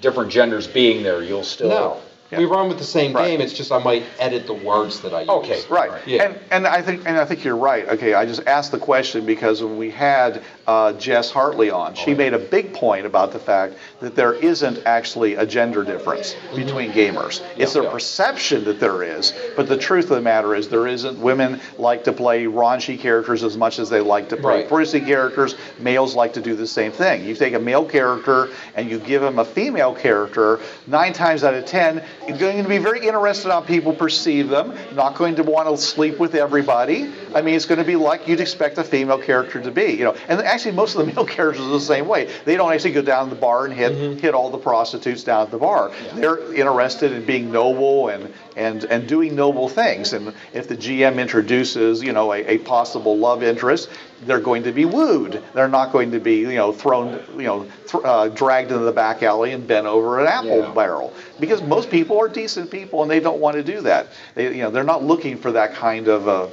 different 0.00 0.30
genders 0.30 0.66
being 0.68 1.02
there. 1.02 1.22
You'll 1.22 1.42
still. 1.44 1.68
No. 1.68 1.96
Yeah. 2.30 2.38
We 2.40 2.44
run 2.44 2.68
with 2.68 2.76
the 2.78 2.84
same 2.84 3.14
Right. 3.14 3.28
game. 3.28 3.40
It's 3.40 3.54
just 3.54 3.72
I 3.72 3.78
might 3.82 4.02
edit 4.18 4.46
the 4.46 4.52
words 4.54 5.00
that 5.00 5.14
I 5.14 5.20
use. 5.22 5.30
Okay. 5.30 5.60
Right. 5.70 5.90
Yeah. 6.06 6.24
And 6.24 6.38
and 6.50 6.66
I 6.66 6.82
think 6.82 7.02
and 7.06 7.16
I 7.16 7.24
think 7.24 7.42
you're 7.44 7.56
right. 7.56 7.88
Okay, 7.88 8.12
I 8.14 8.26
just 8.26 8.46
asked 8.46 8.70
the 8.72 8.78
question 8.78 9.24
because 9.24 9.62
when 9.62 9.78
we 9.78 9.90
had 9.90 10.42
uh, 10.66 10.92
Jess 10.92 11.30
Hartley 11.30 11.70
on, 11.70 11.94
she 11.94 12.12
made 12.14 12.34
a 12.34 12.38
big 12.38 12.74
point 12.74 13.06
about 13.06 13.32
the 13.32 13.38
fact 13.38 13.74
that 14.00 14.14
there 14.14 14.34
isn't 14.34 14.82
actually 14.84 15.36
a 15.36 15.46
gender 15.46 15.82
difference 15.84 16.36
between 16.54 16.92
gamers. 16.92 17.40
It's 17.56 17.72
their 17.72 17.84
perception 17.84 18.64
that 18.64 18.78
there 18.78 19.02
is, 19.02 19.32
but 19.56 19.66
the 19.66 19.78
truth 19.78 20.04
of 20.04 20.16
the 20.16 20.20
matter 20.20 20.54
is 20.54 20.68
there 20.68 20.86
isn't. 20.86 21.18
Women 21.18 21.60
like 21.78 22.04
to 22.04 22.12
play 22.12 22.44
raunchy 22.44 22.98
characters 22.98 23.42
as 23.42 23.56
much 23.56 23.78
as 23.78 23.88
they 23.88 24.00
like 24.00 24.28
to 24.28 24.36
play 24.36 24.48
Right. 24.60 24.68
prissy 24.68 25.00
characters. 25.00 25.54
Males 25.78 26.14
like 26.14 26.34
to 26.34 26.42
do 26.42 26.54
the 26.54 26.66
same 26.66 26.92
thing. 26.92 27.24
You 27.24 27.34
take 27.34 27.54
a 27.54 27.58
male 27.58 27.86
character 27.86 28.50
and 28.76 28.90
you 28.90 28.98
give 28.98 29.22
him 29.22 29.38
a 29.38 29.44
female 29.46 29.94
character, 29.94 30.60
nine 30.86 31.14
times 31.14 31.42
out 31.44 31.54
of 31.54 31.64
ten, 31.64 32.02
you're 32.26 32.38
going 32.38 32.62
to 32.62 32.68
be 32.68 32.78
very 32.78 33.06
interested 33.06 33.50
on 33.50 33.62
how 33.62 33.66
people 33.66 33.94
perceive 33.94 34.48
them. 34.48 34.74
Not 34.94 35.14
going 35.14 35.36
to 35.36 35.42
want 35.42 35.68
to 35.68 35.82
sleep 35.82 36.18
with 36.18 36.34
everybody. 36.34 37.10
I 37.34 37.42
mean, 37.42 37.54
it's 37.54 37.66
going 37.66 37.78
to 37.78 37.84
be 37.84 37.96
like 37.96 38.26
you'd 38.28 38.40
expect 38.40 38.78
a 38.78 38.84
female 38.84 39.18
character 39.18 39.60
to 39.60 39.70
be. 39.70 39.92
You 39.92 40.04
know, 40.04 40.16
and 40.28 40.40
actually 40.40 40.72
most 40.72 40.94
of 40.96 41.06
the 41.06 41.12
male 41.14 41.24
characters 41.24 41.64
are 41.64 41.70
the 41.70 41.80
same 41.80 42.06
way. 42.06 42.30
They 42.44 42.56
don't 42.56 42.72
actually 42.72 42.92
go 42.92 43.02
down 43.02 43.28
to 43.28 43.34
the 43.34 43.40
bar 43.40 43.64
and 43.64 43.74
hit 43.74 43.92
mm-hmm. 43.92 44.18
hit 44.18 44.34
all 44.34 44.50
the 44.50 44.58
prostitutes 44.58 45.24
down 45.24 45.42
at 45.42 45.50
the 45.50 45.58
bar. 45.58 45.92
They're 46.14 46.52
interested 46.54 47.12
in 47.12 47.24
being 47.24 47.50
noble 47.50 48.08
and 48.08 48.32
and 48.56 48.84
and 48.84 49.08
doing 49.08 49.34
noble 49.34 49.68
things. 49.68 50.12
And 50.12 50.34
if 50.52 50.68
the 50.68 50.76
GM 50.76 51.18
introduces, 51.18 52.02
you 52.02 52.12
know, 52.12 52.32
a, 52.32 52.44
a 52.44 52.58
possible 52.58 53.16
love 53.16 53.42
interest, 53.42 53.88
they're 54.22 54.40
going 54.40 54.62
to 54.64 54.72
be 54.72 54.84
wooed. 54.84 55.42
They're 55.54 55.68
not 55.68 55.92
going 55.92 56.10
to 56.12 56.18
be, 56.18 56.36
you 56.38 56.54
know, 56.54 56.72
thrown, 56.72 57.22
you 57.36 57.44
know, 57.44 57.66
th- 57.86 58.02
uh, 58.04 58.28
dragged 58.28 58.70
into 58.72 58.84
the 58.84 58.92
back 58.92 59.22
alley 59.22 59.52
and 59.52 59.66
bent 59.66 59.86
over 59.86 60.20
an 60.20 60.26
apple 60.26 60.58
Yeah. 60.62 60.72
barrel. 60.74 61.12
Because 61.38 61.62
most 61.62 61.88
people 61.90 62.18
are 62.18 62.28
decent 62.28 62.70
people 62.70 63.02
and 63.02 63.10
they 63.10 63.20
don't 63.20 63.38
want 63.40 63.56
to 63.56 63.62
do 63.62 63.80
that. 63.82 64.08
They, 64.34 64.54
you 64.56 64.62
know, 64.62 64.70
they're 64.70 64.84
not 64.84 65.04
looking 65.04 65.36
for 65.36 65.52
that 65.52 65.74
kind 65.74 66.08
of 66.08 66.26
uh, 66.28 66.46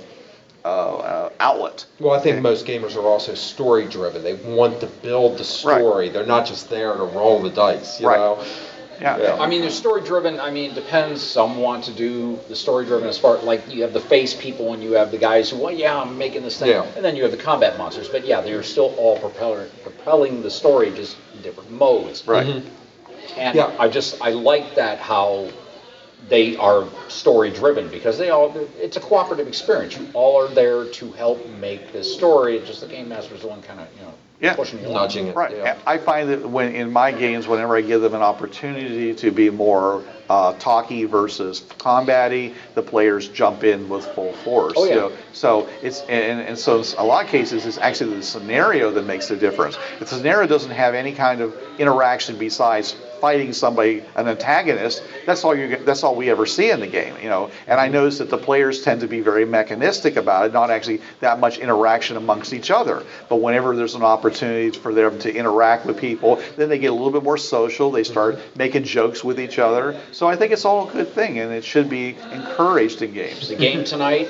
uh, 0.64 0.68
uh, 0.68 1.30
outlet. 1.40 1.86
Well, 2.00 2.14
I 2.14 2.20
think 2.20 2.42
most 2.42 2.66
gamers 2.66 2.96
are 2.96 3.06
also 3.08 3.34
story 3.36 3.86
driven. 3.88 4.24
They 4.24 4.34
want 4.34 4.80
to 4.82 4.88
build 4.88 5.38
the 5.38 5.44
story. 5.44 6.10
They're 6.10 6.26
not 6.26 6.46
just 6.46 6.70
there 6.70 6.94
to 6.96 7.04
roll 7.04 7.42
the 7.42 7.50
dice. 7.52 8.00
You 8.00 8.08
Right. 8.08 8.18
know. 8.18 8.44
Yeah. 9.02 9.18
Yeah. 9.18 9.36
I 9.40 9.48
mean, 9.48 9.62
the 9.62 9.72
story 9.72 10.02
driven. 10.02 10.40
I 10.40 10.50
mean, 10.52 10.72
it 10.72 10.76
depends. 10.76 11.22
Some 11.22 11.58
want 11.58 11.84
to 11.86 11.92
do 11.92 12.40
the 12.48 12.56
story 12.56 12.86
driven 12.86 13.08
as 13.10 13.18
far 13.18 13.38
like 13.40 13.68
you 13.70 13.82
have 13.82 13.94
the 13.94 14.00
face 14.00 14.34
people 14.34 14.74
and 14.74 14.82
you 14.84 14.94
have 14.94 15.12
the 15.12 15.18
guys 15.18 15.50
who, 15.50 15.58
well, 15.58 15.74
yeah, 15.74 15.98
I'm 16.00 16.18
making 16.18 16.44
this 16.44 16.58
thing, 16.60 16.70
Yeah. 16.70 16.86
and 16.96 17.04
then 17.04 17.16
you 17.16 17.24
have 17.24 17.32
the 17.32 17.38
combat 17.38 17.78
monsters. 17.78 18.08
But 18.08 18.26
yeah, 18.26 18.42
they're 18.42 18.64
still 18.64 18.94
all 18.98 19.18
propeller, 19.20 19.70
propelling 19.84 20.42
the 20.42 20.50
story 20.52 20.92
just 20.92 21.18
in 21.36 21.42
different 21.42 21.72
modes. 21.72 22.26
Right. 22.28 22.46
Mhm. 22.48 22.64
And 23.38 23.56
Yeah. 23.56 23.72
I 23.80 23.88
just 23.88 24.22
I 24.22 24.30
like 24.30 24.76
that 24.76 25.00
how 25.00 25.48
they 26.30 26.56
are 26.56 26.86
story 27.08 27.52
driven 27.52 27.88
because 27.90 28.18
they 28.18 28.30
all 28.30 28.56
it's 28.82 28.98
a 28.98 29.00
cooperative 29.00 29.48
experience. 29.48 29.98
You 29.98 30.08
all 30.14 30.42
are 30.42 30.48
there 30.48 30.86
to 30.86 31.12
help 31.12 31.46
make 31.60 31.92
this 31.92 32.12
story. 32.12 32.58
It's 32.58 32.68
just 32.68 32.82
the 32.82 32.88
game 32.88 33.10
master's 33.10 33.42
the 33.42 33.48
one 33.48 33.62
kind 33.62 33.80
of 33.80 33.88
you 33.98 34.04
know 34.04 34.14
Yeah. 34.40 34.56
pushing 34.56 34.82
you 34.82 34.88
along. 34.88 35.04
Nudging 35.04 35.28
it. 35.28 35.36
Right. 35.36 35.56
Yeah. 35.56 35.78
I 35.86 35.98
find 35.98 36.30
that 36.30 36.50
when 36.50 36.76
in 36.76 36.92
my 36.92 37.12
games, 37.12 37.48
whenever 37.48 37.76
I 37.76 37.82
give 37.82 38.02
them 38.02 38.14
an 38.14 38.22
opportunity 38.22 39.14
to 39.16 39.32
be 39.32 39.50
more 39.50 40.04
uh, 40.30 40.54
talky 40.54 41.06
versus 41.06 41.62
combatty, 41.80 42.54
the 42.74 42.82
players 42.82 43.28
jump 43.30 43.64
in 43.64 43.88
with 43.88 44.06
full 44.08 44.34
force. 44.34 44.74
Oh, 44.76 44.86
yeah. 44.86 44.90
You 44.90 45.00
know, 45.00 45.12
so 45.34 45.70
it's 45.82 46.02
and, 46.02 46.42
and 46.42 46.58
so 46.58 46.82
in 46.82 46.86
a 46.98 47.04
lot 47.04 47.24
of 47.24 47.30
cases, 47.30 47.66
it's 47.66 47.78
actually 47.78 48.16
the 48.16 48.24
scenario 48.24 48.92
that 48.92 49.06
makes 49.06 49.28
the 49.28 49.36
difference. 49.36 49.78
If 50.02 50.10
the 50.10 50.18
scenario 50.18 50.48
doesn't 50.48 50.72
have 50.72 50.96
any 50.96 51.14
kind 51.14 51.42
of 51.42 51.56
interaction 51.80 52.38
besides 52.38 52.96
fighting 53.26 53.54
somebody, 53.54 54.04
an 54.16 54.28
antagonist, 54.28 55.02
that's 55.26 55.44
all 55.44 55.56
you 55.56 55.78
that's 55.78 56.04
all 56.04 56.16
we 56.16 56.30
ever 56.30 56.46
see 56.46 56.70
in 56.70 56.80
the 56.80 56.86
game, 56.86 57.16
you 57.24 57.28
know. 57.28 57.50
And 57.66 57.80
I 57.80 57.88
notice 57.88 58.20
that 58.20 58.30
the 58.30 58.38
players 58.38 58.84
tend 58.84 59.02
to 59.02 59.08
be 59.08 59.20
very 59.20 59.46
mechanistic 59.46 60.16
about 60.16 60.46
it, 60.46 60.54
not 60.54 60.70
actually 60.70 61.02
that 61.22 61.40
much 61.40 61.58
interaction 61.58 62.18
amongst 62.18 62.54
each 62.54 62.70
other. 62.70 63.04
But 63.28 63.38
whenever 63.38 63.76
there's 63.76 63.96
an 63.96 64.04
opportunity 64.04 64.70
for 64.78 64.94
them 64.94 65.18
to 65.26 65.36
interact 65.36 65.88
with 65.88 65.98
people, 66.00 66.40
then 66.56 66.70
they 66.70 66.78
get 66.78 66.92
a 66.92 66.94
little 66.94 67.10
bit 67.10 67.24
more 67.24 67.40
social. 67.40 67.90
They 67.90 68.04
start 68.04 68.36
mm-hmm. 68.36 68.60
making 68.60 68.84
jokes 68.84 69.24
with 69.24 69.40
each 69.40 69.58
other. 69.58 70.00
So 70.12 70.28
I 70.28 70.36
think 70.36 70.52
it's 70.52 70.64
all 70.64 70.88
a 70.88 70.92
good 70.92 71.08
thing, 71.08 71.40
and 71.40 71.52
it 71.52 71.64
should 71.64 71.90
be 71.90 72.16
encouraged 72.32 73.02
in 73.02 73.12
games. 73.12 73.50
The 73.50 73.56
game 73.56 73.84
tonight, 73.86 74.30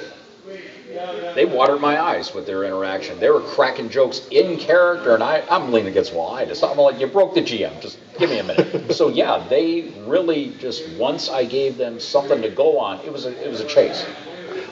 they 1.36 1.46
watered 1.46 1.82
my 1.82 2.02
eyes 2.02 2.34
with 2.34 2.46
their 2.46 2.64
interaction. 2.64 3.20
They 3.20 3.30
were 3.30 3.42
cracking 3.42 3.90
jokes 3.90 4.28
in 4.32 4.58
character, 4.58 5.14
and 5.14 5.24
I, 5.24 5.44
I'm 5.50 5.72
leaning 5.72 5.92
against 5.92 6.12
the 6.12 6.18
wall. 6.18 6.34
I 6.34 6.46
just, 6.46 6.64
I'm 6.64 6.78
like, 6.78 7.00
you 7.00 7.08
broke 7.08 7.34
the 7.34 7.42
GM. 7.42 7.82
Just 7.82 7.98
give 8.18 8.30
me 8.30 8.40
a 8.40 8.44
minute. 8.44 8.94
so 8.94 9.10
yeah, 9.10 9.46
they 9.50 9.94
really 10.06 10.56
just 10.60 10.88
once 10.98 11.30
I 11.30 11.46
gave 11.46 11.78
them 11.78 12.00
something 12.00 12.42
to 12.42 12.50
go 12.50 12.80
on, 12.80 13.00
it 13.02 13.12
was 13.12 13.26
a, 13.26 13.46
it 13.46 13.50
was 13.50 13.60
a 13.60 13.68
chase. 13.68 14.06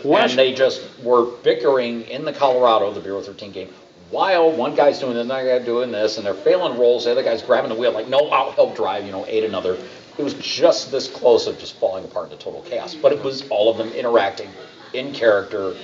And 0.04 0.32
they 0.38 0.54
just 0.54 0.82
were 1.02 1.26
bickering 1.44 2.02
in 2.04 2.26
the 2.26 2.34
Colorado, 2.34 2.94
the 2.94 3.00
Bureau 3.00 3.22
13 3.22 3.52
game, 3.52 3.70
while 4.10 4.52
one 4.52 4.76
guy's 4.76 5.00
doing 5.00 5.14
this, 5.14 5.26
another 5.26 5.60
guy 5.60 5.66
doing 5.66 5.92
this, 5.92 6.18
and 6.18 6.26
they're 6.26 6.34
failing 6.34 6.78
rolls. 6.78 7.06
The 7.06 7.12
other 7.12 7.24
guy's 7.24 7.42
grabbing 7.42 7.70
the 7.70 7.76
wheel, 7.76 7.92
like, 7.92 8.08
no, 8.08 8.30
I'll 8.30 8.52
help 8.52 8.76
drive, 8.76 9.06
you 9.06 9.12
know, 9.12 9.26
aid 9.28 9.44
another. 9.44 9.78
It 10.18 10.24
was 10.24 10.36
just 10.36 10.92
this 10.92 11.10
close 11.10 11.48
of 11.48 11.58
just 11.58 11.76
falling 11.78 12.06
apart 12.06 12.32
into 12.32 12.44
total 12.44 12.62
chaos. 12.62 12.94
But 12.94 13.14
it 13.14 13.24
was 13.24 13.48
all 13.50 13.72
of 13.72 13.78
them 13.78 13.90
interacting 13.90 14.50
in 14.94 15.14
character, 15.14 15.76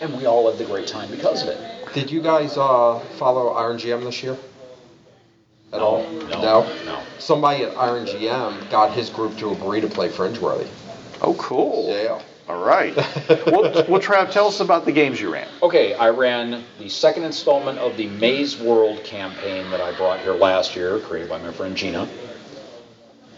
and 0.00 0.16
we 0.16 0.26
all 0.26 0.50
had 0.50 0.60
a 0.60 0.64
great 0.64 0.86
time 0.86 1.10
because 1.10 1.42
of 1.42 1.48
it. 1.48 1.58
Did 1.94 2.10
you 2.10 2.20
guys 2.22 2.56
uh, 2.56 2.98
follow 3.18 3.48
Iron 3.48 3.76
GM 3.78 4.04
this 4.04 4.22
year? 4.22 4.36
At 5.72 5.78
No, 5.80 5.84
all? 5.84 6.02
no, 6.28 6.62
no. 6.84 7.02
Somebody 7.18 7.64
at 7.64 7.76
Iron 7.76 8.06
GM 8.06 8.70
got 8.70 8.92
his 8.92 9.10
group 9.10 9.36
to 9.38 9.50
agree 9.52 9.80
to 9.80 9.88
play 9.88 10.08
Fringeworthy. 10.08 10.66
Oh, 11.20 11.34
cool. 11.34 11.88
Yeah. 11.88 12.20
All 12.48 12.64
right. 12.64 12.96
well, 13.46 13.62
well, 13.88 14.00
Trav, 14.00 14.30
tell 14.30 14.46
us 14.48 14.60
about 14.60 14.86
the 14.86 14.92
games 14.92 15.20
you 15.20 15.30
ran. 15.32 15.46
Okay, 15.62 15.94
I 15.94 16.08
ran 16.10 16.64
the 16.78 16.88
second 16.88 17.24
installment 17.24 17.78
of 17.78 17.96
the 17.98 18.06
Maze 18.06 18.58
World 18.58 19.04
campaign 19.04 19.70
that 19.70 19.82
I 19.82 19.92
brought 19.96 20.20
here 20.20 20.32
last 20.32 20.74
year, 20.74 20.98
created 21.00 21.28
by 21.28 21.38
my 21.38 21.52
friend 21.52 21.76
Gina. 21.76 22.08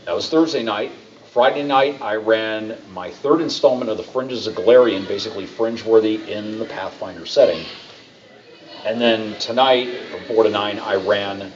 That 0.04 0.14
was 0.14 0.28
Thursday 0.28 0.62
night. 0.62 0.92
Friday 1.32 1.62
night, 1.62 2.02
I 2.02 2.16
ran 2.16 2.76
my 2.92 3.08
third 3.08 3.40
installment 3.40 3.88
of 3.88 3.96
the 3.96 4.02
Fringes 4.02 4.48
of 4.48 4.56
Golarion, 4.56 5.06
basically 5.06 5.46
Fringeworthy 5.46 6.26
in 6.26 6.58
the 6.58 6.64
Pathfinder 6.64 7.24
setting. 7.24 7.64
And 8.84 9.00
then 9.00 9.38
tonight, 9.38 9.86
from 10.10 10.24
4 10.24 10.42
to 10.42 10.50
9, 10.50 10.80
I 10.80 10.96
ran 10.96 11.52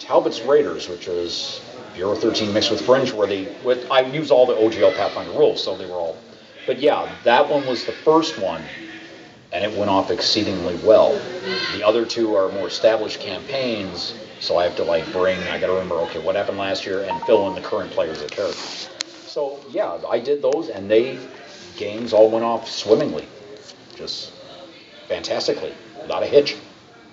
Talbot's 0.00 0.40
Raiders, 0.40 0.88
which 0.88 1.06
is 1.06 1.60
Bureau 1.94 2.16
13 2.16 2.52
mixed 2.52 2.72
with 2.72 2.82
Fringeworthy. 2.82 3.62
With, 3.62 3.88
I 3.92 4.00
used 4.00 4.32
all 4.32 4.44
the 4.44 4.56
OGL 4.56 4.96
Pathfinder 4.96 5.30
rules, 5.38 5.62
so 5.62 5.76
they 5.76 5.86
were 5.86 5.92
all. 5.92 6.16
But 6.66 6.80
yeah, 6.80 7.14
that 7.22 7.48
one 7.48 7.64
was 7.64 7.84
the 7.84 7.92
first 7.92 8.40
one, 8.40 8.64
and 9.52 9.64
it 9.64 9.78
went 9.78 9.88
off 9.88 10.10
exceedingly 10.10 10.74
well. 10.84 11.12
The 11.76 11.86
other 11.86 12.04
two 12.04 12.34
are 12.34 12.50
more 12.50 12.66
established 12.66 13.20
campaigns, 13.20 14.14
so 14.40 14.56
I 14.56 14.64
have 14.64 14.74
to 14.76 14.82
like 14.82 15.12
bring, 15.12 15.38
I 15.44 15.60
gotta 15.60 15.74
remember, 15.74 15.94
okay, 16.06 16.18
what 16.18 16.34
happened 16.34 16.58
last 16.58 16.84
year, 16.84 17.04
and 17.04 17.22
fill 17.22 17.46
in 17.46 17.54
the 17.54 17.60
current 17.60 17.92
players 17.92 18.20
and 18.20 18.28
characters. 18.28 18.88
So 19.32 19.58
yeah, 19.70 19.98
I 20.10 20.18
did 20.18 20.42
those, 20.42 20.68
and 20.68 20.90
they 20.90 21.18
games 21.78 22.12
all 22.12 22.28
went 22.28 22.44
off 22.44 22.68
swimmingly, 22.68 23.26
just 23.96 24.34
fantastically, 25.08 25.72
without 26.02 26.22
a 26.22 26.26
hitch. 26.26 26.54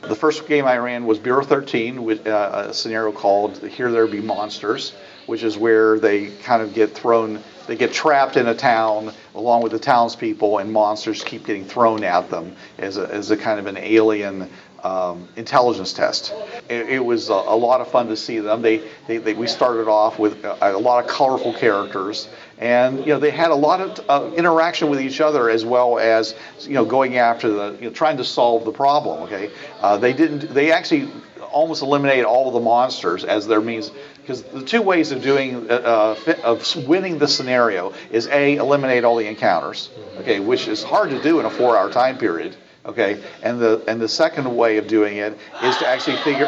The 0.01 0.15
first 0.15 0.45
game 0.45 0.65
I 0.65 0.79
ran 0.79 1.05
was 1.05 1.17
Bureau 1.17 1.45
13, 1.45 2.03
with 2.03 2.27
uh, 2.27 2.65
a 2.67 2.73
scenario 2.73 3.13
called 3.13 3.65
Here 3.65 3.89
There 3.89 4.05
Be 4.05 4.19
Monsters, 4.19 4.91
which 5.27 5.43
is 5.43 5.57
where 5.57 5.97
they 5.97 6.31
kind 6.43 6.61
of 6.61 6.73
get 6.73 6.93
thrown, 6.93 7.41
they 7.67 7.77
get 7.77 7.93
trapped 7.93 8.35
in 8.35 8.47
a 8.47 8.55
town 8.55 9.13
along 9.33 9.63
with 9.63 9.71
the 9.71 9.79
townspeople, 9.79 10.57
and 10.57 10.73
monsters 10.73 11.23
keep 11.23 11.45
getting 11.45 11.63
thrown 11.63 12.03
at 12.03 12.29
them 12.29 12.53
as 12.79 12.97
a, 12.97 13.07
as 13.13 13.31
a 13.31 13.37
kind 13.37 13.61
of 13.61 13.65
an 13.65 13.77
alien 13.77 14.49
um, 14.83 15.27
intelligence 15.35 15.93
test. 15.93 16.33
It, 16.69 16.89
it 16.89 17.05
was 17.05 17.29
a, 17.29 17.33
a 17.33 17.55
lot 17.55 17.81
of 17.81 17.89
fun 17.89 18.07
to 18.07 18.17
see 18.17 18.39
them. 18.39 18.61
They, 18.61 18.81
they, 19.07 19.17
they 19.17 19.33
we 19.33 19.47
started 19.47 19.87
off 19.87 20.19
with 20.19 20.43
a, 20.43 20.75
a 20.75 20.77
lot 20.77 21.03
of 21.03 21.09
colorful 21.09 21.53
characters, 21.53 22.27
and 22.57 22.99
you 22.99 23.07
know 23.07 23.19
they 23.19 23.31
had 23.31 23.51
a 23.51 23.55
lot 23.55 23.81
of 23.81 24.05
uh, 24.09 24.31
interaction 24.35 24.89
with 24.89 25.01
each 25.01 25.21
other 25.21 25.49
as 25.49 25.65
well 25.65 25.99
as 25.99 26.35
you 26.61 26.73
know 26.73 26.85
going 26.85 27.17
after 27.17 27.49
the 27.49 27.77
you 27.79 27.87
know, 27.87 27.93
trying 27.93 28.17
to 28.17 28.23
solve 28.23 28.65
the 28.65 28.71
problem. 28.71 29.23
Okay, 29.23 29.51
uh, 29.81 29.97
they 29.97 30.13
didn't. 30.13 30.53
They 30.53 30.71
actually 30.71 31.09
almost 31.51 31.81
eliminated 31.81 32.25
all 32.25 32.47
of 32.47 32.53
the 32.53 32.59
monsters 32.59 33.23
as 33.23 33.47
their 33.47 33.61
means 33.61 33.91
because 34.21 34.43
the 34.43 34.63
two 34.63 34.81
ways 34.81 35.11
of 35.11 35.23
doing 35.23 35.69
uh, 35.69 36.15
uh, 36.27 36.35
of 36.43 36.87
winning 36.87 37.17
the 37.17 37.27
scenario 37.27 37.93
is 38.11 38.27
a 38.27 38.57
eliminate 38.57 39.03
all 39.03 39.15
the 39.15 39.27
encounters. 39.27 39.89
Okay, 40.19 40.39
which 40.39 40.67
is 40.67 40.83
hard 40.83 41.09
to 41.09 41.21
do 41.21 41.39
in 41.39 41.45
a 41.45 41.49
four-hour 41.49 41.91
time 41.91 42.17
period. 42.17 42.55
Okay, 42.89 43.21
and 43.43 43.61
the 43.61 43.83
and 43.87 44.01
the 44.01 44.09
second 44.09 44.55
way 44.55 44.77
of 44.77 44.87
doing 44.87 45.17
it 45.17 45.37
is 45.63 45.77
to 45.77 45.87
actually 45.87 46.17
figure 46.17 46.47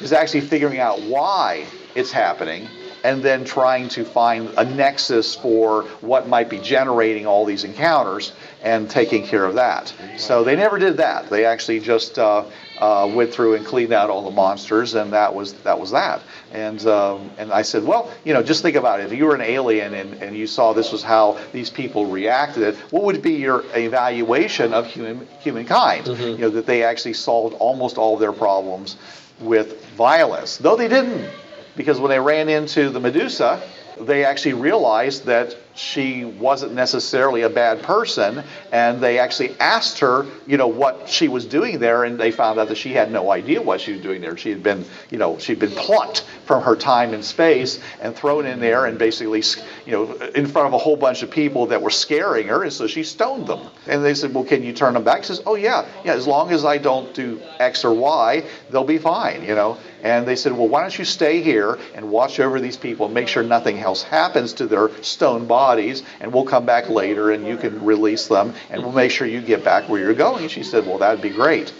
is 0.00 0.12
actually 0.12 0.42
figuring 0.42 0.78
out 0.78 1.02
why 1.02 1.66
it's 1.96 2.12
happening 2.12 2.68
and 3.02 3.22
then 3.22 3.44
trying 3.44 3.88
to 3.88 4.04
find 4.04 4.48
a 4.56 4.64
nexus 4.64 5.34
for 5.34 5.82
what 6.00 6.28
might 6.28 6.48
be 6.48 6.58
generating 6.58 7.26
all 7.26 7.44
these 7.44 7.64
encounters 7.64 8.32
and 8.62 8.88
taking 8.88 9.26
care 9.26 9.44
of 9.44 9.54
that. 9.54 9.92
So 10.16 10.44
they 10.44 10.56
never 10.56 10.78
did 10.78 10.98
that. 10.98 11.28
They 11.28 11.44
actually 11.44 11.80
just 11.80 12.18
uh, 12.18 12.44
uh, 12.78 13.10
went 13.12 13.32
through 13.32 13.54
and 13.54 13.64
cleaned 13.64 13.92
out 13.92 14.10
all 14.10 14.22
the 14.22 14.30
monsters, 14.30 14.94
and 14.94 15.12
that 15.12 15.34
was 15.34 15.54
that 15.64 15.78
was 15.78 15.90
that. 15.92 16.22
And 16.52 16.84
um, 16.86 17.30
and 17.38 17.52
I 17.52 17.62
said, 17.62 17.84
well, 17.84 18.10
you 18.24 18.34
know, 18.34 18.42
just 18.42 18.62
think 18.62 18.76
about 18.76 19.00
it. 19.00 19.06
If 19.06 19.18
you 19.18 19.24
were 19.24 19.34
an 19.34 19.40
alien 19.40 19.94
and, 19.94 20.14
and 20.22 20.36
you 20.36 20.46
saw 20.46 20.72
this 20.72 20.92
was 20.92 21.02
how 21.02 21.38
these 21.52 21.70
people 21.70 22.06
reacted, 22.06 22.76
what 22.90 23.04
would 23.04 23.22
be 23.22 23.34
your 23.34 23.64
evaluation 23.74 24.74
of 24.74 24.86
human 24.86 25.26
humankind? 25.40 26.06
You 26.06 26.38
know, 26.38 26.50
that 26.50 26.66
they 26.66 26.82
actually 26.82 27.14
solved 27.14 27.54
almost 27.54 27.98
all 27.98 28.14
of 28.14 28.20
their 28.20 28.32
problems 28.32 28.96
with 29.40 29.84
violence, 29.96 30.56
though 30.56 30.76
they 30.76 30.88
didn't 30.88 31.30
because 31.76 32.00
when 32.00 32.10
they 32.10 32.18
ran 32.18 32.48
into 32.48 32.90
the 32.90 32.98
Medusa, 32.98 33.62
they 34.00 34.24
actually 34.24 34.54
realized 34.54 35.26
that 35.26 35.56
she 35.76 36.24
wasn't 36.24 36.72
necessarily 36.72 37.42
a 37.42 37.50
bad 37.50 37.82
person, 37.82 38.42
and 38.72 39.00
they 39.00 39.18
actually 39.18 39.54
asked 39.60 39.98
her, 40.00 40.26
you 40.46 40.56
know, 40.56 40.68
what 40.68 41.08
she 41.08 41.28
was 41.28 41.44
doing 41.44 41.78
there, 41.78 42.04
and 42.04 42.18
they 42.18 42.30
found 42.30 42.58
out 42.58 42.68
that 42.68 42.76
she 42.76 42.92
had 42.92 43.12
no 43.12 43.30
idea 43.30 43.60
what 43.60 43.80
she 43.80 43.92
was 43.92 44.00
doing 44.00 44.20
there. 44.20 44.36
She 44.36 44.50
had 44.50 44.62
been, 44.62 44.84
you 45.10 45.18
know, 45.18 45.38
she'd 45.38 45.58
been 45.58 45.70
plucked 45.70 46.24
from 46.46 46.62
her 46.62 46.76
time 46.76 47.12
and 47.12 47.24
space 47.24 47.78
and 48.00 48.14
thrown 48.16 48.46
in 48.46 48.58
there, 48.60 48.86
and 48.86 48.98
basically, 48.98 49.42
you 49.84 49.92
know, 49.92 50.12
in 50.34 50.46
front 50.46 50.66
of 50.66 50.72
a 50.72 50.78
whole 50.78 50.96
bunch 50.96 51.22
of 51.22 51.30
people 51.30 51.66
that 51.66 51.82
were 51.82 51.90
scaring 51.90 52.48
her, 52.48 52.62
and 52.62 52.72
so 52.72 52.86
she 52.86 53.02
stoned 53.02 53.46
them. 53.46 53.60
And 53.86 54.04
they 54.04 54.14
said, 54.14 54.34
well, 54.34 54.44
can 54.44 54.62
you 54.62 54.72
turn 54.72 54.94
them 54.94 55.04
back? 55.04 55.22
She 55.22 55.28
says, 55.28 55.42
oh 55.46 55.54
yeah, 55.54 55.86
yeah, 56.04 56.14
as 56.14 56.26
long 56.26 56.50
as 56.50 56.64
I 56.64 56.78
don't 56.78 57.12
do 57.14 57.40
X 57.58 57.84
or 57.84 57.92
Y, 57.92 58.44
they'll 58.70 58.84
be 58.84 58.98
fine, 58.98 59.42
you 59.42 59.54
know. 59.54 59.76
And 60.02 60.26
they 60.26 60.36
said, 60.36 60.52
well, 60.52 60.68
why 60.68 60.82
don't 60.82 60.96
you 60.96 61.04
stay 61.04 61.42
here 61.42 61.78
and 61.94 62.10
watch 62.10 62.38
over 62.38 62.60
these 62.60 62.76
people 62.76 63.06
and 63.06 63.14
make 63.14 63.26
sure 63.26 63.42
nothing 63.42 63.78
else 63.78 64.02
happens 64.04 64.52
to 64.54 64.66
their 64.66 64.90
stone 65.02 65.46
bodies, 65.66 66.04
and 66.20 66.32
we'll 66.32 66.44
come 66.44 66.64
back 66.64 66.88
later 66.88 67.32
and 67.32 67.46
you 67.46 67.56
can 67.56 67.84
release 67.84 68.28
them, 68.28 68.54
and 68.70 68.82
we'll 68.82 68.92
make 68.92 69.10
sure 69.10 69.26
you 69.26 69.40
get 69.40 69.64
back 69.64 69.88
where 69.88 70.00
you're 70.00 70.14
going. 70.14 70.48
She 70.48 70.62
said, 70.62 70.86
well, 70.86 70.98
that'd 70.98 71.20
be 71.20 71.30
great. 71.30 71.72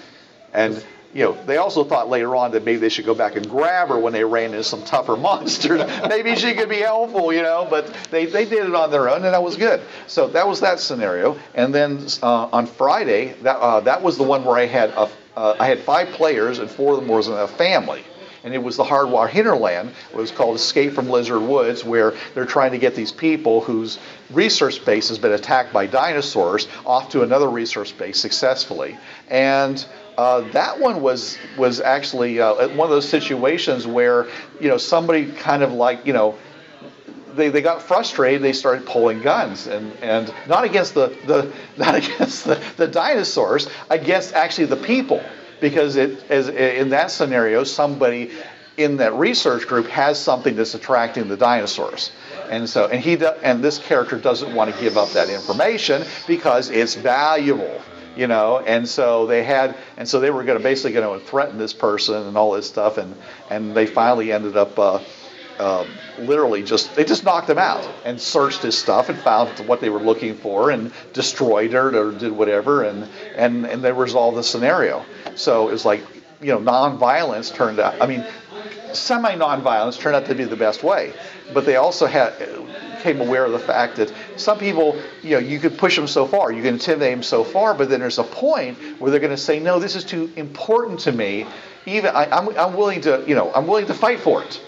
And 0.52 0.84
you 1.14 1.22
know, 1.24 1.44
they 1.46 1.56
also 1.56 1.84
thought 1.84 2.10
later 2.10 2.34
on 2.36 2.50
that 2.50 2.64
maybe 2.64 2.78
they 2.78 2.88
should 2.88 3.06
go 3.06 3.14
back 3.14 3.36
and 3.36 3.48
grab 3.48 3.88
her 3.88 3.98
when 3.98 4.12
they 4.12 4.24
ran 4.24 4.50
into 4.50 4.64
some 4.64 4.82
tougher 4.82 5.16
monsters. 5.28 5.80
maybe 6.08 6.34
she 6.34 6.52
could 6.54 6.68
be 6.68 6.80
helpful, 6.80 7.32
you 7.32 7.42
know, 7.42 7.66
but 7.70 7.86
they, 8.10 8.26
they 8.26 8.44
did 8.44 8.66
it 8.66 8.74
on 8.74 8.90
their 8.90 9.08
own, 9.08 9.24
and 9.24 9.32
that 9.32 9.42
was 9.42 9.56
good. 9.56 9.80
So 10.08 10.26
that 10.28 10.46
was 10.46 10.60
that 10.60 10.80
scenario. 10.80 11.38
And 11.54 11.72
then 11.72 12.06
uh, 12.22 12.48
on 12.52 12.66
Friday, 12.66 13.34
that, 13.42 13.56
uh, 13.56 13.80
that 13.80 14.02
was 14.02 14.18
the 14.18 14.24
one 14.24 14.44
where 14.44 14.56
I 14.56 14.66
had, 14.66 14.90
a, 14.90 15.08
uh, 15.36 15.56
I 15.58 15.66
had 15.66 15.78
five 15.80 16.08
players, 16.08 16.58
and 16.58 16.68
four 16.68 16.94
of 16.94 17.00
them 17.00 17.08
was 17.08 17.28
in 17.28 17.34
a 17.34 17.48
family 17.48 18.04
and 18.46 18.54
it 18.54 18.62
was 18.62 18.76
the 18.76 18.84
Hardwire 18.84 19.28
Hinterland. 19.28 19.90
It 20.12 20.16
was 20.16 20.30
called 20.30 20.54
Escape 20.54 20.92
from 20.92 21.10
Lizard 21.10 21.42
Woods, 21.42 21.84
where 21.84 22.14
they're 22.32 22.46
trying 22.46 22.70
to 22.70 22.78
get 22.78 22.94
these 22.94 23.10
people 23.10 23.60
whose 23.60 23.98
research 24.30 24.84
base 24.84 25.08
has 25.08 25.18
been 25.18 25.32
attacked 25.32 25.72
by 25.72 25.86
dinosaurs 25.86 26.68
off 26.86 27.10
to 27.10 27.22
another 27.22 27.50
research 27.50 27.98
base 27.98 28.20
successfully. 28.20 28.96
And 29.28 29.84
uh, 30.16 30.42
that 30.52 30.78
one 30.78 31.02
was 31.02 31.36
was 31.58 31.80
actually 31.80 32.40
uh, 32.40 32.68
one 32.68 32.86
of 32.86 32.90
those 32.90 33.08
situations 33.08 33.84
where 33.84 34.28
you 34.60 34.68
know 34.68 34.78
somebody 34.78 35.32
kind 35.32 35.64
of 35.64 35.72
like 35.72 36.06
you 36.06 36.12
know 36.12 36.38
they, 37.34 37.48
they 37.48 37.62
got 37.62 37.82
frustrated. 37.82 38.42
They 38.42 38.52
started 38.52 38.86
pulling 38.86 39.22
guns, 39.22 39.66
and, 39.66 39.92
and 40.00 40.32
not 40.46 40.62
against 40.62 40.94
the, 40.94 41.08
the 41.26 41.52
not 41.76 41.96
against 41.96 42.44
the, 42.44 42.62
the 42.76 42.86
dinosaurs, 42.86 43.68
against 43.90 44.34
actually 44.34 44.66
the 44.66 44.76
people, 44.76 45.20
because 45.60 45.96
it 45.96 46.30
as 46.30 46.48
in 46.48 46.90
that 46.90 47.10
scenario, 47.10 47.64
somebody 47.64 48.30
in 48.76 48.98
that 48.98 49.14
research 49.14 49.66
group 49.66 49.86
has 49.88 50.18
something 50.18 50.54
that's 50.56 50.74
attracting 50.74 51.28
the 51.28 51.36
dinosaurs, 51.36 52.12
and 52.50 52.68
so 52.68 52.86
and 52.86 53.00
he 53.00 53.18
and 53.42 53.62
this 53.62 53.78
character 53.78 54.18
doesn't 54.18 54.54
want 54.54 54.74
to 54.74 54.80
give 54.80 54.96
up 54.96 55.10
that 55.10 55.28
information 55.30 56.04
because 56.26 56.70
it's 56.70 56.94
valuable 56.94 57.80
you 58.16 58.26
know? 58.26 58.58
And 58.58 58.88
so 58.88 59.26
they 59.26 59.44
had 59.44 59.76
and 59.96 60.08
so 60.08 60.20
they 60.20 60.30
were 60.30 60.42
going 60.42 60.58
to 60.58 60.62
basically 60.62 60.92
going 60.92 61.20
to 61.20 61.24
threaten 61.24 61.58
this 61.58 61.72
person 61.72 62.26
and 62.26 62.36
all 62.36 62.52
this 62.52 62.66
stuff 62.66 62.98
and 62.98 63.14
and 63.50 63.76
they 63.76 63.86
finally 63.86 64.32
ended 64.32 64.56
up 64.56 64.78
uh, 64.78 65.00
um, 65.58 65.88
literally 66.18 66.62
just 66.62 66.94
they 66.94 67.04
just 67.04 67.24
knocked 67.24 67.48
him 67.48 67.58
out 67.58 67.86
and 68.04 68.20
searched 68.20 68.62
his 68.62 68.76
stuff 68.76 69.08
and 69.08 69.18
found 69.18 69.50
what 69.66 69.80
they 69.80 69.88
were 69.88 70.00
looking 70.00 70.36
for 70.36 70.70
and 70.70 70.92
destroyed 71.12 71.70
it 71.70 71.94
or 71.94 72.12
did 72.12 72.32
whatever 72.32 72.84
and 72.84 73.08
and 73.34 73.66
and 73.66 73.82
they 73.82 73.92
resolved 73.92 74.36
the 74.36 74.42
scenario. 74.42 75.04
So 75.34 75.68
it 75.68 75.72
was 75.72 75.84
like 75.84 76.04
you 76.40 76.48
know 76.48 76.58
non-violence 76.58 77.50
turned 77.50 77.80
out. 77.80 78.00
I 78.00 78.06
mean, 78.06 78.24
semi 78.92 79.34
non-violence 79.34 79.96
turned 79.96 80.16
out 80.16 80.26
to 80.26 80.34
be 80.34 80.44
the 80.44 80.56
best 80.56 80.82
way, 80.82 81.12
but 81.54 81.64
they 81.64 81.76
also 81.76 82.06
had 82.06 82.34
became 82.96 83.20
aware 83.20 83.44
of 83.44 83.52
the 83.52 83.58
fact 83.58 83.96
that 83.96 84.12
some 84.36 84.58
people, 84.58 85.00
you 85.22 85.30
know, 85.30 85.38
you 85.38 85.58
could 85.60 85.78
push 85.78 85.96
them 85.96 86.08
so 86.08 86.26
far, 86.26 86.50
you 86.50 86.62
can 86.62 86.74
intimidate 86.74 87.12
them 87.12 87.22
so 87.22 87.44
far, 87.44 87.72
but 87.74 87.88
then 87.88 88.00
there's 88.00 88.18
a 88.18 88.24
point 88.24 88.76
where 88.98 89.10
they're 89.10 89.20
going 89.20 89.30
to 89.30 89.36
say, 89.36 89.60
no, 89.60 89.78
this 89.78 89.94
is 89.94 90.02
too 90.02 90.32
important 90.34 90.98
to 91.00 91.12
me. 91.12 91.46
Even 91.84 92.16
I, 92.16 92.24
I'm, 92.24 92.48
I'm 92.58 92.74
willing 92.74 93.02
to, 93.02 93.22
you 93.26 93.36
know, 93.36 93.52
I'm 93.54 93.66
willing 93.66 93.86
to 93.86 93.94
fight 93.94 94.18
for 94.18 94.42
it 94.42 94.60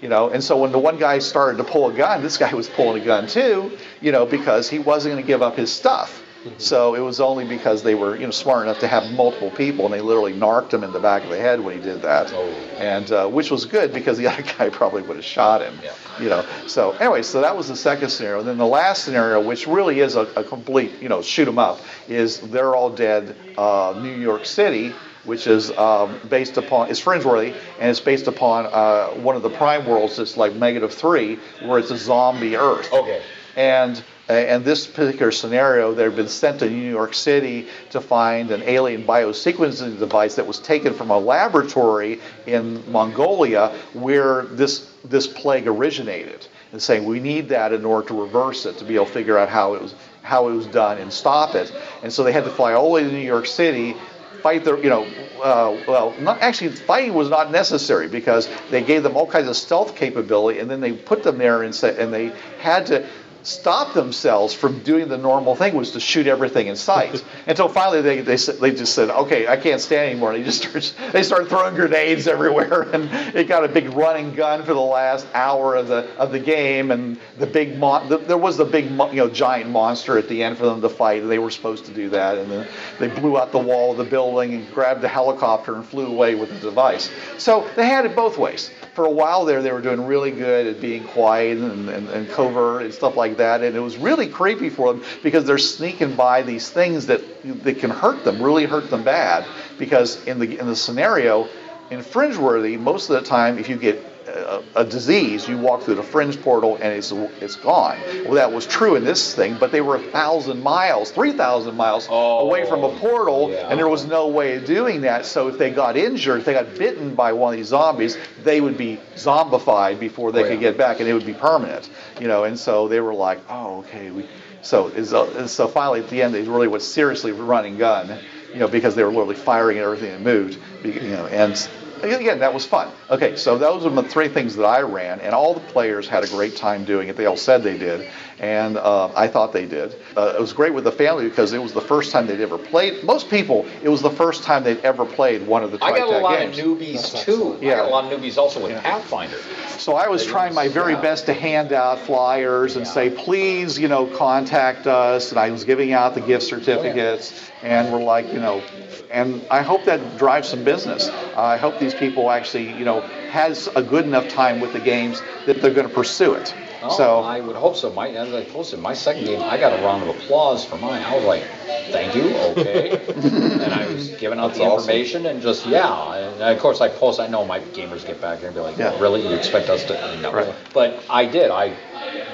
you 0.00 0.08
know 0.08 0.30
and 0.30 0.42
so 0.42 0.56
when 0.56 0.72
the 0.72 0.78
one 0.78 0.98
guy 0.98 1.18
started 1.18 1.58
to 1.58 1.64
pull 1.64 1.88
a 1.88 1.92
gun 1.92 2.22
this 2.22 2.36
guy 2.36 2.52
was 2.54 2.68
pulling 2.68 3.02
a 3.02 3.04
gun 3.04 3.26
too 3.26 3.76
you 4.00 4.12
know 4.12 4.26
because 4.26 4.68
he 4.68 4.78
wasn't 4.78 5.12
going 5.12 5.22
to 5.22 5.26
give 5.26 5.42
up 5.42 5.56
his 5.56 5.72
stuff 5.72 6.22
mm-hmm. 6.44 6.58
so 6.58 6.94
it 6.94 7.00
was 7.00 7.20
only 7.20 7.44
because 7.44 7.82
they 7.82 7.94
were 7.94 8.16
you 8.16 8.24
know 8.24 8.30
smart 8.30 8.62
enough 8.62 8.78
to 8.78 8.88
have 8.88 9.10
multiple 9.12 9.50
people 9.50 9.84
and 9.84 9.94
they 9.94 10.00
literally 10.00 10.32
narked 10.32 10.72
him 10.72 10.84
in 10.84 10.92
the 10.92 11.00
back 11.00 11.24
of 11.24 11.30
the 11.30 11.36
head 11.36 11.60
when 11.60 11.76
he 11.76 11.82
did 11.82 12.02
that 12.02 12.32
oh. 12.32 12.48
and 12.78 13.10
uh, 13.12 13.26
which 13.26 13.50
was 13.50 13.64
good 13.64 13.92
because 13.92 14.18
the 14.18 14.26
other 14.32 14.42
guy 14.42 14.68
probably 14.68 15.02
would 15.02 15.16
have 15.16 15.24
shot 15.24 15.60
him 15.60 15.78
yeah. 15.82 15.92
you 16.20 16.28
know 16.28 16.44
so 16.66 16.92
anyway 16.92 17.22
so 17.22 17.40
that 17.40 17.56
was 17.56 17.68
the 17.68 17.76
second 17.76 18.08
scenario 18.08 18.38
and 18.38 18.48
then 18.48 18.58
the 18.58 18.66
last 18.66 19.04
scenario 19.04 19.40
which 19.40 19.66
really 19.66 20.00
is 20.00 20.14
a, 20.14 20.22
a 20.36 20.44
complete 20.44 20.92
you 21.00 21.08
know 21.08 21.22
shoot 21.22 21.48
'em 21.48 21.58
up 21.58 21.80
is 22.08 22.38
they're 22.38 22.74
all 22.74 22.90
dead 22.90 23.34
uh, 23.56 23.98
new 24.00 24.14
york 24.14 24.44
city 24.44 24.94
which 25.28 25.46
is 25.46 25.70
um, 25.72 26.18
based 26.28 26.56
upon 26.56 26.90
it's 26.90 27.00
Fringeworthy, 27.00 27.54
and 27.78 27.90
it's 27.90 28.00
based 28.00 28.26
upon 28.26 28.66
uh, 28.66 29.08
one 29.20 29.36
of 29.36 29.42
the 29.42 29.50
Prime 29.50 29.86
worlds. 29.86 30.18
It's 30.18 30.36
like 30.36 30.54
Negative 30.54 30.92
Three, 30.92 31.38
where 31.62 31.78
it's 31.78 31.90
a 31.90 31.98
zombie 31.98 32.56
Earth. 32.56 32.92
Okay. 32.92 33.22
And 33.54 34.02
and 34.28 34.62
this 34.62 34.86
particular 34.86 35.32
scenario, 35.32 35.94
they've 35.94 36.14
been 36.14 36.28
sent 36.28 36.58
to 36.60 36.68
New 36.68 36.90
York 36.90 37.14
City 37.14 37.66
to 37.90 38.00
find 38.00 38.50
an 38.50 38.62
alien 38.62 39.04
biosequencing 39.04 39.98
device 39.98 40.34
that 40.36 40.46
was 40.46 40.58
taken 40.58 40.92
from 40.92 41.10
a 41.10 41.18
laboratory 41.18 42.20
in 42.46 42.90
Mongolia 42.90 43.74
where 43.94 44.42
this 44.42 44.92
this 45.04 45.26
plague 45.26 45.66
originated. 45.66 46.46
And 46.72 46.82
saying 46.82 47.06
we 47.06 47.20
need 47.20 47.48
that 47.48 47.72
in 47.72 47.86
order 47.86 48.08
to 48.08 48.20
reverse 48.20 48.66
it, 48.66 48.76
to 48.78 48.84
be 48.84 48.96
able 48.96 49.06
to 49.06 49.12
figure 49.12 49.38
out 49.38 49.48
how 49.48 49.74
it 49.74 49.82
was 49.82 49.94
how 50.22 50.48
it 50.48 50.52
was 50.52 50.66
done 50.66 50.98
and 50.98 51.10
stop 51.10 51.54
it. 51.54 51.72
And 52.02 52.12
so 52.12 52.22
they 52.22 52.32
had 52.32 52.44
to 52.44 52.50
fly 52.50 52.74
all 52.74 52.84
the 52.84 52.90
way 52.90 53.02
to 53.02 53.10
New 53.10 53.18
York 53.18 53.46
City 53.46 53.96
fight 54.42 54.64
the, 54.64 54.76
you 54.78 54.88
know, 54.88 55.04
uh, 55.42 55.76
well, 55.86 56.14
not 56.20 56.40
actually 56.42 56.70
fighting 56.70 57.14
was 57.14 57.28
not 57.28 57.50
necessary 57.50 58.08
because 58.08 58.48
they 58.70 58.82
gave 58.82 59.02
them 59.02 59.16
all 59.16 59.26
kinds 59.26 59.48
of 59.48 59.56
stealth 59.56 59.96
capability, 59.96 60.58
and 60.58 60.70
then 60.70 60.80
they 60.80 60.92
put 60.92 61.22
them 61.22 61.38
there 61.38 61.62
and, 61.62 61.74
say, 61.74 61.96
and 61.98 62.12
they 62.12 62.32
had 62.60 62.86
to 62.86 63.06
stop 63.48 63.94
themselves 63.94 64.54
from 64.54 64.82
doing 64.82 65.08
the 65.08 65.18
normal 65.18 65.54
thing 65.54 65.74
was 65.74 65.92
to 65.92 66.00
shoot 66.00 66.26
everything 66.26 66.66
in 66.66 66.76
sight. 66.76 67.24
Until 67.46 67.68
finally 67.68 68.02
they, 68.02 68.20
they, 68.20 68.36
they 68.36 68.70
just 68.72 68.94
said 68.94 69.10
okay 69.10 69.48
i 69.48 69.56
can't 69.56 69.80
stand 69.80 70.10
anymore. 70.10 70.32
And 70.32 70.40
they 70.40 70.46
just 70.46 70.62
started, 70.62 70.92
they 71.12 71.22
started 71.22 71.48
throwing 71.48 71.74
grenades 71.74 72.28
everywhere. 72.28 72.82
And 72.98 73.10
it 73.36 73.48
got 73.48 73.64
a 73.64 73.68
big 73.68 73.90
running 73.90 74.34
gun 74.34 74.64
for 74.64 74.72
the 74.72 74.80
last 74.80 75.26
hour 75.34 75.74
of 75.76 75.88
the 75.88 76.08
of 76.16 76.32
the 76.32 76.38
game. 76.38 76.90
And 76.90 77.18
the 77.38 77.46
big 77.46 77.78
mon- 77.78 78.08
the, 78.08 78.18
there 78.18 78.38
was 78.38 78.56
the 78.56 78.64
big 78.64 78.90
you 78.90 78.96
know 78.96 79.28
giant 79.28 79.70
monster 79.70 80.18
at 80.18 80.28
the 80.28 80.42
end 80.42 80.56
for 80.58 80.64
them 80.64 80.80
to 80.80 80.88
fight. 80.88 81.22
And 81.22 81.30
they 81.30 81.38
were 81.38 81.50
supposed 81.50 81.84
to 81.86 81.92
do 81.92 82.08
that. 82.10 82.38
And 82.38 82.50
then 82.50 82.68
they 82.98 83.08
blew 83.08 83.38
out 83.38 83.52
the 83.52 83.58
wall 83.58 83.92
of 83.92 83.98
the 83.98 84.04
building 84.04 84.54
and 84.54 84.74
grabbed 84.74 85.02
the 85.02 85.08
helicopter 85.08 85.74
and 85.74 85.84
flew 85.84 86.06
away 86.06 86.34
with 86.34 86.50
the 86.50 86.58
device. 86.58 87.10
So 87.36 87.68
they 87.76 87.86
had 87.86 88.04
it 88.04 88.16
both 88.16 88.38
ways. 88.38 88.70
For 88.94 89.04
a 89.04 89.10
while 89.10 89.44
there, 89.44 89.62
they 89.62 89.70
were 89.70 89.80
doing 89.80 90.06
really 90.06 90.32
good 90.32 90.66
at 90.66 90.80
being 90.80 91.04
quiet 91.04 91.58
and, 91.58 91.88
and, 91.88 92.08
and, 92.08 92.28
covert 92.30 92.82
and 92.82 92.92
stuff 92.92 93.16
like 93.16 93.36
that. 93.38 93.62
And 93.62 93.74
it 93.74 93.80
was 93.80 93.96
really 93.96 94.28
creepy 94.28 94.70
for 94.70 94.92
them 94.92 95.02
because 95.22 95.44
they're 95.44 95.58
sneaking 95.58 96.14
by 96.14 96.42
these 96.42 96.70
things 96.70 97.06
that, 97.06 97.22
that 97.64 97.78
can 97.78 97.90
hurt 97.90 98.24
them, 98.24 98.42
really 98.42 98.66
hurt 98.66 98.90
them 98.90 99.02
bad. 99.02 99.44
Because 99.78 100.24
in 100.26 100.38
the, 100.38 100.58
in 100.58 100.66
the 100.66 100.76
scenario, 100.76 101.48
in 101.90 102.00
Fringeworthy, 102.00 102.78
most 102.78 103.10
of 103.10 103.20
the 103.20 103.28
time, 103.28 103.58
if 103.58 103.68
you 103.68 103.76
get 103.76 104.17
a, 104.28 104.62
a, 104.76 104.84
disease, 104.84 105.48
you 105.48 105.58
walk 105.58 105.82
through 105.82 105.96
the 105.96 106.02
fringe 106.02 106.40
portal 106.40 106.76
and 106.76 106.92
it's 106.92 107.12
it's 107.40 107.56
gone. 107.56 107.98
Well, 108.24 108.34
that 108.34 108.52
was 108.52 108.66
true 108.66 108.96
in 108.96 109.04
this 109.04 109.34
thing, 109.34 109.56
but 109.58 109.72
they 109.72 109.80
were 109.80 109.96
a 109.96 110.00
thousand 110.00 110.62
miles, 110.62 111.10
three 111.10 111.32
thousand 111.32 111.76
miles 111.76 112.06
oh, 112.10 112.40
away 112.40 112.66
from 112.66 112.84
a 112.84 112.96
portal, 112.98 113.50
yeah. 113.50 113.68
and 113.68 113.78
there 113.78 113.88
was 113.88 114.06
no 114.06 114.28
way 114.28 114.56
of 114.56 114.64
doing 114.64 115.02
that. 115.02 115.26
So 115.26 115.48
if 115.48 115.58
they 115.58 115.70
got 115.70 115.96
injured, 115.96 116.40
if 116.40 116.44
they 116.44 116.52
got 116.54 116.74
bitten 116.76 117.14
by 117.14 117.32
one 117.32 117.54
of 117.54 117.58
these 117.58 117.68
zombies, 117.68 118.18
they 118.44 118.60
would 118.60 118.76
be 118.76 119.00
zombified 119.14 119.98
before 119.98 120.32
they 120.32 120.44
oh, 120.44 120.48
could 120.48 120.60
get 120.60 120.76
back, 120.76 121.00
and 121.00 121.08
it 121.08 121.12
would 121.12 121.26
be 121.26 121.34
permanent. 121.34 121.90
You 122.20 122.28
know, 122.28 122.44
and 122.44 122.58
so 122.58 122.88
they 122.88 123.00
were 123.00 123.14
like, 123.14 123.40
oh, 123.48 123.78
okay, 123.80 124.10
we. 124.10 124.26
So 124.60 124.88
is 124.88 125.14
uh, 125.14 125.46
so 125.46 125.68
finally 125.68 126.00
at 126.00 126.10
the 126.10 126.20
end 126.20 126.34
they 126.34 126.42
really 126.42 126.68
was 126.68 126.86
seriously 126.86 127.32
running 127.32 127.78
gun, 127.78 128.18
you 128.52 128.58
know, 128.58 128.68
because 128.68 128.94
they 128.94 129.04
were 129.04 129.10
literally 129.10 129.36
firing 129.36 129.78
at 129.78 129.84
everything 129.84 130.10
that 130.10 130.20
moved, 130.20 130.58
you 130.84 131.10
know, 131.10 131.26
and 131.26 131.56
again, 132.04 132.40
that 132.40 132.52
was 132.52 132.66
fun. 132.66 132.90
Okay, 133.10 133.36
so 133.36 133.58
those 133.58 133.84
are 133.84 133.90
the 133.90 134.02
three 134.02 134.28
things 134.28 134.56
that 134.56 134.64
I 134.64 134.80
ran, 134.82 135.20
and 135.20 135.34
all 135.34 135.54
the 135.54 135.60
players 135.60 136.08
had 136.08 136.24
a 136.24 136.28
great 136.28 136.56
time 136.56 136.84
doing 136.84 137.08
it. 137.08 137.16
They 137.16 137.26
all 137.26 137.36
said 137.36 137.62
they 137.62 137.78
did, 137.78 138.08
and 138.38 138.76
uh, 138.76 139.10
I 139.14 139.28
thought 139.28 139.52
they 139.52 139.66
did. 139.66 139.96
Uh, 140.16 140.34
it 140.36 140.40
was 140.40 140.52
great 140.52 140.74
with 140.74 140.84
the 140.84 140.92
family 140.92 141.28
because 141.28 141.52
it 141.52 141.62
was 141.62 141.72
the 141.72 141.80
first 141.80 142.12
time 142.12 142.26
they'd 142.26 142.40
ever 142.40 142.58
played. 142.58 143.04
Most 143.04 143.28
people, 143.30 143.66
it 143.82 143.88
was 143.88 144.02
the 144.02 144.10
first 144.10 144.42
time 144.42 144.64
they'd 144.64 144.80
ever 144.80 145.04
played 145.04 145.46
one 145.46 145.64
of 145.64 145.72
the 145.72 145.82
I 145.82 145.96
got 145.96 146.08
a 146.08 146.18
lot 146.18 146.38
games. 146.38 146.58
of 146.58 146.64
newbies 146.64 147.24
too. 147.24 147.58
Yeah. 147.60 147.72
I 147.72 147.76
got 147.76 147.88
a 147.88 147.90
lot 147.90 148.12
of 148.12 148.20
newbies 148.20 148.36
also 148.36 148.62
with 148.62 148.72
yeah. 148.72 148.80
Pathfinder. 148.82 149.38
So 149.78 149.94
I 149.94 150.08
was 150.08 150.24
trying 150.24 150.54
my 150.54 150.68
very 150.68 150.94
yeah. 150.94 151.00
best 151.00 151.26
to 151.26 151.32
hand 151.32 151.72
out 151.72 152.00
flyers 152.00 152.76
and 152.76 152.84
yeah. 152.84 152.92
say, 152.92 153.10
please, 153.10 153.78
you 153.78 153.88
know, 153.88 154.06
contact 154.06 154.86
us. 154.86 155.30
And 155.30 155.38
I 155.38 155.50
was 155.50 155.64
giving 155.64 155.92
out 155.92 156.14
the 156.14 156.20
gift 156.20 156.44
certificates, 156.44 157.50
oh, 157.57 157.57
and 157.62 157.92
we're 157.92 158.02
like, 158.02 158.32
you 158.32 158.40
know, 158.40 158.62
and 159.10 159.42
I 159.50 159.62
hope 159.62 159.84
that 159.84 160.18
drives 160.18 160.48
some 160.48 160.64
business. 160.64 161.08
Uh, 161.08 161.32
I 161.36 161.56
hope 161.56 161.78
these 161.78 161.94
people 161.94 162.30
actually, 162.30 162.72
you 162.72 162.84
know, 162.84 163.00
has 163.30 163.68
a 163.74 163.82
good 163.82 164.04
enough 164.04 164.28
time 164.28 164.60
with 164.60 164.72
the 164.72 164.80
games 164.80 165.22
that 165.46 165.60
they're 165.60 165.74
going 165.74 165.88
to 165.88 165.94
pursue 165.94 166.34
it. 166.34 166.54
Oh, 166.80 166.96
so 166.96 167.20
I 167.20 167.40
would 167.40 167.56
hope 167.56 167.76
so. 167.76 167.90
My 167.90 168.08
as 168.10 168.32
I 168.32 168.44
posted 168.44 168.78
my 168.78 168.94
second 168.94 169.24
game, 169.24 169.42
I 169.42 169.58
got 169.58 169.78
a 169.78 169.82
round 169.82 170.08
of 170.08 170.10
applause 170.10 170.64
for 170.64 170.76
mine. 170.76 171.02
I 171.02 171.16
was 171.16 171.24
like, 171.24 171.42
"Thank 171.90 172.14
you, 172.14 172.36
okay." 172.52 173.04
and 173.16 173.74
I 173.74 173.86
was 173.92 174.10
giving 174.10 174.38
out 174.38 174.48
That's 174.48 174.58
the 174.58 174.72
information 174.72 175.22
awesome. 175.22 175.36
and 175.36 175.42
just 175.42 175.66
yeah. 175.66 176.14
And 176.14 176.40
of 176.40 176.58
course, 176.60 176.80
I 176.80 176.88
post. 176.88 177.18
I 177.18 177.26
know 177.26 177.44
my 177.44 177.58
gamers 177.58 178.06
get 178.06 178.20
back 178.20 178.38
there 178.38 178.48
and 178.48 178.54
be 178.54 178.60
like, 178.60 178.78
yeah. 178.78 178.96
"Really? 179.00 179.26
You 179.26 179.34
expect 179.34 179.68
us 179.70 179.84
to?" 179.86 180.20
No. 180.20 180.32
Right. 180.32 180.54
But 180.72 181.02
I 181.10 181.26
did. 181.26 181.50
I 181.50 181.74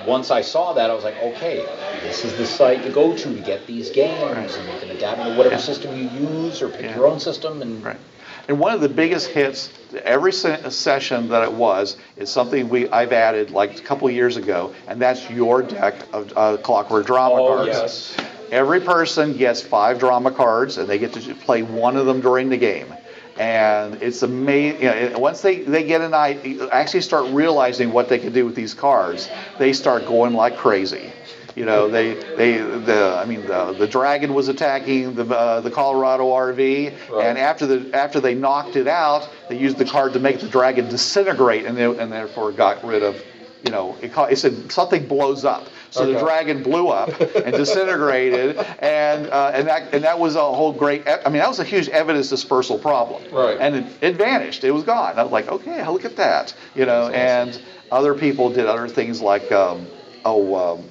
once 0.06 0.30
I 0.30 0.40
saw 0.40 0.72
that, 0.74 0.90
I 0.90 0.94
was 0.94 1.04
like, 1.04 1.20
"Okay, 1.22 1.64
this 2.02 2.24
is 2.24 2.36
the 2.36 2.46
site 2.46 2.82
to 2.82 2.90
go 2.90 3.16
to 3.16 3.34
to 3.34 3.40
get 3.40 3.66
these 3.66 3.90
games, 3.90 4.22
right. 4.22 4.56
and 4.56 4.72
you 4.72 4.78
can 4.80 4.90
adapt 4.96 5.22
to 5.22 5.30
whatever 5.36 5.54
yeah. 5.54 5.60
system 5.60 5.96
you 5.96 6.08
use 6.08 6.62
or 6.62 6.68
pick 6.68 6.82
yeah. 6.82 6.96
your 6.96 7.06
own 7.06 7.20
system." 7.20 7.62
And 7.62 7.84
right. 7.84 7.98
And 8.46 8.58
one 8.58 8.74
of 8.74 8.82
the 8.82 8.90
biggest 8.90 9.28
hits 9.28 9.70
every 10.02 10.32
se- 10.32 10.68
session 10.68 11.28
that 11.28 11.42
it 11.44 11.52
was 11.52 11.96
is 12.16 12.30
something 12.30 12.68
we 12.68 12.88
I've 12.90 13.12
added 13.12 13.50
like 13.50 13.78
a 13.78 13.82
couple 13.82 14.10
years 14.10 14.36
ago, 14.36 14.74
and 14.86 15.00
that's 15.00 15.30
your 15.30 15.62
deck 15.62 15.94
of 16.12 16.32
uh, 16.36 16.56
Clockwork 16.58 17.06
Drama 17.06 17.36
oh, 17.36 17.48
cards. 17.48 17.68
Yes. 17.68 18.16
Every 18.50 18.80
person 18.80 19.36
gets 19.36 19.62
five 19.62 19.98
drama 19.98 20.30
cards, 20.30 20.76
and 20.76 20.88
they 20.88 20.98
get 20.98 21.14
to 21.14 21.34
play 21.34 21.62
one 21.62 21.96
of 21.96 22.06
them 22.06 22.20
during 22.20 22.50
the 22.50 22.58
game. 22.58 22.94
And 23.38 24.00
it's 24.00 24.22
amazing. 24.22 24.82
You 24.82 25.10
know, 25.10 25.18
once 25.18 25.40
they, 25.40 25.60
they 25.62 25.84
get 25.84 26.00
an 26.00 26.14
eye, 26.14 26.38
actually 26.70 27.00
start 27.00 27.32
realizing 27.32 27.92
what 27.92 28.08
they 28.08 28.18
can 28.18 28.32
do 28.32 28.46
with 28.46 28.54
these 28.54 28.74
cards, 28.74 29.28
they 29.58 29.72
start 29.72 30.06
going 30.06 30.34
like 30.34 30.56
crazy. 30.56 31.12
You 31.56 31.64
know, 31.64 31.88
they 31.88 32.14
they 32.14 32.58
the 32.58 33.16
I 33.16 33.26
mean 33.26 33.46
the 33.46 33.72
the 33.72 33.86
dragon 33.86 34.34
was 34.34 34.48
attacking 34.48 35.14
the 35.14 35.24
uh, 35.24 35.60
the 35.60 35.70
Colorado 35.70 36.30
RV, 36.30 37.10
right. 37.10 37.26
and 37.26 37.38
after 37.38 37.66
the 37.66 37.96
after 37.96 38.18
they 38.18 38.34
knocked 38.34 38.74
it 38.74 38.88
out, 38.88 39.28
they 39.48 39.56
used 39.56 39.78
the 39.78 39.84
card 39.84 40.14
to 40.14 40.18
make 40.18 40.40
the 40.40 40.48
dragon 40.48 40.88
disintegrate, 40.88 41.64
and 41.64 41.76
they, 41.76 41.84
and 41.84 42.10
therefore 42.10 42.50
got 42.52 42.84
rid 42.84 43.02
of. 43.02 43.22
You 43.64 43.70
know, 43.70 43.96
it, 44.02 44.12
it 44.30 44.36
said 44.36 44.70
something 44.70 45.06
blows 45.06 45.44
up. 45.44 45.68
So 45.94 46.02
okay. 46.02 46.14
the 46.14 46.18
dragon 46.18 46.60
blew 46.64 46.88
up 46.88 47.20
and 47.20 47.52
disintegrated, 47.56 48.56
and 48.80 49.28
uh, 49.28 49.52
and 49.54 49.68
that 49.68 49.94
and 49.94 50.02
that 50.02 50.18
was 50.18 50.34
a 50.34 50.40
whole 50.40 50.72
great. 50.72 51.06
I 51.06 51.22
mean, 51.26 51.38
that 51.38 51.46
was 51.48 51.60
a 51.60 51.64
huge 51.64 51.88
evidence 51.88 52.30
dispersal 52.30 52.80
problem. 52.80 53.22
Right. 53.32 53.56
And 53.60 53.76
it, 53.76 53.86
it 54.00 54.16
vanished. 54.16 54.64
It 54.64 54.72
was 54.72 54.82
gone. 54.82 55.16
I 55.16 55.22
was 55.22 55.30
like, 55.30 55.46
okay, 55.46 55.86
look 55.86 56.04
at 56.04 56.16
that. 56.16 56.52
You 56.74 56.84
know, 56.84 57.02
awesome. 57.02 57.14
and 57.14 57.62
other 57.92 58.12
people 58.14 58.50
did 58.50 58.66
other 58.66 58.88
things 58.88 59.20
like, 59.20 59.52
um, 59.52 59.86
oh. 60.24 60.74
Um, 60.74 60.84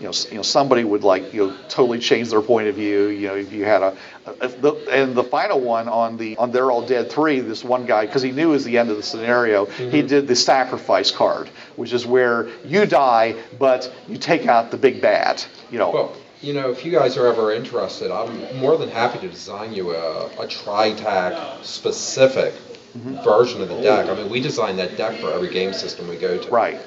you 0.00 0.06
know, 0.06 0.12
you 0.30 0.36
know, 0.36 0.42
somebody 0.42 0.84
would 0.84 1.04
like, 1.04 1.32
you 1.32 1.48
know, 1.48 1.56
totally 1.68 1.98
change 1.98 2.30
their 2.30 2.40
point 2.40 2.68
of 2.68 2.74
view. 2.74 3.08
You 3.08 3.28
know, 3.28 3.34
if 3.36 3.52
you 3.52 3.64
had 3.64 3.82
a, 3.82 3.96
a 4.40 4.48
the, 4.48 4.72
and 4.90 5.14
the 5.14 5.24
final 5.24 5.60
one 5.60 5.88
on 5.88 6.16
the 6.16 6.36
on 6.36 6.52
They're 6.52 6.70
All 6.70 6.86
Dead 6.86 7.10
three, 7.10 7.40
this 7.40 7.64
one 7.64 7.86
guy, 7.86 8.06
because 8.06 8.22
he 8.22 8.30
knew 8.30 8.50
it 8.50 8.52
was 8.52 8.64
the 8.64 8.78
end 8.78 8.90
of 8.90 8.96
the 8.96 9.02
scenario, 9.02 9.66
mm-hmm. 9.66 9.90
he 9.90 10.02
did 10.02 10.26
the 10.26 10.36
sacrifice 10.36 11.10
card, 11.10 11.48
which 11.76 11.92
is 11.92 12.06
where 12.06 12.48
you 12.64 12.86
die, 12.86 13.34
but 13.58 13.92
you 14.08 14.16
take 14.16 14.46
out 14.46 14.70
the 14.70 14.76
big 14.76 15.00
bad. 15.00 15.42
You 15.70 15.78
know. 15.78 15.90
Well, 15.90 16.16
you 16.40 16.52
know, 16.52 16.70
if 16.70 16.84
you 16.84 16.90
guys 16.90 17.16
are 17.16 17.26
ever 17.26 17.52
interested, 17.52 18.10
I'm 18.10 18.58
more 18.58 18.76
than 18.76 18.88
happy 18.88 19.20
to 19.20 19.28
design 19.28 19.72
you 19.72 19.94
a, 19.94 20.26
a 20.26 20.46
TriTac 20.46 21.64
specific 21.64 22.52
version 22.94 23.62
of 23.62 23.68
the 23.68 23.80
deck. 23.80 24.08
I 24.08 24.14
mean, 24.14 24.28
we 24.28 24.40
design 24.40 24.76
that 24.76 24.96
deck 24.96 25.18
for 25.20 25.32
every 25.32 25.50
game 25.50 25.72
system 25.72 26.08
we 26.08 26.16
go 26.16 26.36
to. 26.42 26.50
Right. 26.50 26.80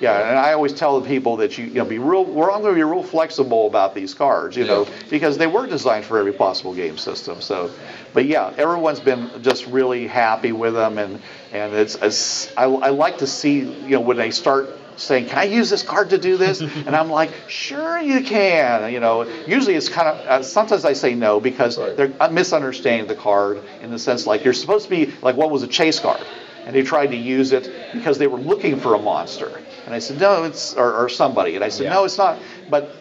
Yeah, 0.00 0.30
and 0.30 0.38
I 0.38 0.54
always 0.54 0.72
tell 0.72 0.98
the 0.98 1.06
people 1.06 1.36
that 1.36 1.58
you, 1.58 1.66
you 1.66 1.74
know, 1.74 1.84
be 1.84 1.98
real. 1.98 2.24
We're 2.24 2.50
all 2.50 2.60
going 2.60 2.72
to 2.72 2.78
be 2.78 2.82
real 2.82 3.02
flexible 3.02 3.66
about 3.66 3.94
these 3.94 4.14
cards, 4.14 4.56
you 4.56 4.64
know, 4.64 4.88
because 5.10 5.36
they 5.36 5.46
were 5.46 5.66
designed 5.66 6.06
for 6.06 6.18
every 6.18 6.32
possible 6.32 6.72
game 6.74 6.96
system. 6.96 7.42
So, 7.42 7.70
but 8.14 8.24
yeah, 8.24 8.52
everyone's 8.56 9.00
been 9.00 9.42
just 9.42 9.66
really 9.66 10.06
happy 10.06 10.52
with 10.52 10.72
them, 10.74 10.96
and 10.96 11.20
and 11.52 11.74
it's, 11.74 11.96
it's 11.96 12.56
I, 12.56 12.64
I 12.64 12.88
like 12.90 13.18
to 13.18 13.26
see, 13.26 13.58
you 13.58 13.90
know, 13.90 14.00
when 14.00 14.16
they 14.16 14.30
start 14.30 14.70
saying, 14.96 15.26
"Can 15.28 15.36
I 15.36 15.44
use 15.44 15.68
this 15.68 15.82
card 15.82 16.10
to 16.10 16.18
do 16.18 16.38
this?" 16.38 16.60
and 16.86 16.96
I'm 16.96 17.10
like, 17.10 17.30
"Sure, 17.48 17.98
you 18.00 18.22
can." 18.22 18.90
You 18.90 19.00
know, 19.00 19.22
usually 19.46 19.74
it's 19.74 19.90
kind 19.90 20.08
of 20.08 20.16
uh, 20.26 20.42
sometimes 20.42 20.86
I 20.86 20.94
say 20.94 21.14
no 21.14 21.40
because 21.40 21.78
Right. 21.78 21.94
they're 21.94 22.30
misunderstanding 22.30 23.06
the 23.06 23.14
card 23.14 23.60
in 23.82 23.90
the 23.90 23.98
sense 23.98 24.26
like 24.26 24.44
you're 24.44 24.54
supposed 24.54 24.84
to 24.84 24.90
be 24.90 25.12
like 25.20 25.36
what 25.36 25.50
was 25.50 25.62
a 25.62 25.68
chase 25.68 26.00
card 26.00 26.20
and 26.66 26.74
they 26.74 26.82
tried 26.82 27.08
to 27.08 27.16
use 27.16 27.52
it 27.52 27.70
because 27.92 28.18
they 28.18 28.26
were 28.26 28.38
looking 28.38 28.78
for 28.78 28.94
a 28.94 28.98
monster. 28.98 29.60
And 29.90 29.96
I 29.96 29.98
said, 29.98 30.20
no, 30.20 30.44
it's 30.44 30.74
or, 30.74 30.94
or 30.94 31.08
somebody. 31.08 31.56
And 31.56 31.64
I 31.64 31.68
said, 31.68 31.84
Yeah. 31.84 31.94
no, 31.94 32.04
it's 32.04 32.16
not. 32.16 32.38
But 32.70 32.94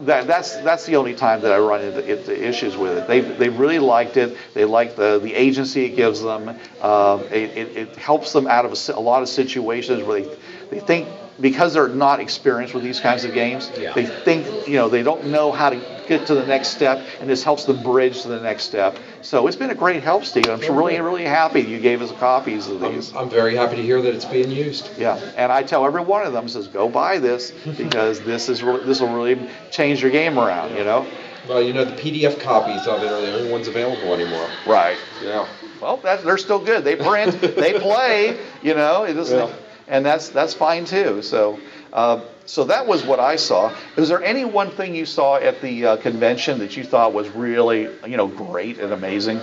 that, 0.00 0.28
that's 0.28 0.54
that's 0.58 0.86
the 0.86 0.94
only 0.94 1.12
time 1.14 1.40
that 1.40 1.50
I 1.52 1.58
run 1.58 1.80
into, 1.82 2.00
into 2.18 2.48
issues 2.48 2.76
with 2.76 2.96
it. 2.96 3.08
They 3.08 3.20
they 3.20 3.48
really 3.48 3.80
liked 3.80 4.16
it. 4.16 4.36
They 4.54 4.64
like 4.64 4.94
the 4.94 5.18
the 5.20 5.34
agency 5.34 5.86
it 5.86 5.96
gives 5.96 6.22
them. 6.22 6.50
Um, 6.80 7.22
it, 7.24 7.50
it, 7.56 7.76
it 7.76 7.96
helps 7.96 8.32
them 8.32 8.46
out 8.46 8.64
of 8.64 8.72
a, 8.72 8.92
a 8.92 9.00
lot 9.00 9.22
of 9.22 9.28
situations 9.28 10.04
where 10.04 10.20
they 10.22 10.36
they 10.70 10.78
think 10.78 11.08
because 11.40 11.74
they're 11.74 11.88
not 11.88 12.20
experienced 12.20 12.74
with 12.74 12.84
these 12.84 13.00
kinds 13.00 13.24
of 13.24 13.34
games, 13.34 13.72
Yeah. 13.76 13.92
they 13.92 14.06
think 14.06 14.68
you 14.68 14.76
know 14.76 14.88
they 14.88 15.02
don't 15.02 15.26
know 15.26 15.50
how 15.50 15.70
to 15.70 15.97
get 16.08 16.26
to 16.26 16.34
the 16.34 16.46
next 16.46 16.68
step, 16.68 17.04
and 17.20 17.28
this 17.28 17.44
helps 17.44 17.64
them 17.64 17.82
bridge 17.82 18.22
to 18.22 18.28
the 18.28 18.40
next 18.40 18.64
step. 18.64 18.96
So 19.22 19.46
it's 19.46 19.56
been 19.56 19.70
a 19.70 19.74
great 19.74 20.02
help, 20.02 20.24
Steve. 20.24 20.48
I'm 20.48 20.60
really 20.76 21.00
really 21.00 21.24
happy 21.24 21.60
you 21.60 21.78
gave 21.78 22.02
us 22.02 22.10
copies 22.12 22.66
of 22.66 22.82
I'm, 22.82 22.94
these. 22.94 23.14
I'm 23.14 23.28
very 23.30 23.54
happy 23.54 23.76
to 23.76 23.82
hear 23.82 24.00
that 24.02 24.14
it's 24.14 24.24
being 24.24 24.50
used. 24.50 24.90
Yeah, 24.98 25.16
and 25.36 25.52
I 25.52 25.62
tell 25.62 25.84
every 25.84 26.02
one 26.02 26.26
of 26.26 26.32
them 26.32 26.48
says 26.48 26.66
go 26.66 26.88
buy 26.88 27.18
this 27.18 27.52
because 27.76 28.20
this 28.22 28.48
is 28.48 28.62
really, 28.62 28.84
this 28.84 29.00
will 29.00 29.12
really 29.14 29.48
change 29.70 30.02
your 30.02 30.10
game 30.10 30.38
around. 30.38 30.74
You 30.76 30.84
know. 30.84 31.06
Well, 31.48 31.62
you 31.62 31.72
know, 31.72 31.84
the 31.84 31.96
PDF 31.96 32.40
copies 32.40 32.86
of 32.86 33.02
it 33.02 33.10
are 33.10 33.20
the 33.20 33.32
only 33.38 33.50
ones 33.50 33.68
available 33.68 34.12
anymore. 34.12 34.48
Right. 34.66 34.98
Yeah. 35.22 35.46
Well, 35.80 35.96
that, 35.98 36.22
they're 36.24 36.36
still 36.36 36.58
good. 36.58 36.84
They 36.84 36.96
print, 36.96 37.40
they 37.40 37.78
play. 37.78 38.38
You 38.62 38.74
know, 38.74 39.04
Yeah. 39.04 39.50
and 39.86 40.04
that's 40.04 40.28
that's 40.30 40.54
fine 40.54 40.84
too. 40.84 41.22
So. 41.22 41.58
Uh, 41.92 42.20
so 42.46 42.64
that 42.64 42.86
was 42.86 43.04
what 43.04 43.20
I 43.20 43.36
saw. 43.36 43.74
Is 43.96 44.08
there 44.08 44.22
any 44.22 44.44
one 44.44 44.70
thing 44.70 44.94
you 44.94 45.06
saw 45.06 45.36
at 45.36 45.60
the 45.60 45.84
uh, 45.84 45.96
convention 45.98 46.58
that 46.60 46.76
you 46.76 46.84
thought 46.84 47.12
was 47.12 47.28
really, 47.28 47.88
you 48.06 48.16
know, 48.16 48.26
great 48.26 48.78
and 48.78 48.92
amazing? 48.92 49.40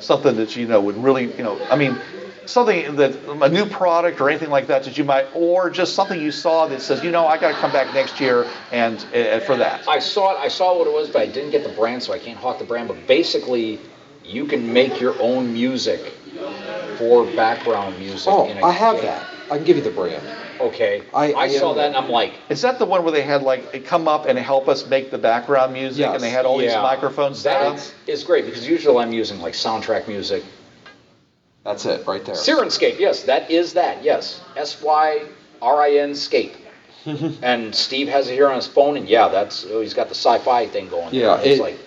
Something 0.00 0.36
that 0.36 0.56
you 0.56 0.66
know 0.66 0.80
would 0.80 0.96
really, 0.96 1.34
you 1.36 1.42
know, 1.42 1.60
I 1.70 1.76
mean, 1.76 1.96
something 2.46 2.96
that 2.96 3.14
a 3.28 3.48
new 3.48 3.66
product 3.66 4.20
or 4.20 4.28
anything 4.28 4.50
like 4.50 4.66
that 4.66 4.84
that 4.84 4.98
you 4.98 5.04
might, 5.04 5.26
or 5.34 5.70
just 5.70 5.94
something 5.94 6.20
you 6.20 6.32
saw 6.32 6.66
that 6.66 6.82
says, 6.82 7.04
you 7.04 7.10
know, 7.10 7.26
I 7.26 7.38
got 7.38 7.52
to 7.52 7.54
come 7.54 7.72
back 7.72 7.94
next 7.94 8.20
year 8.20 8.46
and 8.72 8.96
uh, 9.14 9.40
for 9.40 9.56
that. 9.56 9.86
I 9.88 10.00
saw 10.00 10.34
it. 10.34 10.40
I 10.40 10.48
saw 10.48 10.76
what 10.76 10.86
it 10.86 10.92
was, 10.92 11.08
but 11.08 11.22
I 11.22 11.26
didn't 11.26 11.50
get 11.50 11.62
the 11.62 11.70
brand, 11.70 12.02
so 12.02 12.12
I 12.12 12.18
can't 12.18 12.38
hawk 12.38 12.58
the 12.58 12.64
brand. 12.64 12.88
But 12.88 13.06
basically, 13.06 13.78
you 14.24 14.46
can 14.46 14.72
make 14.72 15.00
your 15.00 15.20
own 15.20 15.52
music 15.52 16.00
for 16.98 17.24
background 17.36 17.98
music. 17.98 18.32
Oh, 18.32 18.48
in 18.48 18.58
a 18.58 18.66
I 18.66 18.72
have 18.72 18.96
game. 18.96 19.04
that. 19.04 19.26
I 19.50 19.56
can 19.56 19.64
give 19.64 19.76
you 19.76 19.82
the 19.82 19.90
brand. 19.90 20.22
Okay. 20.62 21.02
I- 21.14 21.32
I, 21.32 21.40
I 21.42 21.48
saw 21.48 21.70
am- 21.70 21.76
that, 21.76 21.86
and 21.88 21.96
I'm 21.96 22.08
like, 22.10 22.32
Is 22.48 22.62
that 22.62 22.78
the 22.78 22.84
one 22.86 23.02
where 23.02 23.12
they 23.12 23.22
had 23.22 23.42
like 23.42 23.84
come 23.84 24.08
up 24.08 24.26
and 24.26 24.38
help 24.38 24.68
us 24.68 24.86
make 24.86 25.10
the 25.10 25.18
background 25.18 25.72
music, 25.72 26.00
Yes. 26.00 26.14
and 26.14 26.22
they 26.22 26.30
had 26.30 26.44
all 26.46 26.58
these 26.58 26.72
yeah, 26.72 26.82
microphones 26.82 27.38
set 27.40 27.60
up? 27.60 27.76
That 27.76 27.92
is 28.06 28.24
great 28.24 28.44
because 28.46 28.66
usually 28.68 28.98
I'm 28.98 29.12
using 29.12 29.40
like 29.40 29.54
soundtrack 29.54 30.08
music. 30.08 30.44
That's 31.64 31.86
it, 31.86 32.06
right 32.06 32.24
there. 32.24 32.34
Syrinscape, 32.34 32.98
yes, 32.98 33.22
that 33.24 33.50
is 33.50 33.74
that. 33.74 34.02
Yes, 34.02 34.40
S 34.56 34.82
Y 34.82 35.22
R 35.60 35.80
I 35.82 35.90
N 35.92 36.14
scape. 36.14 36.54
and 37.42 37.74
Steve 37.74 38.08
has 38.08 38.28
it 38.28 38.34
here 38.34 38.48
on 38.48 38.56
his 38.56 38.66
phone, 38.66 38.96
and 38.96 39.08
yeah, 39.08 39.28
that's 39.28 39.64
oh, 39.68 39.80
he's 39.80 39.94
got 39.94 40.08
the 40.08 40.14
sci-fi 40.14 40.66
thing 40.66 40.88
going. 40.88 41.14
Yeah, 41.14 41.36
there. 41.36 41.46
it's 41.46 41.60
it- 41.60 41.62
like 41.62 41.78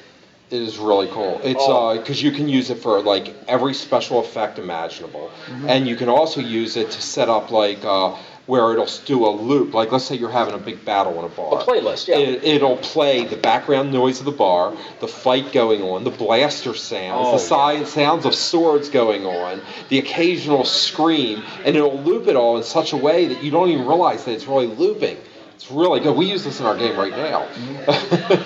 It 0.51 0.61
is 0.61 0.77
really 0.77 1.07
cool. 1.07 1.41
It's 1.43 1.63
Oh. 1.65 1.97
because 1.97 2.21
you 2.21 2.31
can 2.31 2.47
use 2.47 2.69
it 2.69 2.75
for 2.75 3.01
like 3.01 3.33
every 3.47 3.73
special 3.73 4.19
effect 4.19 4.59
imaginable, 4.59 5.29
Mm-hmm. 5.47 5.69
and 5.69 5.87
you 5.87 5.95
can 5.95 6.07
also 6.07 6.39
use 6.39 6.77
it 6.77 6.91
to 6.91 7.01
set 7.01 7.27
up 7.29 7.49
like 7.51 7.83
uh, 7.83 8.15
where 8.47 8.71
it'll 8.73 8.87
do 9.05 9.25
a 9.25 9.29
loop. 9.29 9.73
Like 9.73 9.91
let's 9.91 10.05
say 10.05 10.15
you're 10.15 10.29
having 10.29 10.53
a 10.53 10.59
big 10.59 10.85
battle 10.85 11.17
in 11.19 11.25
a 11.25 11.29
bar. 11.29 11.61
A 11.61 11.63
playlist, 11.63 12.07
yeah. 12.07 12.17
It, 12.17 12.43
it'll 12.43 12.77
play 12.77 13.25
the 13.25 13.37
background 13.37 13.91
noise 13.91 14.19
of 14.19 14.25
the 14.25 14.31
bar, 14.31 14.75
the 14.99 15.07
fight 15.07 15.51
going 15.51 15.81
on, 15.81 16.03
the 16.03 16.11
blaster 16.11 16.73
sounds, 16.73 17.27
Oh, 17.27 17.31
the 17.33 17.83
si- 17.83 17.85
sounds 17.85 18.25
of 18.25 18.35
swords 18.35 18.89
going 18.89 19.25
on, 19.25 19.61
the 19.89 19.99
occasional 19.99 20.63
scream, 20.65 21.43
and 21.63 21.75
it'll 21.75 21.99
loop 22.01 22.27
it 22.27 22.35
all 22.35 22.57
in 22.57 22.63
such 22.63 22.93
a 22.93 22.97
way 22.97 23.27
that 23.27 23.43
you 23.43 23.51
don't 23.51 23.69
even 23.69 23.85
realize 23.87 24.25
that 24.25 24.33
it's 24.33 24.47
really 24.47 24.67
looping. 24.67 25.17
It's 25.55 25.71
really 25.71 25.99
good. 26.01 26.15
We 26.15 26.25
use 26.25 26.43
this 26.43 26.59
in 26.59 26.65
our 26.65 26.77
game 26.77 26.97
right 26.97 27.11
now. 27.11 27.47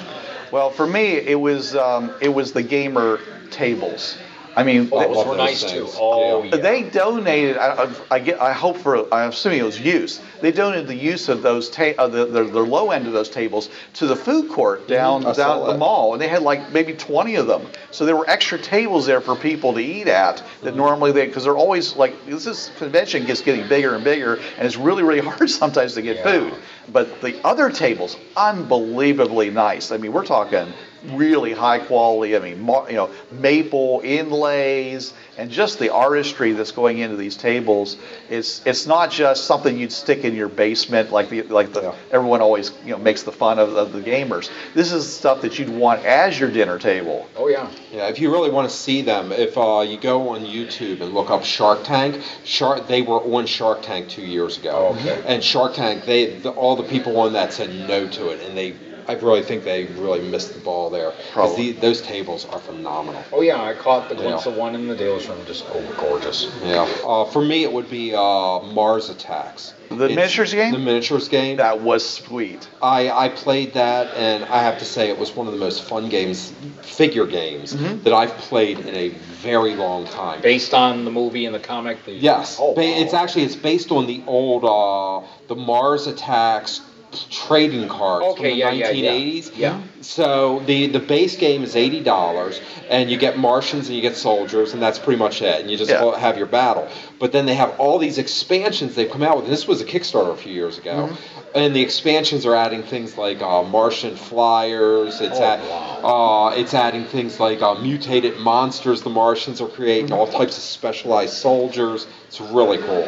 Well, 0.51 0.71
for 0.71 0.87
me, 0.87 1.11
it 1.11 1.39
was 1.39 1.75
um, 1.75 2.11
it 2.21 2.29
was 2.29 2.53
the 2.53 2.63
gamer 2.63 3.19
tables. 3.51 4.17
I 4.59 4.63
mean, 4.63 4.83
they- 4.89 4.89
those 4.89 5.15
love 5.17 5.27
were 5.27 5.35
those 5.37 5.45
nice 5.49 5.61
too. 5.63 5.85
things. 5.85 5.95
Oh 5.99 6.43
Yeah. 6.43 6.49
yeah. 6.55 6.61
They 6.61 6.83
donated. 6.83 7.57
I, 7.57 7.83
I- 7.83 7.89
I 8.11 8.19
get. 8.19 8.41
I 8.41 8.53
hope 8.53 8.77
for. 8.77 9.11
I'm 9.13 9.29
assuming 9.29 9.59
it 9.59 9.63
was 9.63 9.79
use. 9.79 10.19
They 10.41 10.51
donated 10.51 10.87
the 10.87 10.95
use 10.95 11.29
of 11.29 11.41
those 11.41 11.69
ta- 11.69 11.93
uh, 11.97 12.07
the, 12.07 12.25
the 12.25 12.43
the 12.43 12.59
low 12.61 12.91
end 12.91 13.07
of 13.07 13.13
those 13.13 13.29
tables 13.29 13.69
to 13.95 14.07
the 14.07 14.15
food 14.15 14.49
court 14.51 14.87
down 14.87 15.25
I 15.25 15.33
saw 15.33 15.47
down 15.47 15.59
at 15.61 15.65
the 15.67 15.71
that. 15.73 15.77
mall, 15.79 16.13
and 16.13 16.21
they 16.21 16.27
had 16.27 16.41
like 16.43 16.71
maybe 16.71 16.93
20 16.93 17.35
of 17.35 17.47
them. 17.47 17.67
So 17.91 18.05
there 18.05 18.15
were 18.15 18.29
extra 18.29 18.57
tables 18.59 19.05
there 19.05 19.21
for 19.21 19.35
people 19.35 19.73
to 19.73 19.79
eat 19.79 20.07
at 20.07 20.43
that 20.63 20.75
normally 20.75 21.11
they 21.11 21.25
because 21.27 21.43
they're 21.45 21.57
always 21.57 21.95
like 21.95 22.13
this 22.25 22.45
is 22.47 22.71
convention 22.77 23.25
gets 23.25 23.41
getting 23.41 23.67
bigger 23.67 23.95
and 23.95 24.03
bigger, 24.03 24.35
and 24.57 24.65
it's 24.65 24.77
really 24.77 25.03
really 25.03 25.19
hard 25.29 25.49
sometimes 25.49 25.93
to 25.95 26.01
get 26.01 26.17
Yeah. 26.17 26.23
food. 26.23 26.53
But 26.91 27.21
the 27.21 27.39
other 27.45 27.69
tables, 27.69 28.17
unbelievably 28.35 29.51
nice. 29.51 29.91
I 29.91 29.97
mean, 29.97 30.11
we're 30.11 30.25
talking 30.25 30.73
really 31.07 31.53
high 31.53 31.79
quality. 31.79 32.35
I 32.35 32.39
mean, 32.39 32.61
mar- 32.61 32.85
you 32.89 32.95
know, 32.95 33.09
maple 33.31 34.01
inlays 34.03 35.13
and 35.37 35.49
just 35.49 35.79
the 35.79 35.93
artistry 35.93 36.51
that's 36.51 36.71
going 36.71 36.97
into 36.99 37.15
these 37.15 37.37
tables. 37.37 37.95
It's 38.29 38.65
it's 38.65 38.85
not 38.85 39.09
just 39.11 39.45
something 39.45 39.77
you'd 39.77 39.91
stick 39.91 40.23
in 40.25 40.35
your 40.35 40.49
basement 40.49 41.11
like 41.11 41.29
the 41.29 41.43
like 41.43 41.71
the 41.73 41.81
Yeah. 41.81 41.95
everyone 42.11 42.41
always 42.41 42.71
you 42.83 42.91
know 42.91 42.97
makes 42.97 43.23
the 43.23 43.31
fun 43.31 43.59
of, 43.59 43.75
of 43.75 43.93
the 43.93 44.01
gamers. 44.01 44.49
This 44.73 44.91
is 44.91 45.11
stuff 45.11 45.41
that 45.41 45.57
you'd 45.57 45.69
want 45.69 46.03
as 46.05 46.39
your 46.39 46.51
dinner 46.51 46.77
table. 46.77 47.27
oh 47.37 47.47
yeah. 47.47 47.69
Yeah, 47.91 48.07
if 48.09 48.19
you 48.19 48.31
really 48.31 48.51
want 48.51 48.69
to 48.69 48.75
see 48.75 49.01
them, 49.01 49.31
if 49.31 49.57
uh, 49.57 49.81
you 49.87 49.97
go 49.99 50.29
on 50.29 50.41
YouTube 50.41 51.01
and 51.01 51.13
look 51.13 51.29
up 51.31 51.43
Shark 51.43 51.83
Tank, 51.83 52.21
Shark 52.43 52.87
they 52.87 53.01
were 53.01 53.21
on 53.21 53.45
Shark 53.45 53.81
Tank 53.81 54.09
two 54.09 54.21
years 54.21 54.57
ago. 54.57 54.89
Oh, 54.91 54.95
okay. 54.99 55.23
And 55.25 55.43
Shark 55.43 55.73
Tank, 55.73 56.05
they 56.05 56.37
the, 56.37 56.51
all 56.51 56.75
the 56.75 56.83
people 56.83 57.17
on 57.19 57.33
that 57.33 57.53
said 57.53 57.73
no 57.87 58.07
to 58.09 58.29
it, 58.29 58.41
and 58.41 58.57
they 58.57 58.75
I 59.09 59.13
really 59.13 59.41
think 59.41 59.63
they 59.63 59.85
really 59.85 60.21
missed 60.21 60.53
the 60.53 60.59
ball 60.59 60.91
there 60.91 61.09
because 61.09 61.33
Probably. 61.33 61.71
those 61.71 61.99
tables 62.01 62.45
are 62.45 62.59
phenomenal. 62.59 63.23
Oh 63.33 63.41
yeah. 63.41 63.61
I 63.61 63.73
caught 63.73 64.07
the 64.07 64.13
glimpse 64.15 64.45
Yeah. 64.45 64.51
of 64.51 64.57
one 64.57 64.75
in 64.75 64.87
the 64.87 64.95
dealer's 64.95 65.27
room. 65.27 65.39
Just 65.47 65.65
oh, 65.73 65.81
gorgeous. 65.97 66.47
Yeah. 66.63 66.87
Uh, 67.03 67.25
for 67.25 67.41
me, 67.43 67.63
it 67.63 67.71
would 67.73 67.89
be 67.89 68.13
uh, 68.13 68.59
Mars 68.59 69.09
Attacks. 69.09 69.73
The 69.89 69.95
It's- 69.95 70.09
miniatures 70.15 70.53
game? 70.53 70.71
The 70.73 70.77
miniatures 70.77 71.27
game. 71.27 71.57
That 71.57 71.81
was 71.81 72.07
sweet. 72.07 72.67
I, 72.83 73.09
I 73.09 73.29
played 73.29 73.73
that, 73.73 74.13
and 74.15 74.43
I 74.45 74.61
have 74.61 74.77
to 74.79 74.85
say 74.85 75.09
it 75.09 75.17
was 75.17 75.35
one 75.35 75.47
of 75.47 75.53
the 75.53 75.59
most 75.59 75.81
fun 75.83 76.09
games, 76.09 76.51
figure 76.83 77.25
games, 77.25 77.73
Mm-hmm. 77.73 78.03
that 78.03 78.13
I've 78.13 78.37
played 78.37 78.77
in 78.79 78.95
a 78.95 79.09
very 79.41 79.73
long 79.75 80.05
time. 80.05 80.41
Based 80.41 80.75
on 80.75 81.05
the 81.05 81.11
movie 81.11 81.45
and 81.47 81.55
the 81.55 81.59
comic. 81.59 82.05
The, 82.05 82.11
Yes, 82.11 82.57
Oh, 82.61 82.75
ba- 82.75 82.81
wow. 82.81 83.01
it's 83.01 83.15
actually 83.15 83.45
it's 83.45 83.55
based 83.55 83.89
on 83.91 84.05
the 84.05 84.21
old 84.27 84.63
uh, 84.63 85.25
the 85.47 85.55
Mars 85.55 86.05
Attacks 86.05 86.81
trading 87.29 87.87
cards 87.87 88.25
Okay, 88.27 88.35
from 88.35 88.43
the 88.43 88.55
yeah, 88.55 88.71
yeah, 88.71 88.89
yeah. 88.91 89.11
1980s. 89.11 89.51
Yeah. 89.57 89.81
So 90.01 90.61
the 90.65 90.87
the 90.87 90.99
base 90.99 91.35
game 91.37 91.63
is 91.63 91.75
eighty 91.75 92.01
dollars, 92.01 92.61
and 92.89 93.09
you 93.09 93.17
get 93.17 93.37
Martians 93.37 93.87
and 93.87 93.95
you 93.95 94.01
get 94.01 94.15
soldiers, 94.15 94.73
and 94.73 94.81
that's 94.81 94.97
pretty 94.99 95.19
much 95.19 95.41
it. 95.41 95.61
And 95.61 95.69
you 95.69 95.77
just 95.77 95.91
Yeah. 95.91 96.17
have 96.17 96.37
your 96.37 96.47
battle. 96.47 96.87
But 97.19 97.31
then 97.31 97.45
they 97.45 97.55
have 97.55 97.79
all 97.79 97.97
these 97.99 98.17
expansions 98.17 98.95
they've 98.95 99.09
come 99.09 99.23
out 99.23 99.37
with. 99.37 99.47
This 99.47 99.67
was 99.67 99.81
a 99.81 99.85
Kickstarter 99.85 100.31
a 100.31 100.37
few 100.37 100.53
years 100.53 100.77
ago, 100.77 101.09
Mm-hmm. 101.11 101.47
and 101.57 101.75
the 101.75 101.81
expansions 101.81 102.45
are 102.45 102.55
adding 102.55 102.83
things 102.83 103.17
like 103.17 103.41
uh, 103.41 103.63
Martian 103.63 104.15
flyers. 104.15 105.19
It's 105.21 105.39
Oh, 105.39 105.43
at, 105.43 105.59
wow. 106.03 106.49
uh, 106.51 106.55
it's 106.55 106.73
adding 106.73 107.05
things 107.05 107.39
like 107.39 107.61
uh, 107.61 107.75
mutated 107.75 108.37
monsters 108.39 109.01
the 109.01 109.09
Martians 109.09 109.59
are 109.61 109.67
creating, 109.67 110.13
all 110.13 110.27
types 110.27 110.57
of 110.57 110.63
specialized 110.63 111.33
soldiers. 111.33 112.07
It's 112.27 112.39
really 112.39 112.77
cool. 112.77 113.07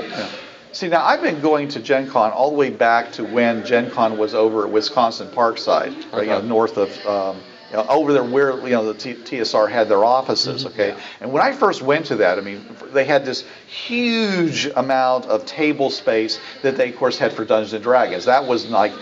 See, 0.73 0.87
now 0.87 1.03
I've 1.05 1.21
been 1.21 1.41
going 1.41 1.67
to 1.69 1.79
Gen 1.81 2.09
Con 2.09 2.31
all 2.31 2.49
the 2.49 2.55
way 2.55 2.69
back 2.69 3.11
to 3.13 3.25
when 3.25 3.65
Gen 3.65 3.91
Con 3.91 4.17
was 4.17 4.33
over 4.33 4.65
at 4.65 4.71
Wisconsin 4.71 5.27
Parkside, 5.27 6.11
right, 6.13 6.23
you 6.23 6.29
know, 6.29 6.41
north 6.41 6.77
of, 6.77 6.89
um, 7.05 7.37
you 7.69 7.77
know, 7.77 7.85
over 7.89 8.13
there 8.13 8.23
where, 8.23 8.57
you 8.61 8.69
know, 8.69 8.93
the 8.93 8.93
T- 8.93 9.15
TSR 9.15 9.69
had 9.69 9.89
their 9.89 10.03
offices, 10.05 10.65
okay? 10.65 10.95
And 11.19 11.31
when 11.33 11.41
I 11.41 11.51
first 11.51 11.81
went 11.81 12.05
to 12.07 12.17
that, 12.17 12.37
I 12.37 12.41
mean, 12.41 12.65
they 12.93 13.03
had 13.03 13.25
this 13.25 13.43
huge 13.67 14.65
amount 14.65 15.25
of 15.25 15.45
table 15.45 15.89
space 15.89 16.39
that 16.63 16.77
they, 16.77 16.89
of 16.89 16.97
course, 16.97 17.17
had 17.17 17.33
for 17.33 17.43
Dungeons 17.43 17.73
and 17.73 17.83
Dragons. 17.83 18.25
That 18.25 18.45
was 18.45 18.65
like, 18.67 18.93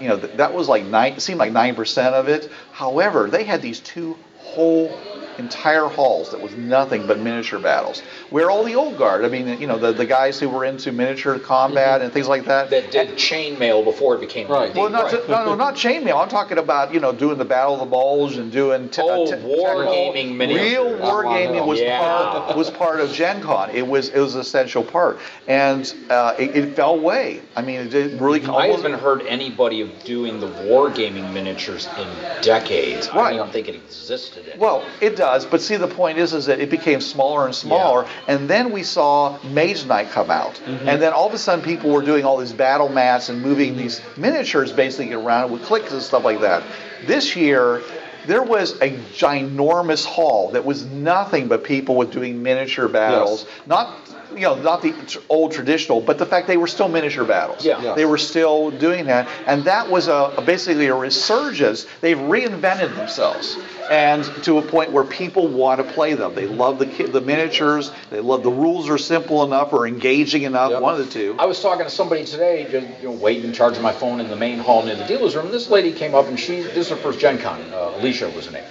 you 0.00 0.08
know, 0.08 0.16
that 0.16 0.54
was 0.54 0.68
like 0.68 0.84
nine, 0.84 1.14
it 1.14 1.20
seemed 1.20 1.38
like 1.38 1.52
9% 1.52 2.12
of 2.12 2.28
it. 2.28 2.50
However, 2.72 3.28
they 3.30 3.44
had 3.44 3.62
these 3.62 3.78
two 3.78 4.16
whole 4.38 4.98
entire 5.38 5.86
halls 5.86 6.30
that 6.30 6.40
was 6.40 6.54
nothing 6.54 7.06
but 7.06 7.18
miniature 7.18 7.58
battles. 7.58 8.00
Where 8.30 8.50
all 8.50 8.64
the 8.64 8.74
old 8.74 8.98
guard, 8.98 9.24
I 9.24 9.28
mean, 9.28 9.60
you 9.60 9.66
know, 9.66 9.78
the, 9.78 9.92
the 9.92 10.06
guys 10.06 10.38
who 10.40 10.48
were 10.48 10.64
into 10.64 10.92
miniature 10.92 11.38
combat 11.38 12.02
and 12.02 12.12
things 12.12 12.28
like 12.28 12.44
that. 12.46 12.70
That 12.70 12.90
did 12.90 13.10
chainmail 13.10 13.84
before 13.84 14.14
it 14.14 14.20
became 14.20 14.48
Right. 14.48 14.74
Well, 14.74 14.90
not 14.90 15.12
Right. 15.12 15.28
no, 15.28 15.44
no, 15.44 15.54
not 15.54 15.74
chainmail. 15.74 16.20
I'm 16.22 16.28
talking 16.28 16.58
about 16.58 16.92
you 16.94 17.00
know 17.00 17.12
doing 17.12 17.38
the 17.38 17.44
Battle 17.44 17.74
of 17.74 17.80
the 17.80 17.86
Bulge 17.86 18.36
and 18.36 18.50
doing 18.52 18.88
t- 18.88 19.02
Oh, 19.04 19.26
t- 19.26 19.32
wargaming 19.42 20.36
miniatures. 20.36 20.62
Real 20.72 20.98
Oh, 21.02 21.10
wargaming 21.12 21.66
was 21.66 21.80
Yeah. 21.80 21.98
part 21.98 22.56
was 22.56 22.70
part 22.70 23.00
of 23.00 23.12
Gen 23.12 23.42
Con. 23.42 23.70
It 23.70 23.86
was 23.86 24.08
it 24.10 24.18
was 24.20 24.34
an 24.34 24.40
essential 24.40 24.82
part, 24.82 25.18
and 25.46 25.92
uh, 26.10 26.34
it, 26.38 26.56
it 26.56 26.76
fell 26.76 26.94
away. 26.94 27.40
I 27.54 27.62
mean, 27.62 27.80
it 27.80 27.90
did 27.90 28.20
really. 28.20 28.42
I 28.44 28.46
almost- 28.68 28.82
haven't 28.82 29.00
heard 29.00 29.22
anybody 29.26 29.80
of 29.80 30.04
doing 30.04 30.40
the 30.40 30.48
wargaming 30.48 31.32
miniatures 31.32 31.88
in 31.98 32.08
decades. 32.42 33.08
I 33.12 33.34
don't 33.36 33.52
think 33.52 33.68
it 33.68 33.74
existed. 33.74 34.48
anymore. 34.48 34.80
Well, 34.80 34.84
it 35.00 35.16
does, 35.16 35.25
but 35.50 35.60
see, 35.60 35.76
the 35.76 35.88
point 35.88 36.18
is, 36.18 36.32
is 36.32 36.46
that 36.46 36.60
it 36.60 36.70
became 36.70 37.00
smaller 37.00 37.46
and 37.46 37.54
smaller, 37.54 38.06
and 38.28 38.48
then 38.48 38.72
we 38.72 38.82
saw 38.82 39.38
Mage 39.44 39.86
Knight 39.86 40.10
come 40.10 40.30
out, 40.30 40.54
mm-hmm. 40.54 40.88
and 40.88 41.00
then 41.00 41.12
all 41.12 41.26
of 41.26 41.34
a 41.34 41.38
sudden, 41.38 41.64
people 41.64 41.90
were 41.90 42.02
doing 42.02 42.24
all 42.24 42.38
these 42.38 42.52
battle 42.52 42.88
mats 42.88 43.28
and 43.28 43.42
moving 43.42 43.70
mm-hmm. 43.70 43.82
these 43.82 44.00
miniatures 44.16 44.72
basically 44.72 45.12
around 45.12 45.50
with 45.50 45.62
clicks 45.62 45.92
and 45.92 46.02
stuff 46.02 46.24
like 46.24 46.40
that. 46.40 46.62
This 47.06 47.36
year, 47.36 47.82
there 48.26 48.42
was 48.42 48.72
a 48.80 48.90
ginormous 48.90 50.04
hall 50.04 50.50
that 50.50 50.64
was 50.64 50.84
nothing 50.84 51.48
but 51.48 51.64
people 51.64 51.96
with 51.96 52.12
doing 52.12 52.42
miniature 52.42 52.88
battles, 52.88 53.46
not. 53.66 53.96
You 54.36 54.42
know, 54.42 54.54
not 54.54 54.82
the 54.82 54.94
old 55.28 55.52
traditional, 55.52 56.00
but 56.00 56.18
the 56.18 56.26
fact 56.26 56.46
they 56.46 56.56
were 56.56 56.66
still 56.66 56.88
miniature 56.88 57.24
battles. 57.24 57.64
Yeah. 57.64 57.80
Yeah. 57.80 57.94
They 57.94 58.04
were 58.04 58.18
still 58.18 58.70
doing 58.70 59.06
that, 59.06 59.28
and 59.46 59.64
that 59.64 59.90
was 59.90 60.08
a, 60.08 60.34
a 60.36 60.42
basically 60.42 60.86
a 60.86 60.94
resurgence. 60.94 61.86
They've 62.00 62.18
reinvented 62.18 62.94
themselves, 62.96 63.56
and 63.90 64.24
to 64.44 64.58
a 64.58 64.62
point 64.62 64.92
where 64.92 65.04
people 65.04 65.48
want 65.48 65.84
to 65.84 65.92
play 65.92 66.14
them. 66.14 66.34
They 66.34 66.46
love 66.46 66.78
the 66.78 66.86
the 66.86 67.20
miniatures. 67.20 67.90
They 68.10 68.20
love 68.20 68.42
the 68.42 68.50
rules 68.50 68.90
are 68.90 68.98
simple 68.98 69.42
enough 69.42 69.72
or 69.72 69.86
engaging 69.86 70.42
enough. 70.42 70.70
Yep. 70.72 70.82
One 70.82 71.00
of 71.00 71.06
the 71.06 71.10
two. 71.10 71.36
I 71.38 71.46
was 71.46 71.60
talking 71.62 71.84
to 71.84 71.90
somebody 71.90 72.24
today, 72.24 72.66
just 72.70 73.02
you 73.02 73.08
know, 73.08 73.14
waiting, 73.14 73.52
charging 73.52 73.82
my 73.82 73.92
phone 73.92 74.20
in 74.20 74.28
the 74.28 74.36
main 74.36 74.58
hall 74.58 74.84
near 74.84 74.96
the 74.96 75.06
dealer's 75.06 75.34
room. 75.34 75.50
This 75.50 75.70
lady 75.70 75.92
came 75.92 76.14
up 76.14 76.26
and 76.26 76.38
she, 76.38 76.62
this 76.62 76.76
is 76.76 76.88
her 76.90 76.96
first 76.96 77.18
Gen 77.18 77.38
Con, 77.38 77.60
uh, 77.72 77.94
Alicia 77.96 78.28
was 78.30 78.46
her 78.46 78.52
name. 78.52 78.64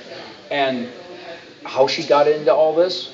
And 0.52 0.90
how 1.64 1.88
she 1.88 2.04
got 2.04 2.28
into 2.28 2.54
all 2.54 2.76
this, 2.76 3.12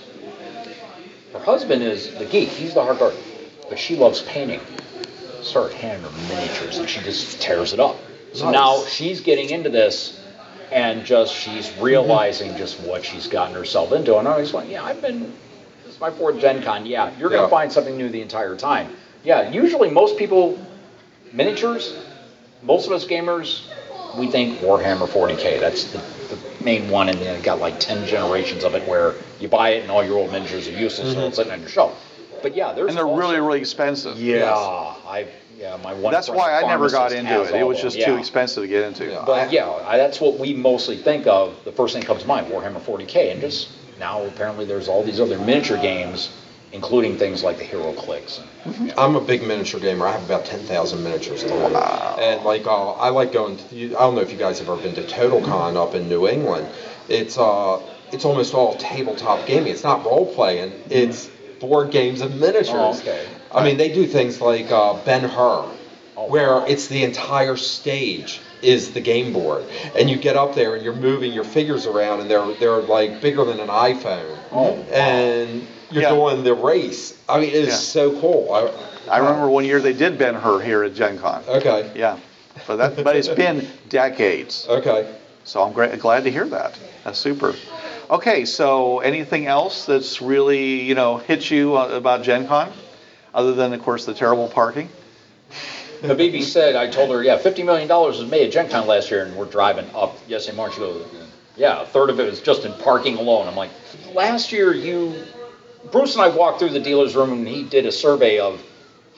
her 1.34 1.40
husband 1.40 1.82
is 1.84 2.14
the 2.16 2.26
geek, 2.26 2.50
he's 2.50 2.74
the 2.74 2.82
hardcore, 2.82 3.16
but 3.70 3.80
she 3.80 3.96
loves 3.96 4.22
painting. 4.24 4.60
Started 5.42 5.76
handing 5.76 6.10
her 6.12 6.28
miniatures 6.28 6.78
and 6.78 6.90
she 6.90 7.02
just 7.02 7.42
tears 7.42 7.74
it 7.74 7.80
up. 7.80 7.98
So 8.34 8.46
Nice. 8.46 8.54
now 8.54 8.86
she's 8.86 9.22
getting 9.22 9.50
into 9.50 9.70
this 9.70 10.22
and 10.72 11.04
just 11.06 11.34
she's 11.34 11.68
mm-hmm. 11.68 11.84
realizing 11.84 12.56
just 12.58 12.80
what 12.82 13.04
she's 13.04 13.28
gotten 13.28 13.56
herself 13.56 13.92
into. 13.92 14.18
And 14.18 14.28
I 14.28 14.38
was 14.38 14.54
like, 14.54 14.70
yeah, 14.70 14.84
I've 14.84 15.02
been 15.02 15.34
this 15.84 15.96
is 15.96 16.00
my 16.00 16.12
fourth 16.12 16.40
Gen 16.40 16.62
Con. 16.64 16.86
Yeah, 16.86 17.12
you're 17.18 17.30
going 17.30 17.44
to 17.44 17.50
find 17.50 17.72
something 17.72 17.98
new 17.98 18.10
the 18.10 18.22
entire 18.22 18.56
time. 18.56 18.96
Yeah, 19.24 19.50
usually 19.52 19.90
most 19.90 20.18
people, 20.18 20.60
miniatures, 21.34 21.94
most 22.62 22.88
of 22.88 22.94
us 22.94 23.06
gamers, 23.06 23.68
we 24.18 24.28
think 24.28 24.60
Warhammer 24.60 25.08
40k. 25.08 25.60
That's 25.60 25.92
the 25.92 26.00
main 26.64 26.89
one, 26.89 27.09
and 27.09 27.18
then 27.20 27.36
it 27.36 27.43
got 27.43 27.59
like 27.59 27.80
10 27.80 28.07
generations 28.07 28.64
of 28.64 28.76
it 28.76 28.88
where 28.88 29.16
you 29.39 29.47
buy 29.47 29.70
it 29.70 29.82
and 29.82 29.91
all 29.91 30.03
your 30.03 30.18
old 30.18 30.32
miniatures 30.32 30.68
are 30.68 30.72
useless 30.72 31.14
and 31.14 31.24
it's 31.24 31.26
mm-hmm. 31.26 31.34
sitting 31.36 31.51
on 31.51 31.59
your 31.62 31.70
shelf. 31.70 32.07
But 32.41 32.55
yeah, 32.55 32.74
there's 32.74 32.89
and 32.89 32.97
they're 32.97 33.05
also- 33.05 33.20
really 33.20 33.39
really 33.39 33.59
expensive. 33.59 34.20
yeah, 34.20 34.53
I 34.53 35.28
yeah 35.57 35.78
my 35.84 35.93
one. 35.93 36.12
That's 36.12 36.30
why 36.30 36.53
I 36.53 36.68
never 36.68 36.89
got 36.89 37.12
into 37.12 37.43
it. 37.43 37.53
It 37.53 37.64
was 37.64 37.82
just 37.82 37.97
them, 37.97 38.05
too 38.05 38.18
expensive 38.18 38.64
to 38.64 38.68
get 38.68 38.84
into. 38.84 39.07
Yeah. 39.07 39.24
But 39.26 39.51
yeah, 39.51 39.70
I, 39.70 39.97
that's 39.97 40.20
what 40.20 40.39
we 40.39 40.53
mostly 40.53 40.97
think 40.97 41.28
of. 41.28 41.64
The 41.64 41.72
first 41.72 41.93
thing 41.93 42.01
that 42.01 42.07
comes 42.07 42.24
to 42.24 42.28
mind, 42.28 42.47
Warhammer 42.47 42.82
40k, 42.82 43.32
and 43.32 43.41
just 43.41 43.70
now 43.99 44.24
apparently 44.24 44.66
there's 44.66 44.88
all 44.88 45.03
these 45.03 45.20
other 45.20 45.38
miniature 45.38 45.78
games, 45.78 46.36
including 46.72 47.18
things 47.18 47.44
like 47.44 47.58
the 47.58 47.64
HeroClix. 47.66 48.40
I'm 48.98 49.16
a 49.16 49.22
big 49.22 49.42
miniature 49.44 49.80
gamer. 49.80 50.08
I 50.08 50.12
have 50.14 50.24
about 50.24 50.46
10,000 50.46 51.04
miniatures 51.04 51.44
in 51.44 51.50
the 51.50 51.56
room. 51.56 51.76
And 51.76 52.44
like, 52.44 52.66
uh, 52.66 52.92
I 52.94 53.10
like 53.10 53.32
going 53.32 53.58
to, 53.58 53.76
you- 53.76 53.98
I 53.98 54.02
don't 54.02 54.16
know 54.16 54.22
if 54.22 54.32
you 54.32 54.38
guys 54.38 54.60
have 54.60 54.70
ever 54.70 54.82
been 54.82 54.96
to 54.96 55.02
TotalCon 55.04 55.76
up 55.76 55.96
in 55.96 56.08
New 56.08 56.28
England. 56.28 56.68
It's, 57.10 57.38
uh, 57.38 57.82
it's 58.12 58.26
almost 58.26 58.54
all 58.54 58.76
tabletop 58.76 59.46
gaming. 59.46 59.72
It's 59.72 59.84
not 59.84 60.06
role 60.06 60.26
playing, 60.34 60.74
it's 60.90 61.30
board 61.60 61.92
games 61.92 62.22
and 62.22 62.40
miniatures. 62.40 62.70
Oh, 62.74 62.98
okay. 63.00 63.28
I 63.52 63.64
mean, 63.64 63.78
they 63.78 63.94
do 63.94 64.08
things 64.08 64.40
like 64.42 64.72
uh, 64.72 64.94
Ben 65.04 65.24
Hur, 65.24 65.66
Oh, 66.18 66.28
where 66.28 66.56
wow. 66.56 66.66
it's 66.66 66.88
the 66.88 67.04
entire 67.04 67.56
stage 67.56 68.42
is 68.62 68.91
the 68.93 69.01
game 69.01 69.34
board, 69.34 69.64
and 69.95 70.09
you 70.09 70.18
get 70.18 70.36
up 70.36 70.55
there 70.55 70.76
and 70.76 70.84
you're 70.84 70.93
moving 70.93 71.34
your 71.34 71.43
figures 71.43 71.86
around, 71.88 72.22
and 72.22 72.30
they're 72.30 72.53
they're 72.53 72.82
like 72.82 73.22
bigger 73.22 73.43
than 73.45 73.59
an 73.59 73.68
iPhone, 73.70 74.38
Oh, 74.51 74.72
wow. 74.74 74.84
and 74.91 75.68
you're 75.89 76.03
Yeah. 76.03 76.09
doing 76.09 76.43
the 76.43 76.53
race. 76.53 77.18
I 77.28 77.39
mean, 77.39 77.49
it's 77.53 77.68
Yeah. 77.70 77.76
so 77.76 78.20
cool. 78.20 78.53
I, 78.53 78.70
I 79.09 79.18
remember 79.18 79.49
one 79.49 79.66
year 79.66 79.80
they 79.80 79.93
did 79.93 80.18
Ben 80.18 80.36
Hur 80.36 80.59
here 80.59 80.84
at 80.84 80.93
Gen 80.93 81.18
Con. 81.18 81.43
Okay. 81.47 81.91
Yeah, 81.95 82.18
but 82.68 82.76
that 82.78 83.03
but 83.03 83.16
it's 83.16 83.28
been 83.28 83.68
decades. 83.89 84.66
Okay. 84.70 85.05
So 85.43 85.62
I'm 85.64 85.74
great, 85.74 85.99
glad 85.99 86.24
to 86.26 86.32
hear 86.32 86.45
that. 86.45 86.78
That's 87.03 87.18
super. 87.18 87.55
Okay, 88.12 88.45
so 88.45 88.99
anything 88.99 89.47
else 89.47 89.86
that's 89.86 90.22
really 90.22 90.82
you 90.82 90.93
know 90.95 91.18
hit 91.18 91.49
you 91.49 91.78
uh, 91.78 91.88
about 91.88 92.22
Gen 92.24 92.45
Con, 92.47 92.72
other 93.34 93.53
than 93.55 93.74
of 93.74 93.82
course 93.82 94.05
the 94.05 94.14
terrible 94.14 94.47
parking? 94.47 94.89
Habibi 96.02 96.43
said, 96.43 96.76
I 96.76 96.88
told 96.88 97.10
her, 97.12 97.24
yeah, 97.24 97.38
$50 97.38 97.64
million 97.66 97.88
was 97.88 98.24
made 98.26 98.45
at 98.47 98.52
Gen 98.52 98.70
Con 98.70 98.88
last 98.88 99.12
year, 99.12 99.24
and 99.24 99.36
we're 99.36 99.45
driving 99.45 99.89
up 99.93 100.18
yesterday 100.28 100.58
morning. 100.58 100.74
She 100.76 100.82
goes, 100.82 101.06
yeah, 101.56 101.82
a 101.82 101.86
third 101.86 102.10
of 102.10 102.20
it 102.20 102.26
was 102.26 102.41
just 102.41 102.66
in 102.66 102.74
parking 102.74 103.18
alone. 103.18 103.47
I'm 103.47 103.56
like, 103.56 103.70
last 104.14 104.52
year 104.52 104.74
you, 104.74 105.14
Bruce 105.91 106.14
and 106.16 106.24
I 106.24 106.30
walked 106.30 106.60
through 106.60 106.70
the 106.72 106.80
dealer's 106.80 107.16
room, 107.16 107.32
and 107.32 107.47
he 107.47 107.64
did 107.64 107.86
a 107.86 107.91
survey 107.91 108.39
of 108.39 108.62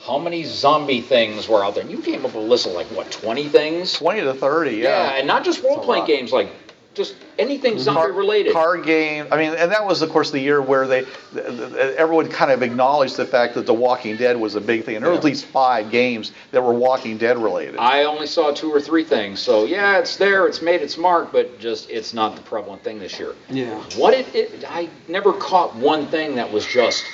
how 0.00 0.18
many 0.18 0.44
zombie 0.44 1.00
things 1.00 1.48
were 1.48 1.64
out 1.64 1.74
there. 1.74 1.82
And 1.82 1.90
you 1.90 2.02
came 2.02 2.26
up 2.26 2.34
with 2.34 2.44
a 2.44 2.46
list 2.46 2.66
of 2.66 2.72
like, 2.72 2.86
what, 2.88 3.10
20 3.10 3.48
things? 3.48 3.94
Twenty 3.94 4.20
to 4.20 4.34
thirty, 4.34 4.76
Yeah, 4.76 5.12
yeah. 5.12 5.18
and 5.18 5.26
not 5.26 5.44
just 5.44 5.62
role 5.62 5.78
playing 5.78 6.04
games, 6.04 6.32
like 6.32 6.48
just 6.94 7.16
anything 7.38 7.74
mhm. 7.74 7.80
zombie 7.80 8.12
related. 8.12 8.52
Card 8.52 8.84
game. 8.84 9.26
I 9.30 9.36
mean, 9.36 9.54
and 9.54 9.70
that 9.70 9.84
was 9.84 10.02
of 10.02 10.10
course 10.10 10.30
the 10.30 10.40
year 10.40 10.62
where 10.62 10.86
they, 10.86 11.02
th- 11.02 11.46
th- 11.46 11.72
everyone 11.96 12.28
kind 12.28 12.50
of 12.50 12.62
acknowledged 12.62 13.16
the 13.16 13.26
fact 13.26 13.54
that 13.54 13.66
The 13.66 13.74
Walking 13.74 14.16
Dead 14.16 14.38
was 14.38 14.54
a 14.54 14.60
big 14.60 14.84
thing, 14.84 14.96
and 14.96 15.04
there 15.04 15.10
were 15.10 15.18
at 15.18 15.24
least 15.24 15.46
five 15.46 15.90
games 15.90 16.32
that 16.52 16.62
were 16.62 16.72
Walking 16.72 17.18
Dead 17.18 17.36
related. 17.36 17.76
I 17.76 18.04
only 18.04 18.26
saw 18.26 18.52
two 18.52 18.72
or 18.72 18.80
three 18.80 19.04
things. 19.04 19.40
So 19.40 19.64
yeah, 19.64 19.98
it's 19.98 20.16
there, 20.16 20.46
it's 20.46 20.62
made 20.62 20.80
its 20.80 20.96
mark, 20.96 21.32
but 21.32 21.58
just 21.58 21.90
it's 21.90 22.14
not 22.14 22.36
the 22.36 22.42
prevalent 22.42 22.82
thing 22.82 22.98
this 22.98 23.18
year. 23.18 23.34
Yeah. 23.50 23.80
What 23.96 24.14
it, 24.14 24.34
it 24.34 24.64
I 24.68 24.88
never 25.08 25.32
caught 25.32 25.74
one 25.74 26.06
thing 26.06 26.36
that 26.36 26.50
was 26.50 26.66
just, 26.66 27.04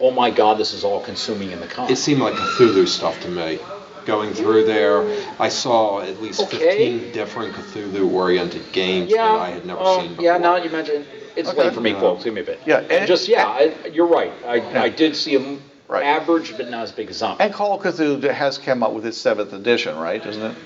oh 0.00 0.10
my 0.10 0.30
god, 0.30 0.58
this 0.58 0.72
is 0.72 0.84
all 0.84 1.02
consuming 1.02 1.50
in 1.50 1.60
the 1.60 1.66
con. 1.66 1.90
It 1.90 1.96
seemed 1.96 2.20
like 2.20 2.34
Cthulhu 2.34 2.86
stuff 2.86 3.18
to 3.22 3.28
me. 3.28 3.58
Going 4.04 4.34
through 4.34 4.64
there, 4.64 5.02
I 5.38 5.48
saw 5.48 6.00
at 6.02 6.20
least 6.20 6.40
Okay. 6.42 6.58
15 6.98 7.12
different 7.12 7.54
Cthulhu-oriented 7.54 8.70
games 8.72 9.10
yeah, 9.10 9.22
that 9.24 9.40
I 9.40 9.50
had 9.50 9.64
never 9.66 9.80
uh, 9.80 10.00
seen 10.00 10.10
before. 10.10 10.24
yeah. 10.24 10.36
Now 10.38 10.56
you 10.56 10.68
mentioned, 10.68 11.06
it's 11.36 11.48
Okay. 11.48 11.64
late 11.64 11.74
for 11.74 11.80
me, 11.80 11.92
Yeah. 11.92 12.00
folks. 12.00 12.24
Give 12.24 12.34
me 12.34 12.42
a 12.42 12.44
bit. 12.44 12.60
Yeah, 12.66 12.80
and, 12.80 12.92
and- 12.92 13.06
just 13.06 13.28
yeah, 13.28 13.46
I, 13.46 13.72
you're 13.92 14.06
right. 14.06 14.32
I, 14.46 14.56
Yeah. 14.56 14.82
I 14.82 14.88
did 14.90 15.16
see 15.16 15.36
them 15.36 15.62
Right. 15.88 16.04
average, 16.04 16.54
but 16.56 16.70
not 16.70 16.82
as 16.82 16.92
big 16.92 17.10
as 17.10 17.16
zombie. 17.16 17.44
and 17.44 17.52
Call 17.52 17.74
of 17.74 17.82
Cthulhu 17.82 18.30
has 18.30 18.56
come 18.58 18.82
up 18.82 18.92
with 18.92 19.04
its 19.06 19.16
seventh 19.18 19.52
edition, 19.52 19.96
right? 19.98 20.24
Isn't 20.24 20.42
it? 20.42 20.56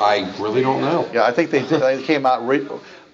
I 0.00 0.30
really 0.38 0.62
don't 0.62 0.80
know. 0.80 1.08
Yeah, 1.12 1.24
I 1.24 1.32
think 1.32 1.50
they, 1.50 1.60
they 1.62 2.02
came 2.02 2.24
out 2.26 2.46
re- 2.46 2.66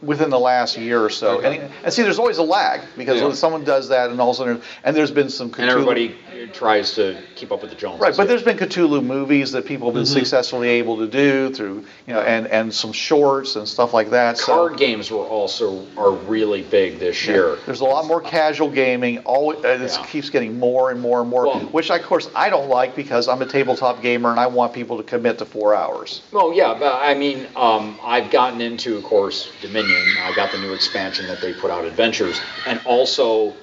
within 0.06 0.30
the 0.30 0.38
last 0.38 0.76
year 0.78 1.02
or 1.04 1.10
so. 1.10 1.38
Okay. 1.38 1.58
And, 1.58 1.72
and 1.84 1.92
see, 1.92 2.02
there's 2.02 2.18
always 2.18 2.38
a 2.38 2.42
lag 2.42 2.80
because 2.96 3.18
Yeah. 3.20 3.26
when 3.26 3.36
someone 3.36 3.64
does 3.64 3.88
that, 3.88 4.10
and 4.10 4.20
all 4.20 4.30
of 4.30 4.36
a 4.36 4.38
sudden, 4.38 4.62
and 4.84 4.96
there's 4.96 5.10
been 5.10 5.28
some 5.28 5.50
Cthulhu, 5.50 5.58
and 5.62 5.70
everybody 5.70 6.16
tries 6.52 6.94
to 6.94 7.16
keep 7.34 7.50
up 7.52 7.60
with 7.62 7.70
the 7.70 7.76
Joneses. 7.76 8.00
Right, 8.00 8.16
but 8.16 8.28
there's 8.28 8.42
been 8.42 8.56
Cthulhu 8.56 9.04
movies 9.04 9.52
that 9.52 9.66
people 9.66 9.88
have 9.88 9.94
been 9.94 10.04
Mm-hmm. 10.04 10.12
successfully 10.18 10.68
able 10.68 10.96
to 10.98 11.06
do 11.08 11.52
through, 11.52 11.84
you 12.06 12.14
know, 12.14 12.20
and, 12.20 12.46
and 12.46 12.72
some 12.72 12.92
shorts 12.92 13.56
and 13.56 13.66
stuff 13.66 13.92
like 13.92 14.10
that. 14.10 14.38
So 14.38 14.54
card 14.54 14.76
games 14.78 15.10
were 15.10 15.18
also 15.24 15.84
are 15.96 16.12
really 16.12 16.62
big 16.62 16.98
this 16.98 17.26
year. 17.26 17.58
there's 17.66 17.80
a 17.80 17.84
lot 17.84 18.06
more 18.06 18.20
casual 18.20 18.70
gaming. 18.70 19.18
Always, 19.20 19.64
and 19.64 19.82
it 19.82 19.90
Yeah. 19.92 20.04
keeps 20.06 20.30
getting 20.30 20.58
more 20.58 20.90
and 20.90 21.00
more 21.00 21.20
and 21.22 21.28
more, 21.30 21.46
Well- 21.46 21.60
which 21.72 21.90
of 21.90 22.02
course 22.02 22.28
I 22.34 22.48
don't 22.50 22.68
like 22.68 22.94
because 22.94 23.26
I'm 23.28 23.42
a 23.42 23.46
tabletop 23.46 24.02
gamer 24.02 24.30
and 24.30 24.38
I 24.38 24.46
want 24.46 24.72
people 24.72 24.96
to 24.98 25.02
commit 25.02 25.38
to 25.38 25.44
four 25.44 25.74
hours. 25.74 26.22
Well, 26.32 26.52
yeah, 26.52 26.76
but 26.78 26.94
I 27.02 27.14
mean, 27.14 27.46
um, 27.56 27.98
I've 28.04 28.30
gotten 28.30 28.60
into, 28.60 28.96
of 28.96 29.02
course, 29.04 29.48
Dominion. 29.62 29.95
I 30.18 30.32
got 30.34 30.52
the 30.52 30.58
new 30.58 30.72
expansion 30.72 31.26
that 31.26 31.40
they 31.40 31.52
put 31.52 31.70
out, 31.70 31.84
Adventures, 31.84 32.40
and 32.66 32.80
also 32.84 33.54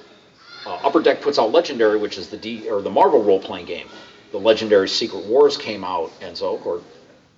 uh, 0.66 0.74
Upper 0.82 1.00
Deck 1.02 1.20
puts 1.20 1.38
out 1.38 1.52
Legendary, 1.52 1.98
which 1.98 2.18
is 2.18 2.28
the 2.28 2.36
D 2.36 2.68
or 2.68 2.82
the 2.82 2.90
Marvel 2.90 3.22
role-playing 3.22 3.66
game. 3.66 3.88
The 4.32 4.38
Legendary 4.38 4.88
Secret 4.88 5.24
Wars 5.26 5.56
came 5.56 5.84
out, 5.84 6.10
and 6.20 6.36
so 6.36 6.54
of 6.56 6.60
course 6.62 6.82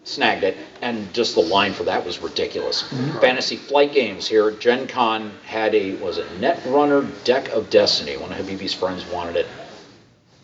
snagged 0.04 0.44
it, 0.44 0.56
and 0.82 1.12
just 1.12 1.34
the 1.34 1.40
line 1.42 1.72
for 1.72 1.82
that 1.82 2.06
was 2.06 2.20
ridiculous. 2.20 2.82
Fantasy 3.20 3.56
Flight 3.56 3.92
Games 3.92 4.26
here 4.26 4.52
Gen 4.52 4.86
Con 4.86 5.32
had 5.44 5.74
a 5.74 5.94
was 5.96 6.18
it 6.18 6.26
Netrunner 6.40 7.10
Deck 7.24 7.48
of 7.48 7.68
Destiny. 7.70 8.16
One 8.16 8.30
of 8.30 8.38
Habibi's 8.38 8.72
friends 8.72 9.04
wanted 9.06 9.36
it. 9.36 9.46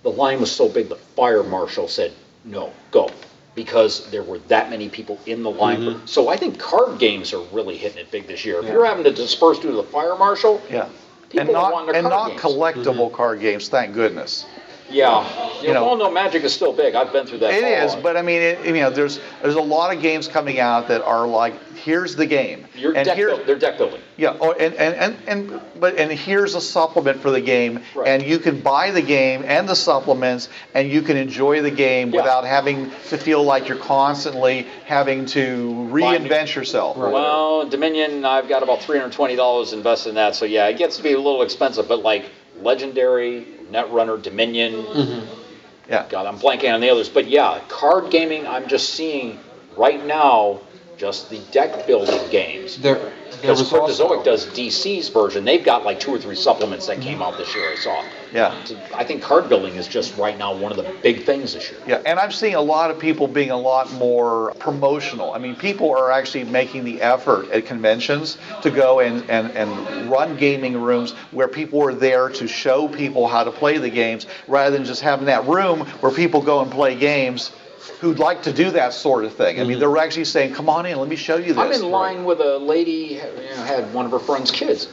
The 0.03 0.11
line 0.11 0.41
was 0.41 0.51
so 0.51 0.69
big, 0.69 0.89
the 0.89 0.97
fire 0.97 1.45
marshal 1.45 1.87
said, 1.87 2.13
"No, 2.45 2.73
go." 2.91 3.09
Because 3.55 4.11
there 4.11 4.23
were 4.23 4.39
that 4.49 4.71
many 4.71 4.89
people 4.89 5.19
in 5.27 5.43
the 5.43 5.51
line. 5.51 5.81
Mm-hmm. 5.81 6.07
So 6.07 6.29
I 6.29 6.37
think 6.37 6.59
card 6.59 6.99
games 6.99 7.33
are 7.35 7.43
really 7.53 7.77
hitting 7.77 7.99
it 7.99 8.11
big 8.11 8.27
this 8.27 8.45
year. 8.45 8.61
If 8.61 8.67
you're 8.67 8.87
having 8.87 9.05
to 9.05 9.13
disperse 9.13 9.59
due 9.59 9.71
to 9.71 9.77
the 9.77 9.83
fire 9.83 10.17
marshal, 10.17 10.61
Yeah. 10.71 10.89
People 11.29 11.49
and 11.49 11.57
are 11.57 11.63
not 11.63 11.73
wanting 11.73 11.93
their 11.93 11.97
and 11.97 12.09
card 12.11 12.35
not 12.35 12.43
games. 12.43 12.43
collectible 12.43 13.11
card 13.13 13.41
games, 13.41 13.69
thank 13.71 13.95
goodness. 13.95 14.45
Yeah, 14.93 15.61
you, 15.61 15.69
You 15.69 15.75
know, 15.75 15.85
well, 15.87 15.97
no, 15.97 16.11
Magic 16.11 16.45
is 16.45 16.53
still 16.55 16.73
big. 16.73 16.95
I've 16.95 17.13
been 17.13 17.27
through 17.27 17.39
that. 17.39 17.53
It 17.55 17.65
is, 17.65 17.95
but 17.97 18.17
I 18.17 18.23
mean, 18.23 18.43
it, 18.43 18.65
you 18.67 18.73
know, 18.75 18.91
there's 18.91 19.21
there's 19.43 19.55
a 19.55 19.61
lot 19.61 19.95
of 19.95 20.03
games 20.03 20.29
coming 20.29 20.61
out 20.61 20.89
that 20.89 21.03
are 21.03 21.27
like, 21.27 21.55
here's 21.77 22.15
the 22.17 22.27
game, 22.27 22.67
You're 22.75 22.95
and 22.95 23.05
deck 23.05 23.17
here's 23.17 23.35
build, 23.37 23.47
they're 23.49 23.59
deck 23.59 23.79
building. 23.79 24.01
yeah, 24.17 24.37
oh, 24.41 24.53
and, 24.53 24.75
and, 24.75 24.95
and, 24.95 25.17
and 25.51 25.61
but 25.81 25.97
and 25.97 26.13
here's 26.13 26.55
a 26.55 26.61
supplement 26.61 27.21
for 27.21 27.31
the 27.31 27.41
game, 27.41 27.81
Right. 27.95 28.07
and 28.09 28.23
you 28.23 28.39
can 28.39 28.61
buy 28.61 28.91
the 28.93 29.03
game 29.03 29.43
and 29.47 29.69
the 29.69 29.75
supplements, 29.75 30.49
and 30.75 30.89
you 30.91 31.03
can 31.03 31.17
enjoy 31.17 31.63
the 31.63 31.71
game 31.71 32.11
Yeah. 32.11 32.21
without 32.21 32.45
having 32.45 32.91
to 33.09 33.19
feel 33.19 33.43
like 33.43 33.69
you're 33.69 33.79
constantly 33.79 34.67
having 34.87 35.27
to 35.27 35.89
reinvent 35.91 36.55
yourself. 36.55 36.97
Well, 36.97 37.69
Dominion, 37.69 38.25
I've 38.25 38.49
got 38.49 38.63
about 38.63 38.83
three 38.83 38.99
hundred 38.99 39.13
twenty 39.13 39.37
dollars 39.37 39.73
invested 39.73 40.11
in 40.11 40.15
that. 40.17 40.35
So 40.37 40.45
yeah, 40.45 40.67
it 40.69 40.77
gets 40.79 40.97
to 40.99 41.03
be 41.03 41.13
a 41.13 41.19
little 41.19 41.43
expensive, 41.43 41.89
but 41.89 42.03
like 42.03 42.31
Legendary, 42.61 43.45
Netrunner, 43.73 44.23
Dominion. 44.23 44.73
Mm-hmm. 44.73 45.91
Yeah. 45.91 46.07
God, 46.09 46.27
I'm 46.27 46.39
blanking 46.39 46.73
on 46.73 46.81
the 46.81 46.91
others, 46.91 47.09
but 47.09 47.29
yeah, 47.29 47.61
card 47.69 48.11
gaming. 48.11 48.47
I'm 48.47 48.69
just 48.69 48.91
seeing 48.91 49.39
right 49.77 50.05
now 50.05 50.61
just 50.97 51.31
the 51.31 51.41
deck 51.51 51.87
building 51.87 52.21
games. 52.31 52.79
There, 52.79 53.13
Because 53.41 53.63
Cryptozoic 53.63 54.19
also, 54.19 54.25
does 54.25 54.47
DC's 54.47 55.09
version. 55.09 55.45
They've 55.45 55.65
got 55.65 55.85
like 55.85 55.99
two 55.99 56.13
or 56.15 56.19
three 56.19 56.37
supplements 56.37 56.87
that 56.87 57.01
came 57.01 57.15
mm-hmm. 57.15 57.23
out 57.23 57.39
this 57.39 57.55
year. 57.55 57.73
I 57.73 57.77
saw. 57.77 58.05
Yeah. 58.33 58.55
I 58.95 59.05
think 59.05 59.23
card 59.23 59.49
building 59.49 59.75
is 59.75 59.87
just 59.87 60.17
right 60.17 60.37
now 60.37 60.55
one 60.55 60.73
of 60.73 60.79
the 60.79 60.91
big 61.03 61.25
things 61.25 61.53
this 61.53 61.71
year. 61.71 61.81
Yeah, 61.87 62.03
and 62.07 62.19
I'm 62.19 62.33
seeing 62.33 62.55
a 62.55 62.61
lot 62.61 62.91
of 62.91 62.99
people 62.99 63.29
being 63.29 63.51
a 63.51 63.57
lot 63.57 63.93
more 63.93 64.55
promotional. 64.55 65.35
I 65.35 65.39
mean, 65.39 65.55
people 65.55 65.91
are 65.91 66.11
actually 66.11 66.45
making 66.45 66.85
the 66.85 67.03
effort 67.03 67.51
at 67.51 67.67
conventions 67.67 68.39
to 68.63 68.71
go 68.71 69.01
and, 69.01 69.29
and, 69.29 69.51
and 69.53 70.11
run 70.11 70.37
gaming 70.37 70.81
rooms 70.81 71.13
where 71.31 71.49
people 71.49 71.83
are 71.83 71.95
there 71.95 72.31
to 72.31 72.49
show 72.49 72.89
people 72.89 73.29
how 73.29 73.45
to 73.45 73.51
play 73.51 73.79
the 73.79 73.91
games 73.91 74.27
rather 74.49 74.75
than 74.77 74.87
just 74.87 75.03
having 75.03 75.27
that 75.27 75.47
room 75.47 75.81
where 76.01 76.13
people 76.13 76.41
go 76.41 76.61
and 76.63 76.71
play 76.71 76.95
games 76.95 77.53
who'd 78.01 78.19
like 78.19 78.43
to 78.43 78.53
do 78.53 78.71
that 78.71 78.93
sort 78.93 79.25
of 79.25 79.35
thing. 79.35 79.59
I 79.59 79.65
mean, 79.65 79.73
mm-hmm. 79.73 79.81
they're 79.81 79.97
actually 79.99 80.25
saying, 80.25 80.55
come 80.55 80.69
on 80.69 80.87
in, 80.87 80.99
let 80.99 81.09
me 81.09 81.17
show 81.17 81.37
you 81.37 81.53
this. 81.53 81.59
I'm 81.59 81.73
in 81.73 81.91
line 81.91 82.25
with 82.25 82.41
a 82.41 82.59
lady 82.59 83.21
you 83.21 83.57
know, 83.57 83.63
had 83.65 83.93
one 83.93 84.07
of 84.07 84.13
her 84.13 84.19
friend's 84.19 84.51
kids. 84.51 84.89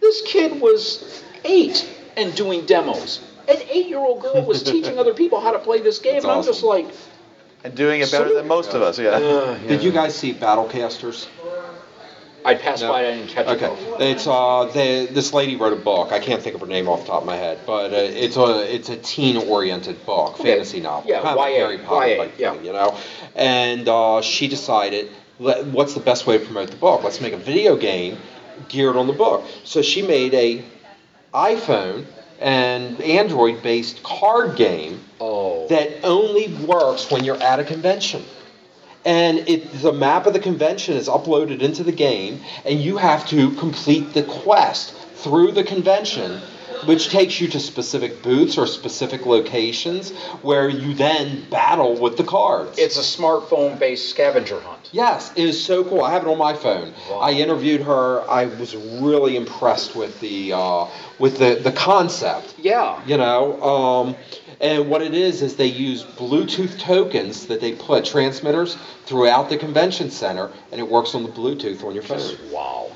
This 0.00 0.22
kid 0.22 0.60
was 0.60 1.22
eight 1.44 1.88
and 2.16 2.34
doing 2.34 2.64
demos. 2.66 3.20
An 3.48 3.56
eight-year-old 3.70 4.22
girl 4.22 4.42
was 4.44 4.62
teaching 4.72 4.98
other 4.98 5.14
people 5.14 5.40
how 5.40 5.52
to 5.52 5.58
play 5.58 5.80
this 5.80 5.98
game, 5.98 6.14
That's 6.14 6.24
and 6.24 6.32
I'm 6.32 6.42
just 6.44 6.62
like, 6.62 6.86
And 7.64 7.74
doing 7.74 8.00
it 8.00 8.10
better 8.10 8.32
than 8.34 8.46
most 8.48 8.72
of 8.74 8.82
us, 8.82 8.98
yeah. 8.98 9.58
did 9.66 9.82
you 9.82 9.92
guys 9.92 10.14
see 10.14 10.32
Battlecasters? 10.32 11.26
I 12.46 12.54
passed 12.54 12.82
No. 12.82 12.88
by, 12.92 13.00
I 13.06 13.14
didn't 13.14 13.28
catch 13.30 13.46
Okay, 13.46 13.72
it. 13.72 14.00
it's 14.02 14.26
uh, 14.26 14.66
the, 14.74 15.08
this 15.10 15.32
lady 15.32 15.56
wrote 15.56 15.72
a 15.72 15.76
book. 15.82 16.12
I 16.12 16.18
can't 16.18 16.42
think 16.42 16.54
of 16.54 16.60
her 16.60 16.66
name 16.66 16.88
off 16.90 17.00
the 17.00 17.06
top 17.06 17.22
of 17.22 17.26
my 17.26 17.36
head, 17.36 17.60
but 17.64 17.92
uh, 17.94 17.96
it's 17.96 18.36
a 18.36 18.74
it's 18.74 18.90
a 18.90 18.96
teen-oriented 18.96 20.04
book, 20.04 20.34
Okay. 20.38 20.50
fantasy 20.52 20.80
novel, 20.80 21.08
Yeah, 21.08 21.22
kind 21.22 21.38
of 21.38 21.46
a 21.46 21.50
YA, 21.50 21.56
Harry 21.56 21.78
Potter 21.78 22.06
YA, 22.08 22.16
type 22.24 22.32
yeah. 22.36 22.52
thing, 22.52 22.64
you 22.66 22.72
know. 22.74 22.98
And 23.34 23.88
uh, 23.88 24.20
she 24.20 24.46
decided, 24.46 25.08
let, 25.38 25.64
what's 25.68 25.94
the 25.94 26.00
best 26.00 26.26
way 26.26 26.36
to 26.36 26.44
promote 26.44 26.70
the 26.70 26.76
book? 26.76 27.02
Let's 27.02 27.18
make 27.22 27.32
a 27.32 27.38
video 27.38 27.76
game 27.76 28.18
geared 28.68 28.96
on 28.96 29.06
the 29.06 29.14
book. 29.14 29.42
So 29.64 29.80
she 29.80 30.02
made 30.02 30.34
a 30.34 30.62
iPhone 31.34 32.06
and 32.40 33.00
Android-based 33.00 34.02
card 34.02 34.56
game 34.56 35.00
Oh, 35.20 35.66
that 35.68 36.04
only 36.04 36.52
works 36.66 37.10
when 37.10 37.24
you're 37.24 37.42
at 37.42 37.58
a 37.58 37.64
convention. 37.64 38.24
And 39.04 39.38
it, 39.48 39.72
the 39.82 39.92
map 39.92 40.26
of 40.26 40.32
the 40.32 40.40
convention 40.40 40.96
is 40.96 41.08
uploaded 41.08 41.60
into 41.60 41.84
the 41.84 41.92
game, 41.92 42.40
and 42.64 42.80
you 42.80 42.96
have 42.96 43.26
to 43.28 43.50
complete 43.52 44.14
the 44.14 44.22
quest 44.22 44.94
through 45.16 45.52
the 45.52 45.64
convention, 45.64 46.40
which 46.86 47.08
takes 47.08 47.40
you 47.40 47.48
to 47.48 47.60
specific 47.60 48.22
booths 48.22 48.58
or 48.58 48.66
specific 48.66 49.26
locations 49.26 50.12
where 50.42 50.68
you 50.68 50.94
then 50.94 51.44
battle 51.50 51.94
with 51.96 52.16
the 52.16 52.24
cards. 52.24 52.78
it's 52.78 52.96
a 52.98 53.00
smartphone-based 53.20 54.08
scavenger 54.10 54.60
hunt. 54.60 54.88
Yes, 54.92 55.32
it 55.36 55.44
is 55.48 55.62
so 55.64 55.82
cool. 55.84 56.02
I 56.02 56.12
have 56.12 56.22
it 56.22 56.28
on 56.28 56.38
my 56.38 56.54
phone. 56.54 56.92
Wow. 57.10 57.18
I 57.18 57.32
interviewed 57.32 57.80
her. 57.82 58.20
I 58.30 58.46
was 58.46 58.76
really 58.76 59.36
impressed 59.36 59.96
with 59.96 60.20
the 60.20 60.52
uh, 60.52 60.86
with 61.18 61.38
the, 61.38 61.56
the 61.56 61.72
concept 61.72 62.54
Yeah. 62.58 63.00
you 63.06 63.16
know 63.16 63.62
um, 63.62 64.16
and 64.60 64.88
what 64.88 65.02
it 65.02 65.14
is 65.14 65.42
is 65.42 65.56
they 65.56 65.66
use 65.66 66.04
bluetooth 66.04 66.78
tokens 66.78 67.46
that 67.46 67.60
they 67.60 67.72
put 67.72 68.04
transmitters 68.04 68.76
throughout 69.06 69.48
the 69.48 69.56
convention 69.56 70.10
center 70.10 70.50
and 70.72 70.80
it 70.80 70.88
works 70.88 71.14
on 71.14 71.22
the 71.22 71.28
bluetooth 71.28 71.82
on 71.84 71.94
your 71.94 72.02
phone 72.02 72.36
Wow. 72.52 72.90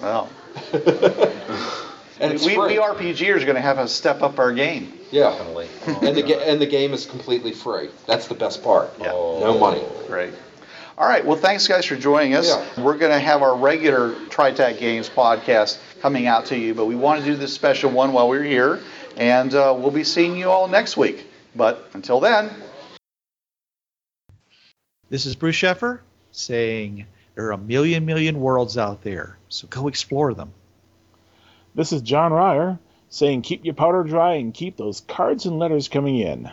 Well, 0.00 0.28
and 2.20 2.32
it's 2.32 2.44
we, 2.44 2.54
free. 2.54 2.78
we 2.78 2.82
RPGers 2.82 3.42
are 3.42 3.44
going 3.44 3.54
to 3.56 3.60
have 3.60 3.76
to 3.78 3.88
step 3.88 4.22
up 4.22 4.38
our 4.38 4.52
game. 4.52 4.92
yeah 5.10 5.30
Definitely. 5.30 5.68
and 6.08 6.16
the, 6.16 6.22
ga- 6.22 6.42
and 6.50 6.60
the 6.60 6.66
game 6.66 6.92
is 6.92 7.06
completely 7.06 7.52
free 7.52 7.88
that's 8.06 8.26
the 8.28 8.34
best 8.34 8.62
part 8.62 8.90
Yeah. 8.98 9.06
no 9.12 9.56
money 9.58 9.82
Great. 10.06 10.32
All 10.96 11.06
right. 11.06 11.24
Well, 11.24 11.36
thanks, 11.36 11.68
guys, 11.68 11.84
for 11.84 11.94
joining 11.94 12.34
us. 12.34 12.48
Yeah. 12.48 12.82
We're 12.82 12.98
going 12.98 13.12
to 13.12 13.20
have 13.20 13.40
our 13.40 13.56
regular 13.56 14.14
TriTac 14.30 14.80
Games 14.80 15.08
podcast 15.08 15.78
coming 16.00 16.26
out 16.26 16.46
to 16.46 16.58
you, 16.58 16.74
but 16.74 16.86
we 16.86 16.96
want 16.96 17.20
to 17.20 17.24
do 17.24 17.36
this 17.36 17.52
special 17.54 17.88
one 17.92 18.12
while 18.12 18.28
we're 18.28 18.42
here, 18.42 18.80
and 19.16 19.54
uh, 19.54 19.72
we'll 19.78 19.92
be 19.92 20.02
seeing 20.02 20.36
you 20.36 20.50
all 20.50 20.66
next 20.66 20.96
week. 20.96 21.24
But 21.54 21.88
until 21.94 22.18
then, 22.18 22.50
This 25.08 25.24
is 25.24 25.36
Bruce 25.36 25.54
Sheffer 25.56 26.00
saying 26.32 27.06
there 27.36 27.46
are 27.46 27.52
a 27.52 27.58
million, 27.58 28.04
million 28.04 28.40
worlds 28.40 28.76
out 28.76 29.02
there, 29.04 29.38
so 29.48 29.68
go 29.68 29.86
explore 29.86 30.34
them. 30.34 30.52
This 31.78 31.92
is 31.92 32.02
John 32.02 32.32
Ryer 32.32 32.76
saying 33.08 33.42
keep 33.42 33.64
your 33.64 33.72
powder 33.72 34.02
dry 34.02 34.34
and 34.34 34.52
keep 34.52 34.76
those 34.76 35.02
cards 35.02 35.46
and 35.46 35.60
letters 35.60 35.86
coming 35.86 36.18
in. 36.18 36.50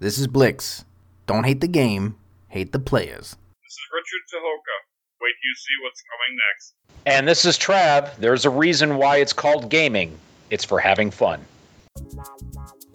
This 0.00 0.18
is 0.18 0.26
Blix. 0.26 0.84
Don't 1.26 1.44
hate 1.44 1.62
the 1.62 1.66
game, 1.66 2.16
hate 2.48 2.72
the 2.72 2.78
players. 2.78 3.36
This 3.62 3.72
is 3.72 3.80
Richard 3.90 4.20
Tahoka. 4.30 4.76
Wait 5.22 5.32
till 5.40 5.48
you 5.48 5.54
see 5.56 5.76
what's 5.82 6.02
coming 6.02 6.36
next. 6.36 6.74
And 7.06 7.26
this 7.26 7.46
is 7.46 7.58
Trav. 7.58 8.14
There's 8.16 8.44
a 8.44 8.50
reason 8.50 8.98
why 8.98 9.16
it's 9.16 9.32
called 9.32 9.70
gaming. 9.70 10.18
It's 10.50 10.66
for 10.66 10.78
having 10.78 11.10
fun. 11.10 11.42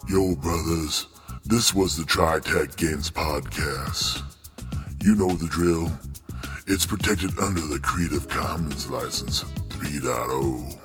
Yo, 0.07 0.35
brothers, 0.35 1.07
this 1.45 1.73
was 1.73 1.97
the 1.97 2.03
TriTac 2.03 2.77
Games 2.77 3.09
Podcast. 3.09 4.21
You 5.03 5.15
know 5.15 5.31
the 5.31 5.47
drill. 5.47 5.91
It's 6.67 6.85
protected 6.85 7.39
under 7.39 7.61
the 7.61 7.79
Creative 7.79 8.29
Commons 8.29 8.87
License 8.87 9.43
3.0. 9.69 10.84